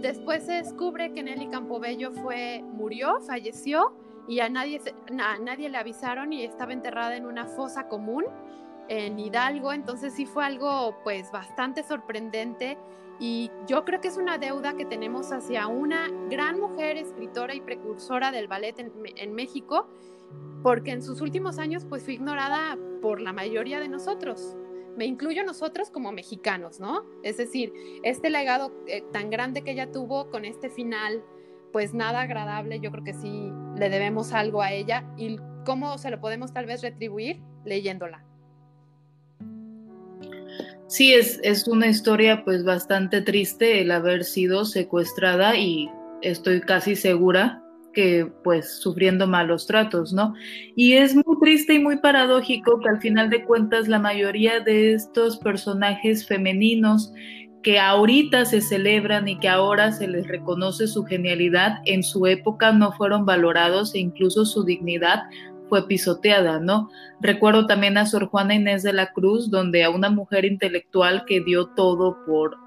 Después 0.01 0.45
se 0.45 0.53
descubre 0.53 1.13
que 1.13 1.23
Nelly 1.23 1.49
Campobello 1.49 2.13
fue 2.13 2.63
murió, 2.63 3.21
falleció 3.21 3.95
y 4.29 4.41
a 4.41 4.49
nadie 4.49 4.81
a 5.19 5.39
nadie 5.39 5.69
le 5.69 5.79
avisaron 5.79 6.33
y 6.33 6.45
estaba 6.45 6.73
enterrada 6.73 7.17
en 7.17 7.27
una 7.27 7.47
fosa 7.47 7.89
común 7.89 8.25
en 8.89 9.19
Hidalgo, 9.19 9.73
entonces 9.73 10.15
sí 10.15 10.27
fue 10.27 10.45
algo 10.45 10.97
pues 11.05 11.31
bastante 11.31 11.83
sorprendente 11.83 12.79
y 13.19 13.51
yo 13.67 13.85
creo 13.85 14.01
que 14.01 14.09
es 14.09 14.17
una 14.17 14.39
deuda 14.39 14.77
que 14.77 14.85
tenemos 14.85 15.33
hacia 15.33 15.69
una 15.69 16.09
gran 16.29 16.59
mujer 16.59 16.97
escritora 16.97 17.55
y 17.55 17.61
precursora 17.61 18.33
del 18.33 18.49
ballet 18.49 18.75
en, 18.79 19.33
México, 19.33 19.89
porque 20.63 20.91
en 20.91 21.03
sus 21.03 21.21
últimos 21.21 21.59
años 21.59 21.85
pues 21.85 22.03
fue 22.03 22.15
ignorada 22.15 22.77
por 23.01 23.21
la 23.21 23.33
mayoría 23.33 23.79
de 23.79 23.89
nosotros. 23.89 24.57
Me 24.97 25.07
incluyo 25.07 25.45
nosotros 25.45 25.91
como 25.91 26.11
mexicanos, 26.11 26.81
¿no? 26.81 27.05
Es 27.23 27.37
decir, 27.37 27.73
este 28.03 28.29
legado 28.29 28.73
eh, 28.89 29.03
tan 29.13 29.31
grande 29.31 29.63
que 29.63 29.71
ella 29.71 29.91
tuvo 29.91 30.29
con 30.29 30.45
este 30.45 30.69
final, 30.69 31.23
pues 31.73 31.95
nada 31.95 32.23
agradable, 32.23 32.81
yo 32.81 32.91
creo 32.91 33.05
que 33.05 33.15
sí 33.15 33.53
le 33.77 33.89
debemos 33.89 34.33
algo 34.33 34.63
a 34.63 34.73
ella 34.73 35.07
y 35.17 35.39
cómo 35.65 35.97
se 35.97 36.11
lo 36.11 36.21
podemos 36.21 36.53
tal 36.53 36.67
vez 36.67 36.83
retribuir 36.83 37.41
leyéndola. 37.65 38.32
Sí, 40.93 41.15
es, 41.15 41.41
es 41.43 41.67
una 41.67 41.87
historia 41.87 42.45
pues 42.45 42.65
bastante 42.65 43.23
triste 43.23 43.81
el 43.81 43.91
haber 43.93 44.25
sido 44.25 44.67
secuestrada 44.67 45.57
y 45.57 45.89
estoy 46.21 46.61
casi 46.61 46.97
segura 46.97 47.63
que 47.95 48.31
pues 48.45 48.75
sufriendo 48.77 49.27
malos 49.27 49.67
tratos, 49.67 50.13
¿no? 50.13 50.35
Y 50.77 50.93
es 50.93 51.15
muy 51.15 51.39
triste 51.41 51.73
y 51.73 51.79
muy 51.79 51.97
paradójico 51.97 52.79
que 52.81 52.91
al 52.91 53.01
final 53.01 53.31
de 53.31 53.43
cuentas 53.43 53.89
la 53.89 53.99
mayoría 54.01 54.61
de 54.61 54.93
estos 54.93 55.39
personajes 55.39 56.27
femeninos 56.27 57.11
que 57.63 57.79
ahorita 57.79 58.45
se 58.45 58.61
celebran 58.61 59.29
y 59.29 59.39
que 59.39 59.49
ahora 59.49 59.93
se 59.93 60.07
les 60.09 60.29
reconoce 60.29 60.89
su 60.89 61.05
genialidad, 61.05 61.79
en 61.87 62.03
su 62.03 62.27
época 62.27 62.71
no 62.73 62.93
fueron 62.93 63.25
valorados 63.25 63.95
e 63.95 64.01
incluso 64.01 64.45
su 64.45 64.63
dignidad 64.63 65.23
fue 65.73 65.89
pisoteada, 65.89 66.61
¿no? 66.61 66.91
Recuerdo 67.23 67.67
también 67.67 67.97
a 67.97 68.05
Sor 68.05 68.27
Juana 68.27 68.55
Inés 68.55 68.83
de 68.83 68.93
la 68.93 69.11
Cruz, 69.15 69.51
donde 69.51 69.85
a 69.85 69.89
una 69.89 70.11
mujer 70.11 70.45
intelectual 70.45 71.25
que 71.25 71.41
dio 71.41 71.69
todo 71.69 72.19
por 72.27 72.59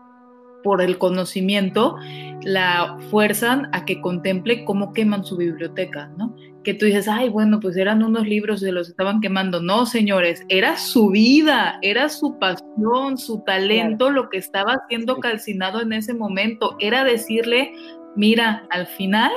por 0.64 0.82
el 0.82 0.98
conocimiento, 0.98 1.98
la 2.42 2.98
fuerzan 3.12 3.70
a 3.74 3.86
que 3.86 4.02
contemple 4.02 4.66
cómo 4.66 4.94
queman 4.94 5.24
su 5.24 5.38
biblioteca, 5.38 6.08
¿no? 6.18 6.36
Que 6.64 6.74
tú 6.74 6.88
dices, 6.88 7.08
ay, 7.08 7.30
bueno, 7.30 7.60
pues 7.60 7.78
eran 7.78 8.02
unos 8.02 8.26
libros 8.26 8.64
y 8.64 8.72
los 8.72 8.90
estaban 8.90 9.22
quemando. 9.22 9.62
No, 9.62 9.86
señores, 9.86 10.44
era 10.50 10.78
su 10.78 11.12
vida, 11.12 11.78
era 11.84 12.10
su 12.10 12.40
pasión, 12.40 13.20
su 13.20 13.44
talento, 13.46 14.10
lo 14.10 14.30
que 14.32 14.40
estaba 14.40 14.82
siendo 14.90 15.20
calcinado 15.20 15.80
en 15.80 15.94
ese 15.94 16.16
momento. 16.16 16.76
Era 16.80 17.04
decirle, 17.04 17.72
mira, 18.16 18.66
al 18.72 18.88
final, 18.88 19.32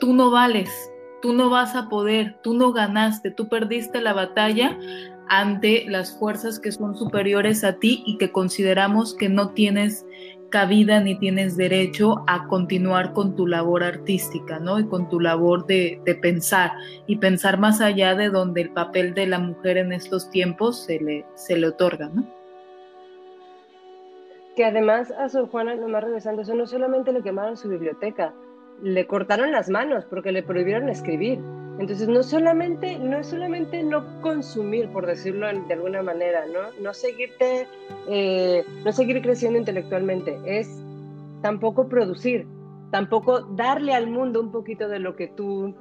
tú 0.00 0.14
no 0.14 0.30
vales, 0.30 0.70
tú 1.26 1.32
no 1.32 1.50
vas 1.50 1.74
a 1.74 1.88
poder, 1.88 2.36
tú 2.40 2.54
no 2.54 2.72
ganaste, 2.72 3.32
tú 3.32 3.48
perdiste 3.48 4.00
la 4.00 4.12
batalla, 4.12 4.78
ante 5.28 5.84
las 5.88 6.16
fuerzas 6.16 6.60
que 6.60 6.70
son 6.70 6.96
superiores 6.96 7.64
a 7.64 7.80
ti 7.80 8.04
y 8.06 8.16
que 8.16 8.30
consideramos 8.30 9.12
que 9.12 9.28
no 9.28 9.50
tienes 9.50 10.06
cabida 10.50 11.00
ni 11.00 11.18
tienes 11.18 11.56
derecho 11.56 12.22
a 12.28 12.46
continuar 12.46 13.12
con 13.12 13.34
tu 13.34 13.48
labor 13.48 13.82
artística, 13.82 14.60
¿no? 14.60 14.78
Y 14.78 14.86
con 14.86 15.08
tu 15.08 15.18
labor 15.18 15.66
de, 15.66 16.00
pensar 16.22 16.74
y 17.08 17.16
pensar 17.16 17.58
más 17.58 17.80
allá 17.80 18.14
de 18.14 18.28
donde 18.30 18.60
el 18.60 18.70
papel 18.70 19.12
de 19.12 19.26
la 19.26 19.40
mujer 19.40 19.78
en 19.78 19.92
estos 19.92 20.30
tiempos 20.30 20.84
se 20.84 21.00
le, 21.00 21.66
otorga, 21.66 22.08
¿no? 22.08 22.24
Que 24.54 24.64
además 24.64 25.10
a 25.10 25.28
Sor 25.28 25.48
Juana, 25.48 25.74
nomás 25.74 26.04
regresando, 26.04 26.42
eso 26.42 26.54
no 26.54 26.68
solamente 26.68 27.12
le 27.12 27.22
quemaron 27.22 27.56
su 27.56 27.68
biblioteca, 27.68 28.32
le 28.82 29.06
cortaron 29.06 29.52
las 29.52 29.68
manos 29.68 30.04
porque 30.04 30.32
le 30.32 30.42
prohibieron 30.42 30.88
escribir. 30.88 31.40
Entonces, 31.78 32.08
no 32.08 32.22
solamente, 32.22 32.98
no 32.98 33.22
solamente 33.22 33.82
no 33.82 34.20
consumir, 34.22 34.88
por 34.88 35.06
decirlo 35.06 35.46
de 35.46 35.74
alguna 35.74 36.02
manera, 36.02 36.46
¿no? 36.46 36.72
No 36.82 36.94
seguirte, 36.94 37.66
eh, 38.08 38.64
no 38.84 38.92
seguir 38.92 39.20
creciendo 39.20 39.58
intelectualmente, 39.58 40.38
es 40.46 40.82
tampoco 41.42 41.86
producir, 41.86 42.46
tampoco 42.90 43.42
darle 43.42 43.94
al 43.94 44.06
mundo 44.06 44.40
un 44.40 44.50
poquito 44.50 44.88
de 44.88 45.00
lo 45.00 45.16
que 45.16 45.28
tú 45.28 45.74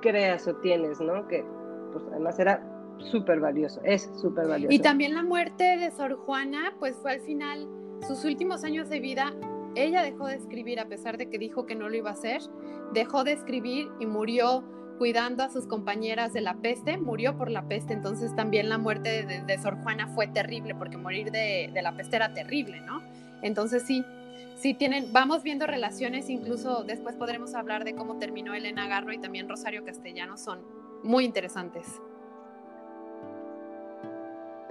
creas 0.00 0.46
o 0.46 0.54
tienes, 0.56 1.00
¿no? 1.00 1.26
Que 1.26 1.44
pues 1.92 2.04
además 2.10 2.38
era 2.38 2.62
súper 2.98 3.40
valioso, 3.40 3.80
es 3.84 4.10
súper 4.20 4.46
valioso. 4.46 4.72
Y 4.72 4.78
también 4.78 5.14
la 5.14 5.22
muerte 5.22 5.76
de 5.76 5.90
Sor 5.90 6.14
Juana, 6.14 6.74
pues 6.78 6.96
fue 6.96 7.12
al 7.12 7.20
final, 7.20 7.68
sus 8.06 8.24
últimos 8.24 8.64
años 8.64 8.88
de 8.88 9.00
vida, 9.00 9.32
ella 9.74 10.02
dejó 10.02 10.26
de 10.26 10.36
escribir 10.36 10.80
a 10.80 10.86
pesar 10.86 11.18
de 11.18 11.28
que 11.28 11.38
dijo 11.38 11.66
que 11.66 11.74
no 11.74 11.88
lo 11.88 11.96
iba 11.96 12.10
a 12.10 12.14
hacer, 12.14 12.42
dejó 12.92 13.24
de 13.24 13.32
escribir 13.32 13.88
y 14.00 14.06
murió 14.06 14.64
cuidando 14.98 15.42
a 15.42 15.48
sus 15.48 15.66
compañeras 15.66 16.32
de 16.32 16.40
la 16.42 16.54
peste, 16.54 16.96
murió 16.96 17.36
por 17.36 17.50
la 17.50 17.66
peste, 17.66 17.92
entonces 17.92 18.36
también 18.36 18.68
la 18.68 18.78
muerte 18.78 19.24
de, 19.24 19.58
Sor 19.58 19.76
Juana 19.82 20.06
fue 20.08 20.28
terrible, 20.28 20.74
porque 20.74 20.96
morir 20.96 21.30
de, 21.30 21.70
la 21.82 21.96
peste 21.96 22.16
era 22.16 22.32
terrible, 22.34 22.80
¿no? 22.82 23.02
Entonces 23.42 23.82
sí, 23.84 24.04
sí 24.56 24.74
tienen, 24.74 25.12
vamos 25.12 25.42
viendo 25.42 25.66
relaciones, 25.66 26.30
incluso 26.30 26.84
después 26.84 27.16
podremos 27.16 27.54
hablar 27.54 27.84
de 27.84 27.94
cómo 27.94 28.18
terminó 28.18 28.54
Elena 28.54 28.86
Garro 28.86 29.12
y 29.12 29.18
también 29.18 29.48
Rosario 29.48 29.84
Castellano, 29.84 30.36
son 30.36 30.60
muy 31.02 31.24
interesantes. 31.24 32.00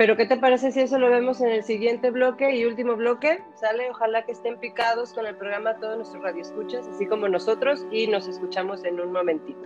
Pero 0.02 0.18
¿qué 0.18 0.26
te 0.26 0.36
parece 0.36 0.72
si 0.72 0.80
eso 0.80 0.97
lo 0.97 1.12
vemos 1.12 1.41
en 1.41 1.49
el 1.49 1.62
siguiente 1.62 2.10
bloque 2.10 2.56
y 2.56 2.66
último 2.66 2.95
bloque? 2.95 3.43
Sale, 3.54 3.88
ojalá 3.91 4.26
que 4.26 4.32
estén 4.32 4.58
picados 4.58 5.14
con 5.14 5.28
el 5.28 5.36
programa 5.36 5.76
todos 5.76 5.95
nuestros 5.95 6.24
radioescuchas, 6.24 6.88
así 6.88 7.06
como 7.06 7.28
nosotros, 7.28 7.86
y 7.91 8.08
nos 8.08 8.28
escuchamos 8.28 8.84
en 8.84 8.99
un 8.99 9.12
momentito. 9.12 9.62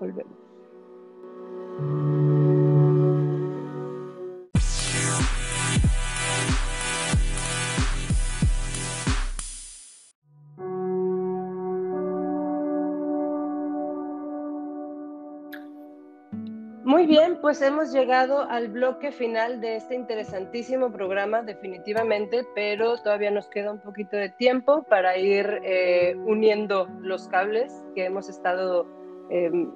Volvemos. 0.00 0.32
Pues 17.50 17.62
hemos 17.62 17.90
llegado 17.90 18.48
al 18.48 18.68
bloque 18.68 19.10
final 19.10 19.60
de 19.60 19.74
este 19.74 19.96
interesantísimo 19.96 20.92
programa, 20.92 21.42
definitivamente, 21.42 22.46
pero 22.54 22.96
todavía 22.98 23.32
nos 23.32 23.48
queda 23.48 23.72
un 23.72 23.80
poquito 23.80 24.16
de 24.16 24.28
tiempo 24.28 24.84
para 24.84 25.18
ir 25.18 25.58
eh, 25.64 26.14
uniendo 26.26 26.86
los 27.00 27.26
cables 27.26 27.72
que 27.96 28.04
hemos 28.04 28.28
estado 28.28 28.86
em, 29.30 29.68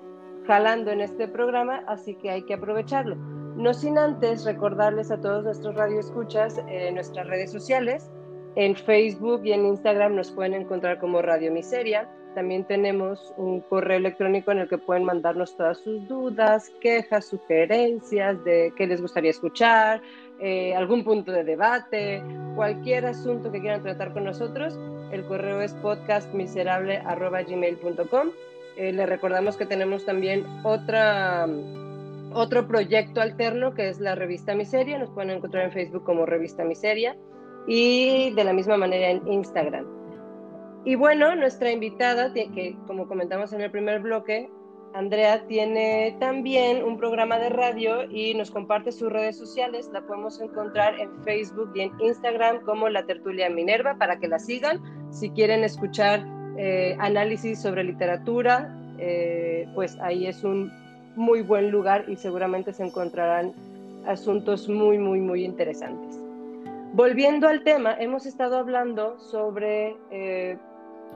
jalando 0.47 0.93
en 0.93 1.01
este 1.01 1.27
programa, 1.27 1.83
así 1.89 2.15
que 2.15 2.31
hay 2.31 2.43
que 2.45 2.55
aprovecharlo. 2.55 3.17
No 3.17 3.75
sin 3.75 3.99
antes 3.99 4.45
recordarles 4.45 5.11
a 5.11 5.21
todos 5.21 5.43
nuestros 5.43 5.75
radioescuchas 5.75 6.61
en 6.69 6.95
nuestras 6.95 7.27
redes 7.27 7.51
sociales. 7.51 8.09
En 8.57 8.77
Facebook 8.77 9.41
y 9.45 9.53
en 9.53 9.67
Instagram 9.67 10.15
nos 10.15 10.31
pueden 10.31 10.55
encontrar 10.55 11.01
como 11.01 11.21
Radio 11.23 11.51
Miseria. 11.51 12.09
También 12.37 12.63
tenemos 12.65 13.35
un 13.37 13.61
correo 13.61 13.99
electrónico 13.99 14.53
en 14.53 14.59
el 14.59 14.69
que 14.69 14.79
pueden 14.79 15.03
mandarnos 15.05 15.57
todas 15.57 15.79
sus 15.79 16.07
dudas, 16.09 16.71
quejas, 16.81 17.27
sugerencias 17.27 18.45
de 18.45 18.73
qué 18.77 18.87
les 18.87 19.01
gustaría 19.01 19.31
escuchar, 19.31 20.01
eh, 20.41 20.73
algún 20.75 21.03
punto 21.05 21.33
de 21.33 21.45
debate, 21.45 22.23
cualquier 22.55 23.07
asunto 23.07 23.51
que 23.53 23.61
quieran 23.61 23.83
tratar 23.83 24.13
con 24.13 24.25
nosotros. 24.25 24.79
El 25.13 25.25
correo 25.25 25.61
es 25.61 25.73
podcastmiserable.gmail.com 25.75 28.31
eh, 28.77 28.93
le 28.93 29.07
recordamos 29.07 29.57
que 29.57 29.67
tenemos 29.67 30.05
también 30.05 30.45
otra, 30.65 31.47
otro 32.33 32.67
proyecto 32.67 33.21
alterno 33.21 33.73
que 33.75 33.89
es 33.89 34.01
la 34.01 34.17
revista 34.17 34.55
Miseria. 34.55 34.99
Nos 34.99 35.11
pueden 35.11 35.31
encontrar 35.31 35.65
en 35.65 35.73
Facebook 35.73 36.05
como 36.05 36.27
revista 36.27 36.65
Miseria 36.65 37.17
y 37.67 38.31
de 38.31 38.45
la 38.45 38.53
misma 38.53 38.77
manera 38.77 39.11
en 39.11 39.27
Instagram. 39.27 39.87
Y 40.85 40.97
bueno, 40.97 41.35
nuestra 41.35 41.71
invitada, 41.71 42.33
que 42.33 42.77
como 42.87 43.09
comentamos 43.09 43.53
en 43.53 43.63
el 43.63 43.71
primer 43.71 44.01
bloque, 44.01 44.51
Andrea 44.95 45.45
tiene 45.49 46.17
también 46.21 46.85
un 46.85 46.99
programa 46.99 47.39
de 47.39 47.49
radio 47.49 48.09
y 48.09 48.33
nos 48.35 48.53
comparte 48.53 48.93
sus 48.93 49.11
redes 49.11 49.37
sociales. 49.37 49.91
La 49.93 50.03
podemos 50.03 50.41
encontrar 50.41 51.01
en 51.01 51.11
Facebook 51.25 51.73
y 51.75 51.81
en 51.81 51.93
Instagram 52.01 52.61
como 52.65 52.89
La 52.89 53.05
Tertulia 53.05 53.51
Minerva 53.51 53.97
para 53.99 54.21
que 54.21 54.29
la 54.29 54.39
sigan. 54.39 54.81
Si 55.11 55.31
quieren 55.31 55.65
escuchar 55.65 56.25
eh, 56.59 56.97
análisis 57.01 57.61
sobre 57.61 57.83
literatura, 57.83 58.73
eh, 58.99 59.67
pues 59.75 59.99
ahí 60.01 60.29
es 60.29 60.45
un 60.45 60.71
muy 61.17 61.43
buen 61.43 61.71
lugar 61.71 62.05
y 62.07 62.15
seguramente 62.15 62.73
se 62.73 62.85
encontrarán 62.85 63.53
asuntos 64.07 64.69
muy, 64.69 64.99
muy, 64.99 65.19
muy 65.19 65.45
interesantes. 65.45 66.24
Volviendo 66.95 67.49
al 67.49 67.65
tema, 67.65 67.97
hemos 67.99 68.25
estado 68.25 68.57
hablando 68.57 69.19
sobre 69.19 69.97
eh, 70.13 70.57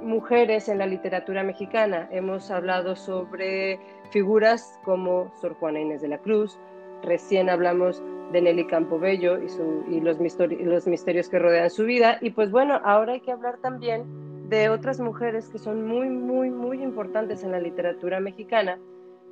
mujeres 0.03 0.69
en 0.69 0.79
la 0.79 0.87
literatura 0.87 1.45
mexicana, 1.45 2.09
hemos 2.11 2.51
hablado 2.51 2.97
sobre 2.97 3.79
figuras 4.11 4.77
como 4.85 5.33
Sor 5.41 5.55
Juana 5.55 5.79
Inés 5.79 6.03
de 6.03 6.09
la 6.09 6.19
Cruz, 6.19 6.59
recién 7.05 7.49
hablamos 7.49 8.03
de 8.33 8.43
Nelly 8.43 8.67
Campobello 8.67 9.39
y, 9.39 9.47
y 9.95 10.01
los, 10.01 10.19
los 10.19 10.87
misterios 10.89 11.29
que 11.29 11.39
rodean 11.39 11.71
su 11.71 11.85
vida, 11.85 12.19
y 12.21 12.31
pues 12.31 12.51
bueno, 12.51 12.81
ahora 12.83 13.13
hay 13.13 13.21
que 13.21 13.31
hablar 13.31 13.59
también 13.59 14.49
de 14.49 14.71
otras 14.71 14.99
mujeres 14.99 15.49
que 15.49 15.59
son 15.61 15.87
muy, 15.87 16.09
muy, 16.09 16.51
muy 16.51 16.83
importantes 16.83 17.45
en 17.45 17.53
la 17.53 17.61
literatura 17.61 18.19
mexicana, 18.19 18.81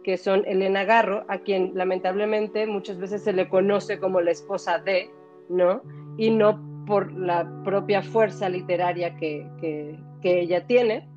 que 0.05 0.17
son 0.17 0.45
Elena 0.47 0.85
Garro, 0.85 1.25
a 1.27 1.39
quien 1.39 1.73
lamentablemente 1.75 2.69
muchas 2.69 3.01
veces 3.01 3.25
se 3.25 3.33
le 3.33 3.49
conoce 3.49 3.99
como 3.99 4.21
la 4.21 4.31
esposa 4.31 4.79
de, 4.79 5.11
¿no? 5.49 5.83
Y 6.17 6.31
no 6.31 6.85
por 6.87 7.13
la 7.13 7.49
propia 7.65 8.03
fuerza 8.03 8.49
literaria 8.49 9.17
que, 9.17 9.47
que, 9.61 9.99
ella 10.23 10.67
tiene, 10.67 11.09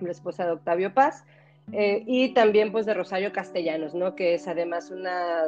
la 0.00 0.10
esposa 0.10 0.44
de 0.44 0.52
Octavio 0.52 0.92
Paz, 0.92 1.24
eh, 1.72 2.02
y 2.06 2.34
también 2.34 2.70
pues 2.70 2.84
de 2.84 2.92
Rosario 2.92 3.32
Castellanos, 3.32 3.94
¿no? 3.94 4.14
Que 4.14 4.34
es 4.34 4.46
además 4.46 4.90
una, 4.90 5.42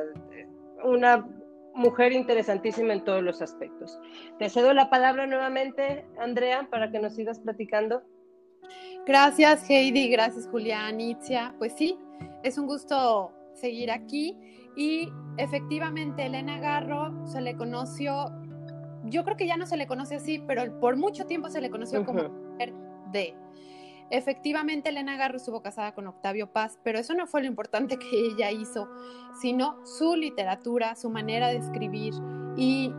una 0.82 1.26
mujer 1.74 2.12
interesantísima 2.12 2.94
en 2.94 3.04
todos 3.04 3.22
los 3.22 3.42
aspectos. 3.42 3.98
Te 4.38 4.48
cedo 4.48 4.72
la 4.72 4.88
palabra 4.88 5.26
nuevamente, 5.26 6.06
Andrea, 6.18 6.66
para 6.70 6.90
que 6.90 6.98
nos 6.98 7.14
sigas 7.14 7.40
platicando. 7.40 8.02
Gracias, 9.06 9.68
Heidi, 9.68 10.08
gracias, 10.08 10.48
Julián, 10.48 10.98
Itzia. 10.98 11.54
Pues 11.58 11.74
sí, 11.74 11.98
es 12.42 12.56
un 12.56 12.66
gusto 12.66 13.32
seguir 13.52 13.90
aquí 13.90 14.36
y 14.76 15.12
efectivamente 15.36 16.26
Elena 16.26 16.58
Garro 16.58 17.26
se 17.26 17.40
le 17.40 17.56
conoció, 17.56 18.32
yo 19.04 19.24
creo 19.24 19.36
que 19.36 19.46
ya 19.46 19.56
no 19.56 19.66
se 19.66 19.76
le 19.76 19.86
conoce 19.86 20.16
así, 20.16 20.38
pero 20.46 20.80
por 20.80 20.96
mucho 20.96 21.26
tiempo 21.26 21.50
se 21.50 21.60
le 21.60 21.70
conoció 21.70 22.04
como 22.04 22.28
mujer 22.28 22.74
de. 23.12 23.34
Efectivamente, 24.10 24.90
Elena 24.90 25.16
Garro 25.16 25.38
estuvo 25.38 25.62
casada 25.62 25.94
con 25.94 26.06
Octavio 26.06 26.52
Paz, 26.52 26.78
pero 26.84 26.98
eso 26.98 27.14
no 27.14 27.26
fue 27.26 27.40
lo 27.40 27.46
importante 27.46 27.96
que 27.96 28.26
ella 28.28 28.50
hizo, 28.50 28.88
sino 29.40 29.84
su 29.86 30.14
literatura, 30.14 30.94
su 30.94 31.10
manera 31.10 31.48
de 31.48 31.56
escribir 31.56 32.12
y 32.56 32.92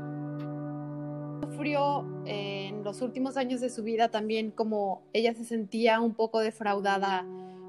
sufrió 1.41 2.05
en 2.25 2.83
los 2.83 3.01
últimos 3.01 3.37
años 3.37 3.61
de 3.61 3.69
su 3.69 3.83
vida 3.83 4.09
también 4.09 4.51
como 4.51 5.03
ella 5.13 5.33
se 5.33 5.45
sentía 5.45 6.01
un 6.01 6.13
poco 6.13 6.39
defraudada 6.39 7.25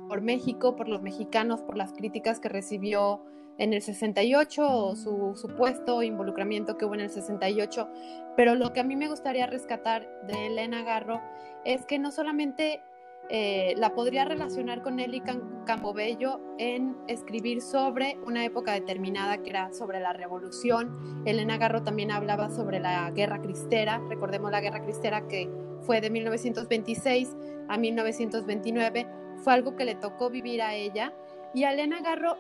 por 0.09 0.23
México, 0.23 0.77
por 0.77 0.89
los 0.89 1.03
mexicanos, 1.03 1.61
por 1.61 1.77
las 1.77 1.93
críticas 1.93 2.41
que 2.41 2.49
recibió 2.49 3.23
en 3.59 3.73
el 3.73 3.83
68 3.83 4.67
o 4.69 4.97
su 4.97 5.35
supuesto 5.37 6.03
involucramiento 6.03 6.77
que 6.77 6.85
hubo 6.85 6.95
en 6.95 7.01
el 7.01 7.11
68. 7.11 7.89
Pero 8.37 8.55
lo 8.55 8.73
que 8.73 8.81
a 8.81 8.85
mí 8.85 8.97
me 8.97 9.09
gustaría 9.09 9.47
rescatar 9.47 10.09
de 10.27 10.47
Elena 10.47 10.83
Garro 10.83 11.21
es 11.65 11.87
que 11.87 11.99
no 11.99 12.11
solamente 12.11 12.83
eh, 13.29 13.75
la 13.77 13.93
podría 13.93 14.25
relacionar 14.25 14.83
con 14.83 14.97
Nelly 14.97 15.21
Campobello 15.67 16.41
en 16.59 16.97
escribir 17.09 17.61
sobre 17.61 18.17
una 18.25 18.45
época 18.45 18.73
determinada 18.73 19.39
que 19.39 19.51
era 19.51 19.73
sobre 19.73 19.99
la 19.99 20.13
revolución. 20.13 21.25
Elena 21.27 21.59
Garro 21.59 21.83
también 21.83 22.13
hablaba 22.13 22.51
sobre 22.51 22.79
la 22.79 23.11
guerra 23.11 23.41
cristera, 23.43 24.01
recordemos 24.09 24.53
la 24.53 24.61
guerra 24.61 24.83
cristera 24.83 25.27
que 25.27 25.51
fue 25.81 26.01
de 26.01 26.11
1926 26.11 27.37
a 27.69 27.77
1929, 27.77 29.07
fue 29.43 29.55
algo 29.55 29.75
que 29.75 29.85
le 29.85 29.97
tocó 29.97 30.31
vivir 30.31 30.63
a 30.63 30.75
ella. 30.75 31.13
Y 31.53 31.65
a 31.65 31.73
Elena 31.73 32.01
Garro, 32.01 32.37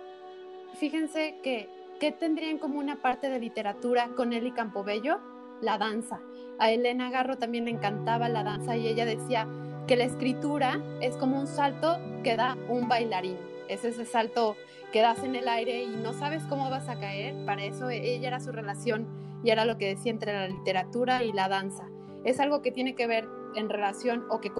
fíjense 0.79 1.37
que, 1.43 1.69
¿qué 2.01 2.13
tendría 2.13 2.51
en 2.51 2.59
común 2.59 2.85
una 2.85 3.03
parte 3.03 3.29
de 3.29 3.39
literatura 3.39 4.09
con 4.17 4.31
Nelly 4.31 4.53
Campobello? 4.53 5.19
La 5.61 5.79
danza. 5.79 6.21
A 6.59 6.71
Elena 6.71 7.11
Garro 7.11 7.37
también 7.37 7.65
le 7.65 7.71
encantaba 7.71 8.29
la 8.29 8.45
danza 8.45 8.77
y 8.77 8.87
ella 8.87 9.05
decía, 9.05 9.47
que 9.87 9.97
la 9.97 10.05
escritura 10.05 10.81
es 11.01 11.17
como 11.17 11.39
un 11.39 11.47
salto 11.47 11.99
que 12.25 12.37
da 12.37 12.57
un 12.69 12.89
bailarín. 12.89 13.37
Es 13.69 13.85
ese 13.85 14.05
salto 14.05 14.57
que 14.93 15.01
das 15.01 15.23
en 15.23 15.37
el 15.37 15.49
aire 15.49 15.85
y 15.85 15.97
no 15.97 16.13
sabes 16.13 16.43
cómo 16.45 16.71
vas 16.71 16.89
a 16.89 16.99
caer. 16.99 17.35
Para 17.47 17.65
eso 17.65 17.89
ella 17.91 18.29
era 18.29 18.41
su 18.41 18.51
relación 18.51 19.07
y 19.45 19.51
era 19.51 19.65
lo 19.65 19.79
que 19.79 19.87
decía 19.87 20.11
entre 20.11 20.33
la 20.33 20.49
literatura 20.49 21.23
y 21.23 21.33
la 21.33 21.49
danza. 21.49 21.85
Es 22.25 22.41
algo 22.41 22.63
que 22.63 22.73
tiene 22.73 22.95
que 22.95 23.07
ver 23.07 23.29
en 23.55 23.69
relación 23.69 24.25
o 24.29 24.41
que, 24.41 24.53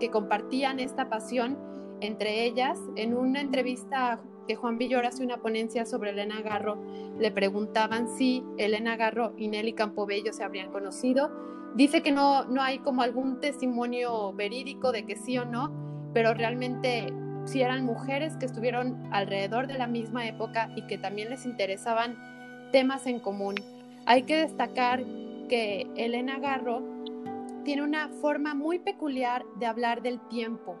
que 0.00 0.10
compartían 0.10 0.80
esta 0.80 1.08
pasión 1.08 1.56
entre 2.00 2.44
ellas. 2.44 2.78
En 2.96 3.16
una 3.16 3.40
entrevista 3.40 4.20
que 4.46 4.56
Juan 4.56 4.78
Villor 4.78 5.06
hace 5.06 5.24
una 5.24 5.38
ponencia 5.38 5.86
sobre 5.86 6.10
Elena 6.10 6.40
Garro, 6.42 6.78
le 7.18 7.30
preguntaban 7.30 8.08
si 8.08 8.44
Elena 8.58 8.96
Garro 8.96 9.32
y 9.36 9.48
Nelly 9.48 9.72
Campobello 9.72 10.32
se 10.32 10.44
habrían 10.44 10.70
conocido 10.70 11.30
Dice 11.74 12.02
que 12.02 12.12
no, 12.12 12.44
no 12.44 12.62
hay 12.62 12.78
como 12.78 13.02
algún 13.02 13.40
testimonio 13.40 14.32
verídico 14.32 14.92
de 14.92 15.04
que 15.04 15.16
sí 15.16 15.36
o 15.38 15.44
no, 15.44 15.72
pero 16.14 16.32
realmente 16.32 17.12
sí 17.46 17.62
eran 17.62 17.84
mujeres 17.84 18.36
que 18.36 18.46
estuvieron 18.46 19.12
alrededor 19.12 19.66
de 19.66 19.76
la 19.76 19.88
misma 19.88 20.26
época 20.28 20.70
y 20.76 20.86
que 20.86 20.98
también 20.98 21.30
les 21.30 21.44
interesaban 21.44 22.16
temas 22.70 23.08
en 23.08 23.18
común. 23.18 23.56
Hay 24.06 24.22
que 24.22 24.36
destacar 24.36 25.02
que 25.48 25.88
Elena 25.96 26.38
Garro 26.38 26.80
tiene 27.64 27.82
una 27.82 28.08
forma 28.08 28.54
muy 28.54 28.78
peculiar 28.78 29.44
de 29.58 29.66
hablar 29.66 30.00
del 30.00 30.20
tiempo, 30.28 30.76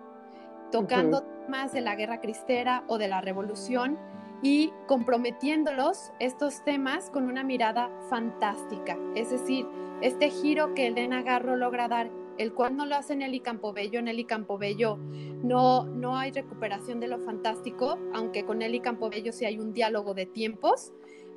tocando 0.70 1.24
temas 1.44 1.72
de 1.72 1.80
la 1.80 1.94
guerra 1.94 2.20
cristera 2.20 2.84
o 2.88 2.98
de 2.98 3.08
la 3.08 3.20
revolución 3.20 3.98
y 4.42 4.72
comprometiéndolos 4.86 6.12
estos 6.20 6.64
temas 6.64 7.10
con 7.10 7.24
una 7.24 7.44
mirada 7.44 7.90
fantástica, 8.10 8.98
es 9.14 9.30
decir, 9.30 9.66
este 10.00 10.30
giro 10.30 10.74
que 10.74 10.88
Elena 10.88 11.22
Garro 11.22 11.56
logra 11.56 11.88
dar, 11.88 12.10
el 12.36 12.52
cual 12.52 12.76
no 12.76 12.84
lo 12.84 12.96
hace 12.96 13.16
Nelly 13.16 13.40
Campobello, 13.40 14.02
Nelly 14.02 14.24
Campobello 14.24 14.98
no, 15.42 15.84
no 15.84 16.16
hay 16.16 16.32
recuperación 16.32 17.00
de 17.00 17.08
lo 17.08 17.20
fantástico, 17.20 17.98
aunque 18.12 18.44
con 18.44 18.58
Nelly 18.58 18.80
Campobello 18.80 19.32
sí 19.32 19.44
hay 19.44 19.58
un 19.58 19.72
diálogo 19.72 20.14
de 20.14 20.26
tiempos, 20.26 20.92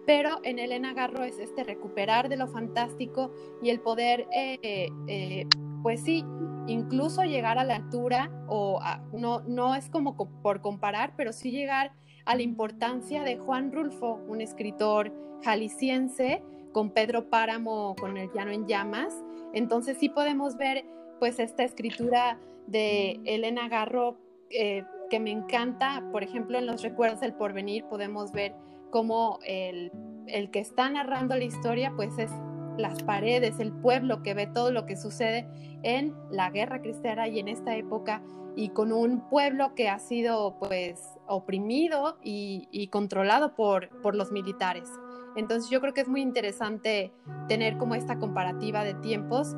pero 0.06 0.40
en 0.44 0.58
Elena 0.58 0.94
Garro 0.94 1.24
es 1.24 1.38
este 1.38 1.64
recuperar 1.64 2.30
de 2.30 2.38
lo 2.38 2.48
fantástico 2.48 3.32
y 3.62 3.70
el 3.70 3.82
poder, 3.82 4.28
eh, 4.34 4.90
eh, 5.08 5.48
pues 5.88 6.02
sí, 6.02 6.26
incluso 6.68 7.24
llegar 7.24 7.58
a 7.58 7.64
la 7.64 7.78
altura, 7.78 8.30
o 8.50 8.78
no, 9.14 9.40
no 9.48 9.74
es 9.74 9.90
como 9.90 10.18
por 10.18 10.60
comparar, 10.60 11.14
pero 11.16 11.32
sí 11.32 11.50
llegar 11.50 11.94
a 12.26 12.36
la 12.36 12.42
importancia 12.42 13.24
de 13.24 13.38
Juan 13.38 13.72
Rulfo, 13.72 14.20
un 14.28 14.42
escritor 14.42 15.14
jalisciense, 15.46 16.44
con 16.74 16.90
Pedro 16.90 17.30
Páramo, 17.30 17.96
con 17.98 18.18
El 18.18 18.30
Llano 18.34 18.52
en 18.52 18.68
Llamas. 18.68 19.14
Entonces 19.54 19.96
sí 19.98 20.10
podemos 20.10 20.58
ver 20.58 20.84
pues 21.22 21.40
esta 21.40 21.64
escritura 21.64 22.38
de 22.66 23.22
Elena 23.24 23.70
Garro 23.70 24.18
eh, 24.50 24.84
que 25.10 25.22
me 25.22 25.32
encanta. 25.32 26.04
Por 26.12 26.22
ejemplo, 26.22 26.58
en 26.58 26.66
Los 26.66 26.82
Recuerdos 26.82 27.22
del 27.22 27.34
Porvenir 27.34 27.86
podemos 27.86 28.34
ver 28.34 28.54
cómo 28.92 29.40
el, 29.46 29.94
el 30.28 30.52
que 30.52 30.60
está 30.60 30.90
narrando 30.90 31.38
la 31.38 31.46
historia 31.46 31.94
pues 31.96 32.18
es 32.18 32.32
las 32.78 33.04
paredes, 33.04 33.60
el 33.60 33.72
pueblo 33.74 34.24
que 34.24 34.34
ve 34.34 34.48
todo 34.48 34.72
lo 34.72 34.86
que 34.86 34.98
sucede 34.98 35.48
en 35.84 36.14
la 36.32 36.50
guerra 36.50 36.82
cristiana 36.82 37.28
y 37.28 37.40
en 37.40 37.48
esta 37.48 37.76
época 37.76 38.22
y 38.56 38.70
con 38.70 38.92
un 38.92 39.30
pueblo 39.30 39.76
que 39.76 39.88
ha 39.88 40.00
sido 40.00 40.58
pues 40.60 41.00
oprimido 41.28 42.18
y, 42.24 42.68
y 42.72 42.88
controlado 42.88 43.56
por, 43.56 43.90
por 44.02 44.16
los 44.16 44.32
militares. 44.32 44.90
Entonces 45.36 45.70
yo 45.70 45.80
creo 45.80 45.94
que 45.94 46.02
es 46.02 46.08
muy 46.08 46.22
interesante 46.22 47.14
tener 47.48 47.78
como 47.78 47.94
esta 47.94 48.18
comparativa 48.18 48.84
de 48.84 48.96
tiempos. 48.96 49.56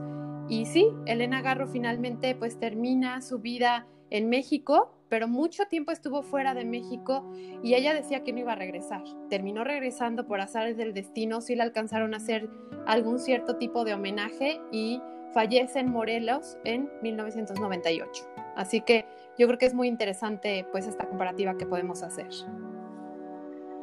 Y 0.49 0.65
sí, 0.65 0.89
Elena 1.05 1.41
Garro 1.41 1.67
finalmente 1.67 2.35
pues 2.35 2.59
termina 2.59 3.21
su 3.21 3.39
vida 3.39 3.87
en 4.09 4.29
México, 4.29 4.91
pero 5.09 5.27
mucho 5.27 5.65
tiempo 5.65 5.91
estuvo 5.91 6.21
fuera 6.21 6.53
de 6.53 6.65
México 6.65 7.29
y 7.63 7.73
ella 7.73 7.93
decía 7.93 8.23
que 8.23 8.31
no 8.31 8.39
iba 8.39 8.53
a 8.53 8.55
regresar. 8.55 9.03
Terminó 9.29 9.63
regresando 9.63 10.27
por 10.27 10.39
azares 10.39 10.77
del 10.77 10.93
destino, 10.93 11.41
sí 11.41 11.55
le 11.55 11.63
alcanzaron 11.63 12.13
a 12.13 12.17
hacer 12.17 12.49
algún 12.85 13.19
cierto 13.19 13.57
tipo 13.57 13.83
de 13.83 13.93
homenaje 13.93 14.61
y 14.71 15.01
fallece 15.33 15.79
en 15.79 15.91
Morelos 15.91 16.57
en 16.63 16.89
1998. 17.01 18.23
Así 18.55 18.81
que 18.81 19.05
yo 19.37 19.47
creo 19.47 19.59
que 19.59 19.65
es 19.65 19.73
muy 19.73 19.87
interesante 19.87 20.65
pues 20.71 20.87
esta 20.87 21.07
comparativa 21.07 21.57
que 21.57 21.65
podemos 21.65 22.03
hacer. 22.03 22.27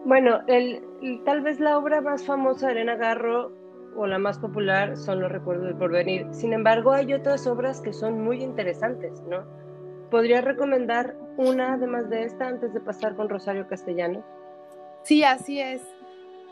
Bueno, 0.04 0.40
el, 0.46 0.82
tal 1.24 1.40
vez 1.40 1.58
la 1.58 1.78
obra 1.78 2.00
más 2.00 2.24
famosa 2.24 2.68
de 2.68 2.74
Elena 2.74 2.94
Garro 2.94 3.52
o 3.96 4.06
la 4.06 4.18
más 4.18 4.38
popular 4.38 4.96
son 4.96 5.20
Los 5.20 5.32
Recuerdos 5.32 5.66
del 5.66 5.76
Porvenir. 5.76 6.26
Sin 6.30 6.52
embargo, 6.52 6.92
hay 6.92 7.12
otras 7.12 7.46
obras 7.46 7.80
que 7.80 7.92
son 7.92 8.22
muy 8.22 8.42
interesantes, 8.42 9.22
¿no? 9.28 9.44
¿Podría 10.10 10.40
recomendar 10.40 11.16
una 11.36 11.74
además 11.74 12.08
de 12.08 12.24
esta 12.24 12.48
antes 12.48 12.72
de 12.72 12.80
pasar 12.80 13.16
con 13.16 13.28
Rosario 13.28 13.66
Castellanos? 13.66 14.24
Sí, 15.02 15.24
así 15.24 15.60
es. 15.60 15.82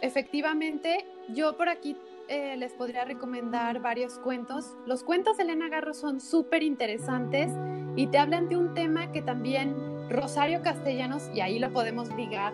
Efectivamente, 0.00 1.06
yo 1.28 1.56
por 1.56 1.68
aquí 1.68 1.96
eh, 2.28 2.56
les 2.56 2.72
podría 2.72 3.04
recomendar 3.04 3.80
varios 3.80 4.18
cuentos. 4.18 4.76
Los 4.86 5.04
cuentos 5.04 5.36
de 5.36 5.44
Elena 5.44 5.68
Garro 5.68 5.94
son 5.94 6.20
súper 6.20 6.62
interesantes 6.62 7.52
y 7.96 8.08
te 8.08 8.18
hablan 8.18 8.48
de 8.48 8.56
un 8.56 8.74
tema 8.74 9.12
que 9.12 9.22
también 9.22 9.74
Rosario 10.10 10.60
Castellanos, 10.62 11.30
y 11.34 11.40
ahí 11.40 11.58
lo 11.58 11.72
podemos 11.72 12.14
ligar, 12.14 12.52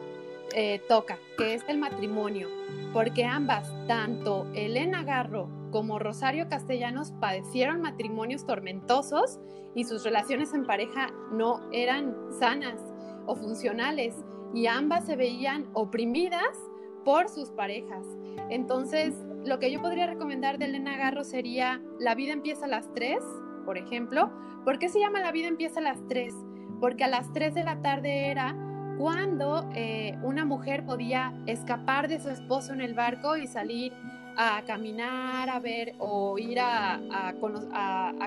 eh, 0.54 0.80
toca, 0.88 1.18
que 1.38 1.54
es 1.54 1.62
el 1.68 1.78
matrimonio, 1.78 2.48
porque 2.92 3.24
ambas, 3.24 3.72
tanto 3.86 4.46
Elena 4.54 5.04
Garro 5.04 5.48
como 5.70 5.98
Rosario 5.98 6.48
Castellanos, 6.48 7.12
padecieron 7.12 7.80
matrimonios 7.80 8.46
tormentosos 8.46 9.38
y 9.74 9.84
sus 9.84 10.04
relaciones 10.04 10.52
en 10.52 10.66
pareja 10.66 11.10
no 11.32 11.60
eran 11.72 12.16
sanas 12.38 12.80
o 13.26 13.36
funcionales 13.36 14.16
y 14.54 14.66
ambas 14.66 15.06
se 15.06 15.16
veían 15.16 15.68
oprimidas 15.72 16.58
por 17.04 17.28
sus 17.28 17.50
parejas. 17.50 18.04
Entonces, 18.48 19.14
lo 19.44 19.58
que 19.58 19.70
yo 19.70 19.80
podría 19.80 20.06
recomendar 20.06 20.58
de 20.58 20.66
Elena 20.66 20.96
Garro 20.96 21.24
sería 21.24 21.80
La 21.98 22.14
vida 22.14 22.32
empieza 22.32 22.66
a 22.66 22.68
las 22.68 22.92
3, 22.94 23.22
por 23.64 23.78
ejemplo. 23.78 24.30
¿Por 24.64 24.78
qué 24.78 24.88
se 24.88 25.00
llama 25.00 25.20
La 25.20 25.32
vida 25.32 25.48
empieza 25.48 25.80
a 25.80 25.82
las 25.82 26.06
3? 26.08 26.34
Porque 26.80 27.04
a 27.04 27.08
las 27.08 27.32
3 27.32 27.54
de 27.54 27.64
la 27.64 27.80
tarde 27.80 28.30
era 28.30 28.54
cuando 29.00 29.66
eh, 29.74 30.18
una 30.22 30.44
mujer 30.44 30.84
podía 30.84 31.32
escapar 31.46 32.06
de 32.06 32.20
su 32.20 32.28
esposo 32.28 32.74
en 32.74 32.82
el 32.82 32.92
barco 32.92 33.34
y 33.38 33.46
salir 33.46 33.94
a 34.36 34.62
caminar, 34.66 35.48
a 35.48 35.58
ver 35.58 35.94
o 35.98 36.36
ir 36.36 36.60
a, 36.60 36.96
a, 37.10 37.32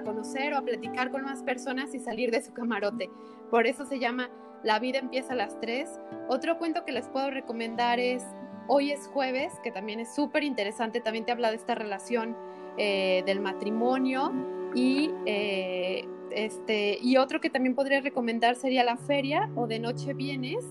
conocer 0.03 0.51
o 0.51 0.57
a 0.57 0.61
platicar 0.63 1.11
con 1.11 1.21
más 1.21 1.43
personas 1.43 1.93
y 1.93 1.99
salir 1.99 2.31
de 2.31 2.41
su 2.41 2.53
camarote. 2.53 3.07
Por 3.51 3.67
eso 3.67 3.85
se 3.85 3.99
llama 3.99 4.31
La 4.63 4.79
vida 4.79 4.97
empieza 4.97 5.33
a 5.33 5.35
las 5.35 5.59
3. 5.59 5.87
Otro 6.27 6.57
cuento 6.57 6.85
que 6.85 6.91
les 6.91 7.07
puedo 7.07 7.29
recomendar 7.29 7.99
es 7.99 8.25
Hoy 8.67 8.91
es 8.91 9.05
jueves, 9.07 9.53
que 9.63 9.71
también 9.71 9.99
es 9.99 10.15
súper 10.15 10.43
interesante, 10.43 11.01
también 11.01 11.25
te 11.25 11.33
habla 11.33 11.51
de 11.51 11.57
esta 11.57 11.75
relación 11.75 12.35
eh, 12.77 13.21
del 13.27 13.41
matrimonio 13.41 14.31
y 14.73 15.11
eh, 15.27 16.07
este, 16.35 16.97
y 17.01 17.17
otro 17.17 17.41
que 17.41 17.49
también 17.49 17.75
podría 17.75 18.01
recomendar 18.01 18.55
sería 18.55 18.83
La 18.83 18.97
Feria 18.97 19.49
o 19.55 19.67
De 19.67 19.79
Noche 19.79 20.13
Vienes, 20.13 20.65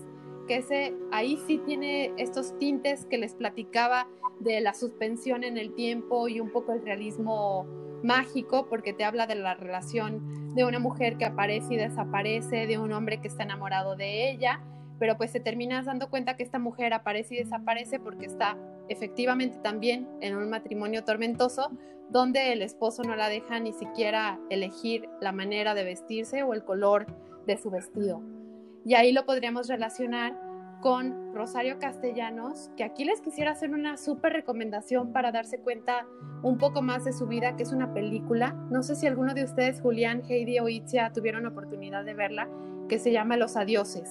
que 0.47 0.57
ese, 0.57 0.93
ahí 1.11 1.37
sí 1.47 1.61
tiene 1.65 2.13
estos 2.17 2.57
tintes 2.57 3.05
que 3.05 3.17
les 3.17 3.33
platicaba 3.33 4.07
de 4.39 4.59
la 4.61 4.73
suspensión 4.73 5.43
en 5.43 5.57
el 5.57 5.73
tiempo 5.73 6.27
y 6.27 6.39
un 6.39 6.49
poco 6.49 6.73
el 6.73 6.81
realismo 6.81 7.65
mágico, 8.03 8.67
porque 8.67 8.93
te 8.93 9.05
habla 9.05 9.27
de 9.27 9.35
la 9.35 9.55
relación 9.55 10.53
de 10.53 10.65
una 10.65 10.79
mujer 10.79 11.17
que 11.17 11.25
aparece 11.25 11.73
y 11.73 11.77
desaparece, 11.77 12.67
de 12.67 12.77
un 12.77 12.91
hombre 12.91 13.21
que 13.21 13.27
está 13.27 13.43
enamorado 13.43 13.95
de 13.95 14.29
ella, 14.29 14.61
pero 14.99 15.17
pues 15.17 15.31
te 15.31 15.39
terminas 15.39 15.85
dando 15.85 16.09
cuenta 16.09 16.35
que 16.35 16.43
esta 16.43 16.59
mujer 16.59 16.93
aparece 16.93 17.35
y 17.35 17.37
desaparece 17.39 17.99
porque 17.99 18.25
está 18.25 18.57
efectivamente 18.89 19.57
también 19.63 20.07
en 20.21 20.35
un 20.35 20.49
matrimonio 20.49 21.03
tormentoso 21.03 21.71
donde 22.13 22.53
el 22.53 22.61
esposo 22.61 23.01
no 23.01 23.15
la 23.15 23.27
deja 23.27 23.59
ni 23.59 23.73
siquiera 23.73 24.39
elegir 24.51 25.09
la 25.19 25.31
manera 25.31 25.73
de 25.73 25.83
vestirse 25.83 26.43
o 26.43 26.53
el 26.53 26.63
color 26.63 27.07
de 27.47 27.57
su 27.57 27.71
vestido. 27.71 28.21
Y 28.85 28.93
ahí 28.93 29.11
lo 29.11 29.25
podríamos 29.25 29.67
relacionar 29.67 30.39
con 30.79 31.33
Rosario 31.33 31.79
Castellanos, 31.79 32.69
que 32.77 32.83
aquí 32.83 33.03
les 33.03 33.19
quisiera 33.19 33.51
hacer 33.51 33.71
una 33.71 33.97
súper 33.97 34.33
recomendación 34.33 35.11
para 35.11 35.31
darse 35.31 35.57
cuenta 35.57 36.05
un 36.43 36.59
poco 36.59 36.83
más 36.83 37.03
de 37.03 37.13
su 37.13 37.25
vida, 37.25 37.55
que 37.55 37.63
es 37.63 37.71
una 37.71 37.93
película. 37.93 38.53
No 38.69 38.83
sé 38.83 38.95
si 38.95 39.07
alguno 39.07 39.33
de 39.33 39.45
ustedes, 39.45 39.81
Julián, 39.81 40.21
Heidi 40.29 40.59
o 40.59 40.69
Itzia, 40.69 41.11
tuvieron 41.13 41.47
oportunidad 41.47 42.05
de 42.05 42.13
verla, 42.13 42.47
que 42.89 42.99
se 42.99 43.11
llama 43.11 43.37
Los 43.37 43.57
Adioses. 43.57 44.09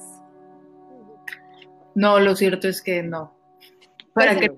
No, 1.95 2.19
lo 2.19 2.35
cierto 2.35 2.67
es 2.67 2.83
que 2.83 3.03
no. 3.03 3.33
¿Para 4.15 4.35
pues 4.35 4.51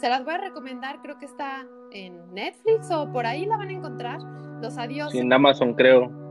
Se 0.00 0.08
las 0.08 0.24
voy 0.24 0.34
a 0.34 0.38
recomendar, 0.38 1.02
creo 1.02 1.18
que 1.18 1.26
está 1.26 1.66
en 1.92 2.34
Netflix 2.34 2.90
o 2.90 3.10
por 3.12 3.26
ahí 3.26 3.46
la 3.46 3.56
van 3.56 3.68
a 3.68 3.72
encontrar. 3.72 4.20
Los 4.60 4.76
Adioses. 4.76 5.20
en 5.20 5.32
Amazon 5.32 5.72
creo 5.74 6.28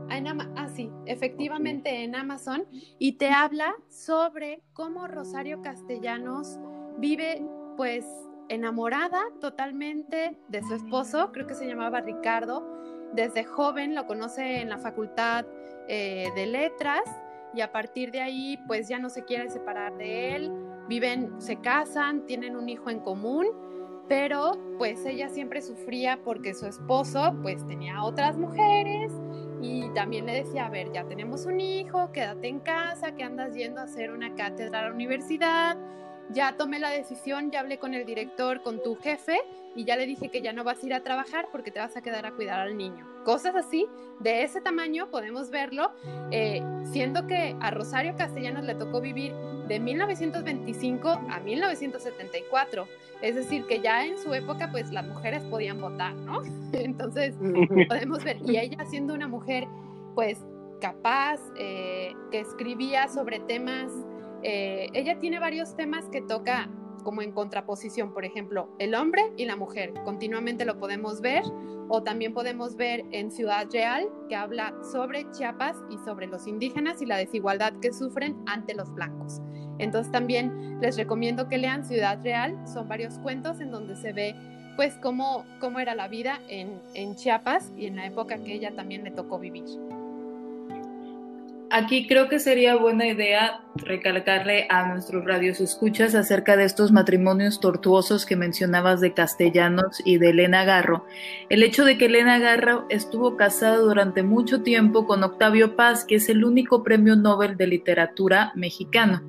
ah, 0.56 0.68
sí, 0.68 0.90
efectivamente 1.06 2.04
en 2.04 2.14
Amazon, 2.14 2.64
y 2.98 3.12
te 3.12 3.30
habla 3.30 3.74
sobre 3.88 4.62
cómo 4.72 5.06
Rosario 5.06 5.62
Castellanos 5.62 6.58
vive 6.98 7.42
pues 7.76 8.04
enamorada 8.48 9.20
totalmente 9.40 10.38
de 10.48 10.62
su 10.62 10.74
esposo, 10.74 11.30
creo 11.32 11.46
que 11.46 11.54
se 11.54 11.66
llamaba 11.66 12.00
Ricardo, 12.00 12.66
desde 13.12 13.44
joven 13.44 13.94
lo 13.94 14.06
conoce 14.06 14.60
en 14.60 14.70
la 14.70 14.78
facultad 14.78 15.46
eh, 15.88 16.28
de 16.34 16.46
letras 16.46 17.02
y 17.54 17.60
a 17.60 17.72
partir 17.72 18.10
de 18.10 18.20
ahí 18.20 18.58
pues 18.66 18.88
ya 18.88 18.98
no 18.98 19.10
se 19.10 19.24
quiere 19.24 19.48
separar 19.50 19.96
de 19.96 20.34
él, 20.34 20.52
viven, 20.88 21.40
se 21.40 21.56
casan, 21.60 22.26
tienen 22.26 22.56
un 22.56 22.68
hijo 22.68 22.90
en 22.90 23.00
común, 23.00 23.46
pero 24.08 24.58
pues 24.78 25.04
ella 25.04 25.28
siempre 25.28 25.60
sufría 25.60 26.18
porque 26.24 26.54
su 26.54 26.66
esposo 26.66 27.34
pues 27.42 27.66
tenía 27.66 28.02
otras 28.02 28.36
mujeres 28.36 29.12
y 29.60 29.88
también 29.90 30.26
le 30.26 30.44
decía, 30.44 30.66
a 30.66 30.70
ver, 30.70 30.92
ya 30.92 31.04
tenemos 31.04 31.44
un 31.44 31.60
hijo, 31.60 32.10
quédate 32.12 32.48
en 32.48 32.60
casa, 32.60 33.14
que 33.14 33.24
andas 33.24 33.54
yendo 33.54 33.80
a 33.80 33.84
hacer 33.84 34.10
una 34.10 34.34
cátedra 34.34 34.80
a 34.80 34.82
la 34.84 34.94
universidad. 34.94 35.76
Ya 36.30 36.56
tomé 36.56 36.78
la 36.78 36.90
decisión, 36.90 37.50
ya 37.50 37.60
hablé 37.60 37.78
con 37.78 37.94
el 37.94 38.04
director, 38.04 38.62
con 38.62 38.82
tu 38.82 38.96
jefe, 38.96 39.40
y 39.74 39.84
ya 39.84 39.96
le 39.96 40.06
dije 40.06 40.28
que 40.28 40.42
ya 40.42 40.52
no 40.52 40.62
vas 40.62 40.82
a 40.82 40.86
ir 40.86 40.94
a 40.94 41.02
trabajar 41.02 41.48
porque 41.50 41.70
te 41.70 41.80
vas 41.80 41.96
a 41.96 42.02
quedar 42.02 42.26
a 42.26 42.32
cuidar 42.32 42.60
al 42.60 42.76
niño. 42.76 43.07
Cosas 43.24 43.54
así, 43.56 43.86
de 44.20 44.42
ese 44.42 44.60
tamaño 44.60 45.10
podemos 45.10 45.50
verlo, 45.50 45.92
eh, 46.30 46.62
siendo 46.92 47.26
que 47.26 47.56
a 47.60 47.70
Rosario 47.70 48.14
Castellanos 48.16 48.64
le 48.64 48.74
tocó 48.74 49.00
vivir 49.00 49.32
de 49.68 49.78
1925 49.78 51.08
a 51.08 51.40
1974. 51.40 52.86
Es 53.20 53.34
decir, 53.34 53.64
que 53.66 53.80
ya 53.80 54.06
en 54.06 54.18
su 54.18 54.32
época, 54.34 54.70
pues 54.70 54.90
las 54.92 55.06
mujeres 55.06 55.42
podían 55.44 55.80
votar, 55.80 56.14
¿no? 56.14 56.42
Entonces, 56.72 57.34
podemos 57.88 58.24
ver, 58.24 58.38
y 58.44 58.56
ella 58.56 58.84
siendo 58.86 59.14
una 59.14 59.28
mujer, 59.28 59.66
pues 60.14 60.38
capaz, 60.80 61.40
eh, 61.56 62.14
que 62.30 62.40
escribía 62.40 63.08
sobre 63.08 63.40
temas, 63.40 63.92
eh, 64.42 64.88
ella 64.94 65.18
tiene 65.18 65.38
varios 65.40 65.76
temas 65.76 66.04
que 66.06 66.22
toca 66.22 66.68
como 67.08 67.22
en 67.22 67.32
contraposición, 67.32 68.12
por 68.12 68.26
ejemplo, 68.26 68.68
el 68.78 68.94
hombre 68.94 69.32
y 69.38 69.46
la 69.46 69.56
mujer. 69.56 69.94
Continuamente 70.04 70.66
lo 70.66 70.78
podemos 70.78 71.22
ver 71.22 71.42
o 71.88 72.02
también 72.02 72.34
podemos 72.34 72.76
ver 72.76 73.02
en 73.12 73.30
Ciudad 73.30 73.66
Real 73.72 74.10
que 74.28 74.36
habla 74.36 74.74
sobre 74.92 75.24
Chiapas 75.30 75.74
y 75.88 75.96
sobre 76.04 76.26
los 76.26 76.46
indígenas 76.46 77.00
y 77.00 77.06
la 77.06 77.16
desigualdad 77.16 77.72
que 77.80 77.94
sufren 77.94 78.36
ante 78.44 78.74
los 78.74 78.92
blancos. 78.92 79.40
Entonces 79.78 80.12
también 80.12 80.82
les 80.82 80.98
recomiendo 80.98 81.48
que 81.48 81.56
lean 81.56 81.86
Ciudad 81.86 82.22
Real, 82.22 82.58
son 82.70 82.88
varios 82.88 83.18
cuentos 83.20 83.58
en 83.60 83.70
donde 83.70 83.96
se 83.96 84.12
ve 84.12 84.34
pues 84.76 84.92
cómo, 85.00 85.46
cómo 85.60 85.78
era 85.78 85.94
la 85.94 86.08
vida 86.08 86.40
en, 86.50 86.78
en 86.92 87.14
Chiapas 87.14 87.72
y 87.74 87.86
en 87.86 87.96
la 87.96 88.04
época 88.04 88.36
que 88.36 88.52
ella 88.52 88.76
también 88.76 89.02
le 89.02 89.12
tocó 89.12 89.38
vivir. 89.38 89.64
Aquí 91.70 92.06
creo 92.06 92.30
que 92.30 92.38
sería 92.38 92.76
buena 92.76 93.06
idea 93.06 93.60
recalcarle 93.76 94.66
a 94.70 94.88
nuestros 94.88 95.24
radios 95.26 95.60
escuchas 95.60 96.14
acerca 96.14 96.56
de 96.56 96.64
estos 96.64 96.92
matrimonios 96.92 97.60
tortuosos 97.60 98.24
que 98.24 98.36
mencionabas 98.36 99.02
de 99.02 99.12
Castellanos 99.12 100.00
y 100.02 100.16
de 100.16 100.30
Elena 100.30 100.64
Garro. 100.64 101.04
El 101.50 101.62
hecho 101.62 101.84
de 101.84 101.98
que 101.98 102.06
Elena 102.06 102.38
Garro 102.38 102.86
estuvo 102.88 103.36
casada 103.36 103.76
durante 103.76 104.22
mucho 104.22 104.62
tiempo 104.62 105.06
con 105.06 105.22
Octavio 105.22 105.76
Paz, 105.76 106.06
que 106.06 106.14
es 106.14 106.30
el 106.30 106.42
único 106.42 106.82
premio 106.82 107.16
Nobel 107.16 107.58
de 107.58 107.66
literatura 107.66 108.52
mexicano, 108.54 109.22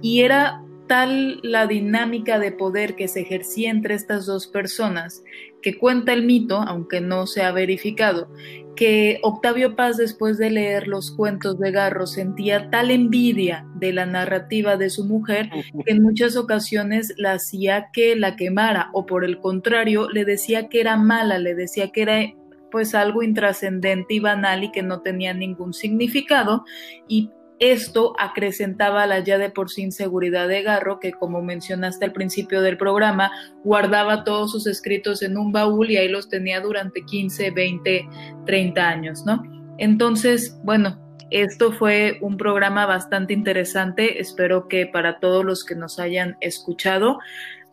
y 0.00 0.22
era 0.22 0.62
tal 0.86 1.40
la 1.42 1.66
dinámica 1.66 2.38
de 2.38 2.52
poder 2.52 2.96
que 2.96 3.08
se 3.08 3.20
ejercía 3.20 3.70
entre 3.70 3.94
estas 3.94 4.24
dos 4.24 4.46
personas, 4.46 5.22
que 5.62 5.78
cuenta 5.78 6.12
el 6.12 6.24
mito, 6.24 6.56
aunque 6.60 7.00
no 7.00 7.26
se 7.26 7.42
ha 7.42 7.52
verificado, 7.52 8.28
que 8.74 9.20
Octavio 9.22 9.76
Paz 9.76 9.96
después 9.96 10.38
de 10.38 10.50
leer 10.50 10.88
los 10.88 11.10
cuentos 11.10 11.58
de 11.58 11.70
Garro 11.70 12.06
sentía 12.06 12.70
tal 12.70 12.90
envidia 12.90 13.66
de 13.76 13.92
la 13.92 14.06
narrativa 14.06 14.76
de 14.76 14.90
su 14.90 15.04
mujer 15.04 15.50
que 15.84 15.92
en 15.92 16.02
muchas 16.02 16.36
ocasiones 16.36 17.14
la 17.18 17.32
hacía 17.32 17.90
que 17.92 18.16
la 18.16 18.36
quemara 18.36 18.90
o 18.92 19.04
por 19.04 19.24
el 19.24 19.38
contrario 19.38 20.08
le 20.10 20.24
decía 20.24 20.68
que 20.68 20.80
era 20.80 20.96
mala, 20.96 21.38
le 21.38 21.54
decía 21.54 21.90
que 21.90 22.02
era 22.02 22.34
pues 22.70 22.94
algo 22.94 23.22
intrascendente 23.22 24.14
y 24.14 24.20
banal 24.20 24.64
y 24.64 24.72
que 24.72 24.82
no 24.82 25.02
tenía 25.02 25.34
ningún 25.34 25.74
significado 25.74 26.64
y 27.06 27.30
esto 27.62 28.14
acrecentaba 28.18 29.06
la 29.06 29.20
ya 29.20 29.38
de 29.38 29.48
por 29.48 29.70
sí 29.70 29.82
inseguridad 29.82 30.48
de 30.48 30.62
Garro, 30.62 30.98
que 30.98 31.12
como 31.12 31.42
mencionaste 31.42 32.04
al 32.04 32.12
principio 32.12 32.60
del 32.60 32.76
programa, 32.76 33.30
guardaba 33.62 34.24
todos 34.24 34.50
sus 34.50 34.66
escritos 34.66 35.22
en 35.22 35.38
un 35.38 35.52
baúl 35.52 35.88
y 35.88 35.96
ahí 35.96 36.08
los 36.08 36.28
tenía 36.28 36.60
durante 36.60 37.04
15, 37.04 37.52
20, 37.52 38.08
30 38.46 38.88
años, 38.88 39.24
¿no? 39.24 39.44
Entonces, 39.78 40.58
bueno, 40.64 41.00
esto 41.30 41.70
fue 41.70 42.18
un 42.20 42.36
programa 42.36 42.84
bastante 42.84 43.32
interesante. 43.32 44.20
Espero 44.20 44.66
que 44.66 44.86
para 44.86 45.20
todos 45.20 45.44
los 45.44 45.64
que 45.64 45.76
nos 45.76 46.00
hayan 46.00 46.36
escuchado 46.40 47.20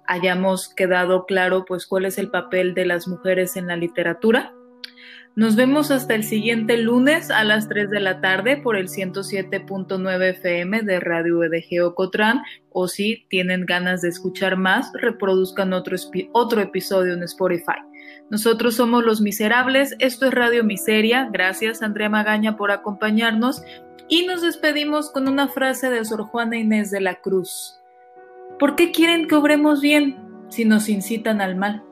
hayamos 0.06 0.70
quedado 0.70 1.26
claro 1.26 1.66
pues 1.66 1.88
cuál 1.88 2.06
es 2.06 2.20
el 2.20 2.30
papel 2.30 2.76
de 2.76 2.86
las 2.86 3.08
mujeres 3.08 3.56
en 3.56 3.68
la 3.68 3.76
literatura 3.76 4.54
nos 5.36 5.55
vemos 5.55 5.89
hasta 5.89 6.16
el 6.16 6.24
siguiente 6.24 6.78
lunes 6.78 7.32
a 7.32 7.43
las 7.43 7.70
3 7.70 7.89
de 7.89 7.99
la 8.01 8.20
tarde 8.20 8.57
por 8.57 8.76
el 8.76 8.89
107.9 8.89 10.32
FM 10.32 10.82
de 10.82 10.99
Radio 10.99 11.43
EDG 11.43 11.86
Ocotrán 11.86 12.41
o 12.72 12.88
si 12.88 13.26
tienen 13.30 13.66
ganas 13.66 14.01
de 14.01 14.10
escuchar 14.10 14.57
más, 14.57 14.91
reproduzcan 14.93 15.72
otro, 15.72 15.95
otro 16.34 16.62
episodio 16.62 17.14
en 17.14 17.24
Spotify. 17.24 17.80
Nosotros 18.30 18.76
somos 18.76 19.05
Los 19.05 19.22
Miserables, 19.22 19.95
esto 19.99 20.26
es 20.26 20.34
Radio 20.34 20.64
Miseria, 20.64 21.30
gracias 21.32 21.82
Andrea 21.82 22.10
Magaña 22.10 22.57
por 22.57 22.72
acompañarnos 22.72 23.64
y 24.10 24.26
nos 24.26 24.41
despedimos 24.41 25.10
con 25.10 25.28
una 25.30 25.47
frase 25.47 25.89
de 25.89 26.03
Sor 26.03 26.24
Juana 26.24 26.57
Inés 26.57 26.91
de 26.91 26.99
la 26.99 27.16
Cruz. 27.16 27.80
¿Por 28.60 28.76
qué 28.76 28.91
quieren 28.91 29.28
que 29.28 29.36
obremos 29.36 29.80
bien 29.80 30.18
si 30.49 30.66
nos 30.66 30.89
incitan 30.89 31.39
al 31.39 31.55
mal? 31.55 31.84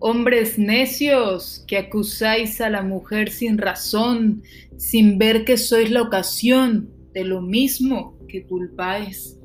Hombres 0.00 0.58
necios, 0.58 1.64
que 1.66 1.76
acusáis 1.76 2.60
a 2.60 2.70
la 2.70 2.82
mujer 2.82 3.30
sin 3.30 3.58
razón, 3.58 4.42
sin 4.76 5.18
ver 5.18 5.44
que 5.44 5.58
sois 5.58 5.90
la 5.90 6.02
ocasión 6.02 6.88
de 7.12 7.24
lo 7.24 7.42
mismo 7.42 8.16
que 8.28 8.44
culpáis. 8.44 9.36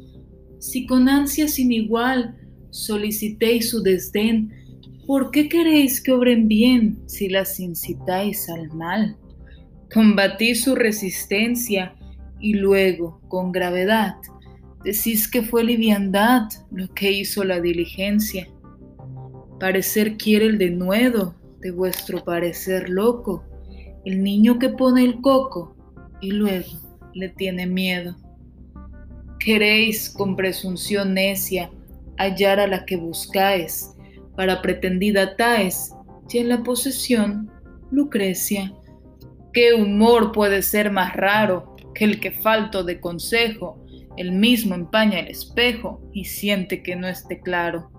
Si 0.59 0.85
con 0.85 1.09
ansia 1.09 1.47
sin 1.47 1.71
igual 1.71 2.37
solicitéis 2.69 3.71
su 3.71 3.81
desdén, 3.81 4.53
¿Por 5.05 5.31
qué 5.31 5.49
queréis 5.49 6.01
que 6.01 6.13
obren 6.13 6.47
bien 6.47 6.97
si 7.07 7.27
las 7.27 7.59
incitáis 7.59 8.49
al 8.49 8.71
mal? 8.73 9.17
Combatís 9.93 10.63
su 10.63 10.75
resistencia 10.75 11.95
y 12.39 12.53
luego, 12.53 13.19
con 13.27 13.51
gravedad, 13.51 14.15
decís 14.83 15.29
que 15.29 15.41
fue 15.41 15.65
liviandad 15.65 16.43
lo 16.71 16.87
que 16.93 17.11
hizo 17.11 17.43
la 17.43 17.59
diligencia. 17.59 18.47
Parecer 19.59 20.15
quiere 20.15 20.45
el 20.45 20.57
denuedo 20.57 21.35
de 21.59 21.71
vuestro 21.71 22.23
parecer 22.23 22.89
loco, 22.89 23.43
el 24.05 24.23
niño 24.23 24.57
que 24.57 24.69
pone 24.69 25.03
el 25.03 25.19
coco 25.19 25.75
y 26.21 26.31
luego 26.31 26.79
le 27.13 27.27
tiene 27.27 27.67
miedo. 27.67 28.15
Queréis 29.37 30.09
con 30.09 30.37
presunción 30.37 31.13
necia 31.13 31.69
hallar 32.17 32.59
a 32.59 32.67
la 32.67 32.85
que 32.85 32.95
buscáis, 32.95 33.92
para 34.35 34.61
pretendida 34.61 35.35
Taes, 35.35 35.93
y 36.29 36.39
en 36.39 36.49
la 36.49 36.63
posesión, 36.63 37.51
Lucrecia, 37.91 38.73
¿Qué 39.53 39.75
humor 39.75 40.31
puede 40.31 40.63
ser 40.63 40.91
más 40.91 41.15
raro 41.15 41.75
que 41.93 42.05
el 42.05 42.19
que 42.19 42.31
falto 42.31 42.83
de 42.83 42.99
consejo? 42.99 43.85
El 44.17 44.31
mismo 44.31 44.73
empaña 44.73 45.19
el 45.19 45.27
espejo 45.27 46.01
y 46.11 46.25
siente 46.25 46.81
que 46.81 46.95
no 46.95 47.07
esté 47.07 47.39
claro. 47.39 47.91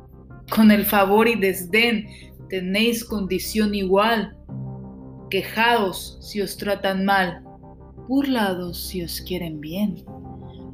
Con 0.51 0.73
el 0.73 0.85
favor 0.85 1.29
y 1.29 1.37
desdén 1.37 2.09
tenéis 2.49 3.05
condición 3.05 3.73
igual. 3.73 4.37
Quejaos 5.31 6.19
si 6.21 6.43
os 6.43 6.57
tratan 6.57 7.05
mal, 7.05 7.45
burlados 8.09 8.89
si 8.89 9.05
os 9.05 9.21
quieren 9.21 9.61
bien. 9.61 10.05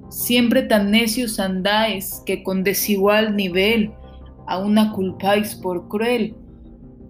Siempre 0.09 0.63
tan 0.63 0.91
necios 0.91 1.39
andáis 1.39 2.23
que 2.25 2.43
con 2.43 2.65
desigual 2.65 3.37
nivel 3.37 3.93
a 4.51 4.59
una 4.59 4.91
culpáis 4.91 5.55
por 5.55 5.87
cruel 5.87 6.35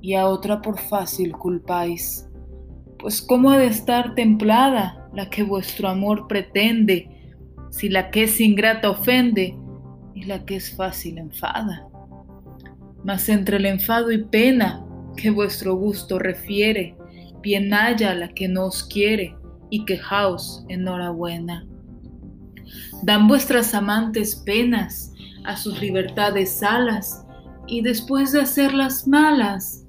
y 0.03 0.12
a 0.12 0.26
otra 0.26 0.61
por 0.61 0.78
fácil 0.78 1.32
culpáis. 1.32 2.28
Pues 2.99 3.22
cómo 3.22 3.51
ha 3.51 3.57
de 3.57 3.66
estar 3.66 4.14
templada 4.14 5.09
la 5.14 5.30
que 5.30 5.43
vuestro 5.43 5.88
amor 5.88 6.28
pretende, 6.28 7.09
si 7.70 7.88
la 7.88 8.11
que 8.11 8.24
es 8.24 8.38
ingrata 8.43 8.91
ofende 8.91 9.57
y 10.14 10.24
la 10.24 10.45
que 10.45 10.57
es 10.57 10.76
fácil 10.76 11.16
enfada. 11.16 11.88
Mas 13.05 13.26
entre 13.30 13.57
el 13.57 13.64
enfado 13.64 14.12
y 14.12 14.22
pena 14.22 14.84
que 15.16 15.30
vuestro 15.30 15.74
gusto 15.76 16.18
refiere, 16.18 16.95
bien 17.41 17.72
haya 17.72 18.14
la 18.14 18.28
que 18.28 18.49
no 18.49 18.66
os 18.66 18.82
quiere 18.82 19.34
y 19.70 19.86
quejaos 19.86 20.66
enhorabuena. 20.68 21.66
Dan 23.03 23.28
vuestras 23.28 23.72
amantes 23.72 24.36
penas 24.36 25.14
a 25.47 25.57
sus 25.57 25.80
libertades 25.80 26.62
alas 26.62 27.24
y 27.70 27.82
después 27.82 28.32
de 28.32 28.40
hacerlas 28.40 29.06
malas, 29.06 29.86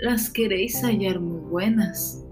las 0.00 0.28
queréis 0.28 0.82
hallar 0.82 1.20
muy 1.20 1.40
buenas. 1.48 2.24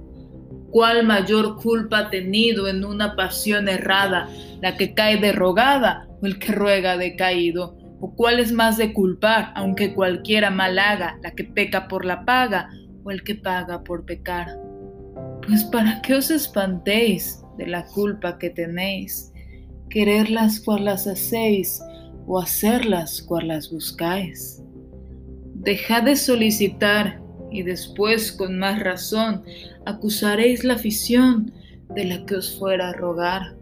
¿Cuál 0.71 1.07
mayor 1.07 1.57
culpa 1.63 1.99
ha 1.99 2.11
tenido 2.11 2.67
en 2.67 2.85
una 2.85 3.15
pasión 3.15 3.69
errada, 3.69 4.29
la 4.61 4.77
que 4.77 4.93
cae 4.93 5.19
derrogada 5.19 6.09
o 6.21 6.27
el 6.27 6.41
que 6.41 6.51
ruega 6.51 6.97
decaído? 6.97 7.79
¿O 8.01 8.17
cuál 8.17 8.41
es 8.41 8.51
más 8.51 8.77
de 8.77 8.93
culpar, 8.93 9.53
aunque 9.55 9.95
cualquiera 9.95 10.51
mal 10.51 10.77
haga, 10.79 11.17
la 11.23 11.31
que 11.31 11.45
peca 11.45 11.87
por 11.87 12.05
la 12.05 12.25
paga 12.25 12.69
o 13.05 13.13
el 13.13 13.23
que 13.23 13.37
paga 13.37 13.85
por 13.85 14.05
pecar? 14.05 14.49
Pues 15.47 15.63
para 15.65 16.03
qué 16.03 16.15
os 16.15 16.31
espantéis 16.31 17.41
de 17.57 17.69
la 17.69 17.85
culpa 17.87 18.37
que 18.39 18.51
tenéis, 18.51 19.33
quererlas 19.89 20.59
cual 20.59 20.87
las 20.87 21.07
hacéis 21.07 21.81
o 22.27 22.41
hacerlas 22.41 23.23
cual 23.23 23.49
las 23.49 23.71
buscáis. 23.71 24.62
Dejad 25.63 26.03
de 26.03 26.17
solicitar 26.17 27.23
y 27.53 27.63
después 27.63 28.33
con 28.33 28.59
más 28.59 28.81
razón 28.81 29.45
acusaréis 29.87 30.65
la 30.65 30.75
afición 30.75 31.53
de 31.95 32.05
la 32.05 32.27
que 32.27 32.35
os 32.35 32.59
fuera 32.59 32.89
a 32.89 32.93
rogar. 32.95 33.55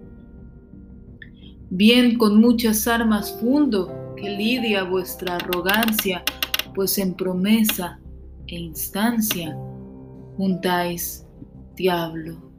Bien 1.69 2.17
con 2.17 2.41
muchas 2.41 2.89
armas 2.89 3.39
fundo 3.39 4.15
que 4.17 4.31
lidia 4.31 4.83
vuestra 4.85 5.37
arrogancia, 5.37 6.25
pues 6.75 6.97
en 6.97 7.13
promesa 7.13 8.01
e 8.47 8.57
instancia 8.57 9.55
juntáis 10.39 11.27
diablo, 11.77 12.51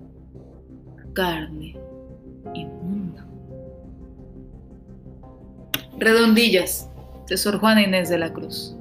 carne 1.13 1.75
y 2.53 2.65
mundo. 2.65 3.23
Redondillas, 5.97 6.91
de 7.27 7.37
Sor 7.37 7.59
Juana 7.59 7.81
Inés 7.81 8.09
de 8.09 8.19
la 8.19 8.31
Cruz. 8.31 8.75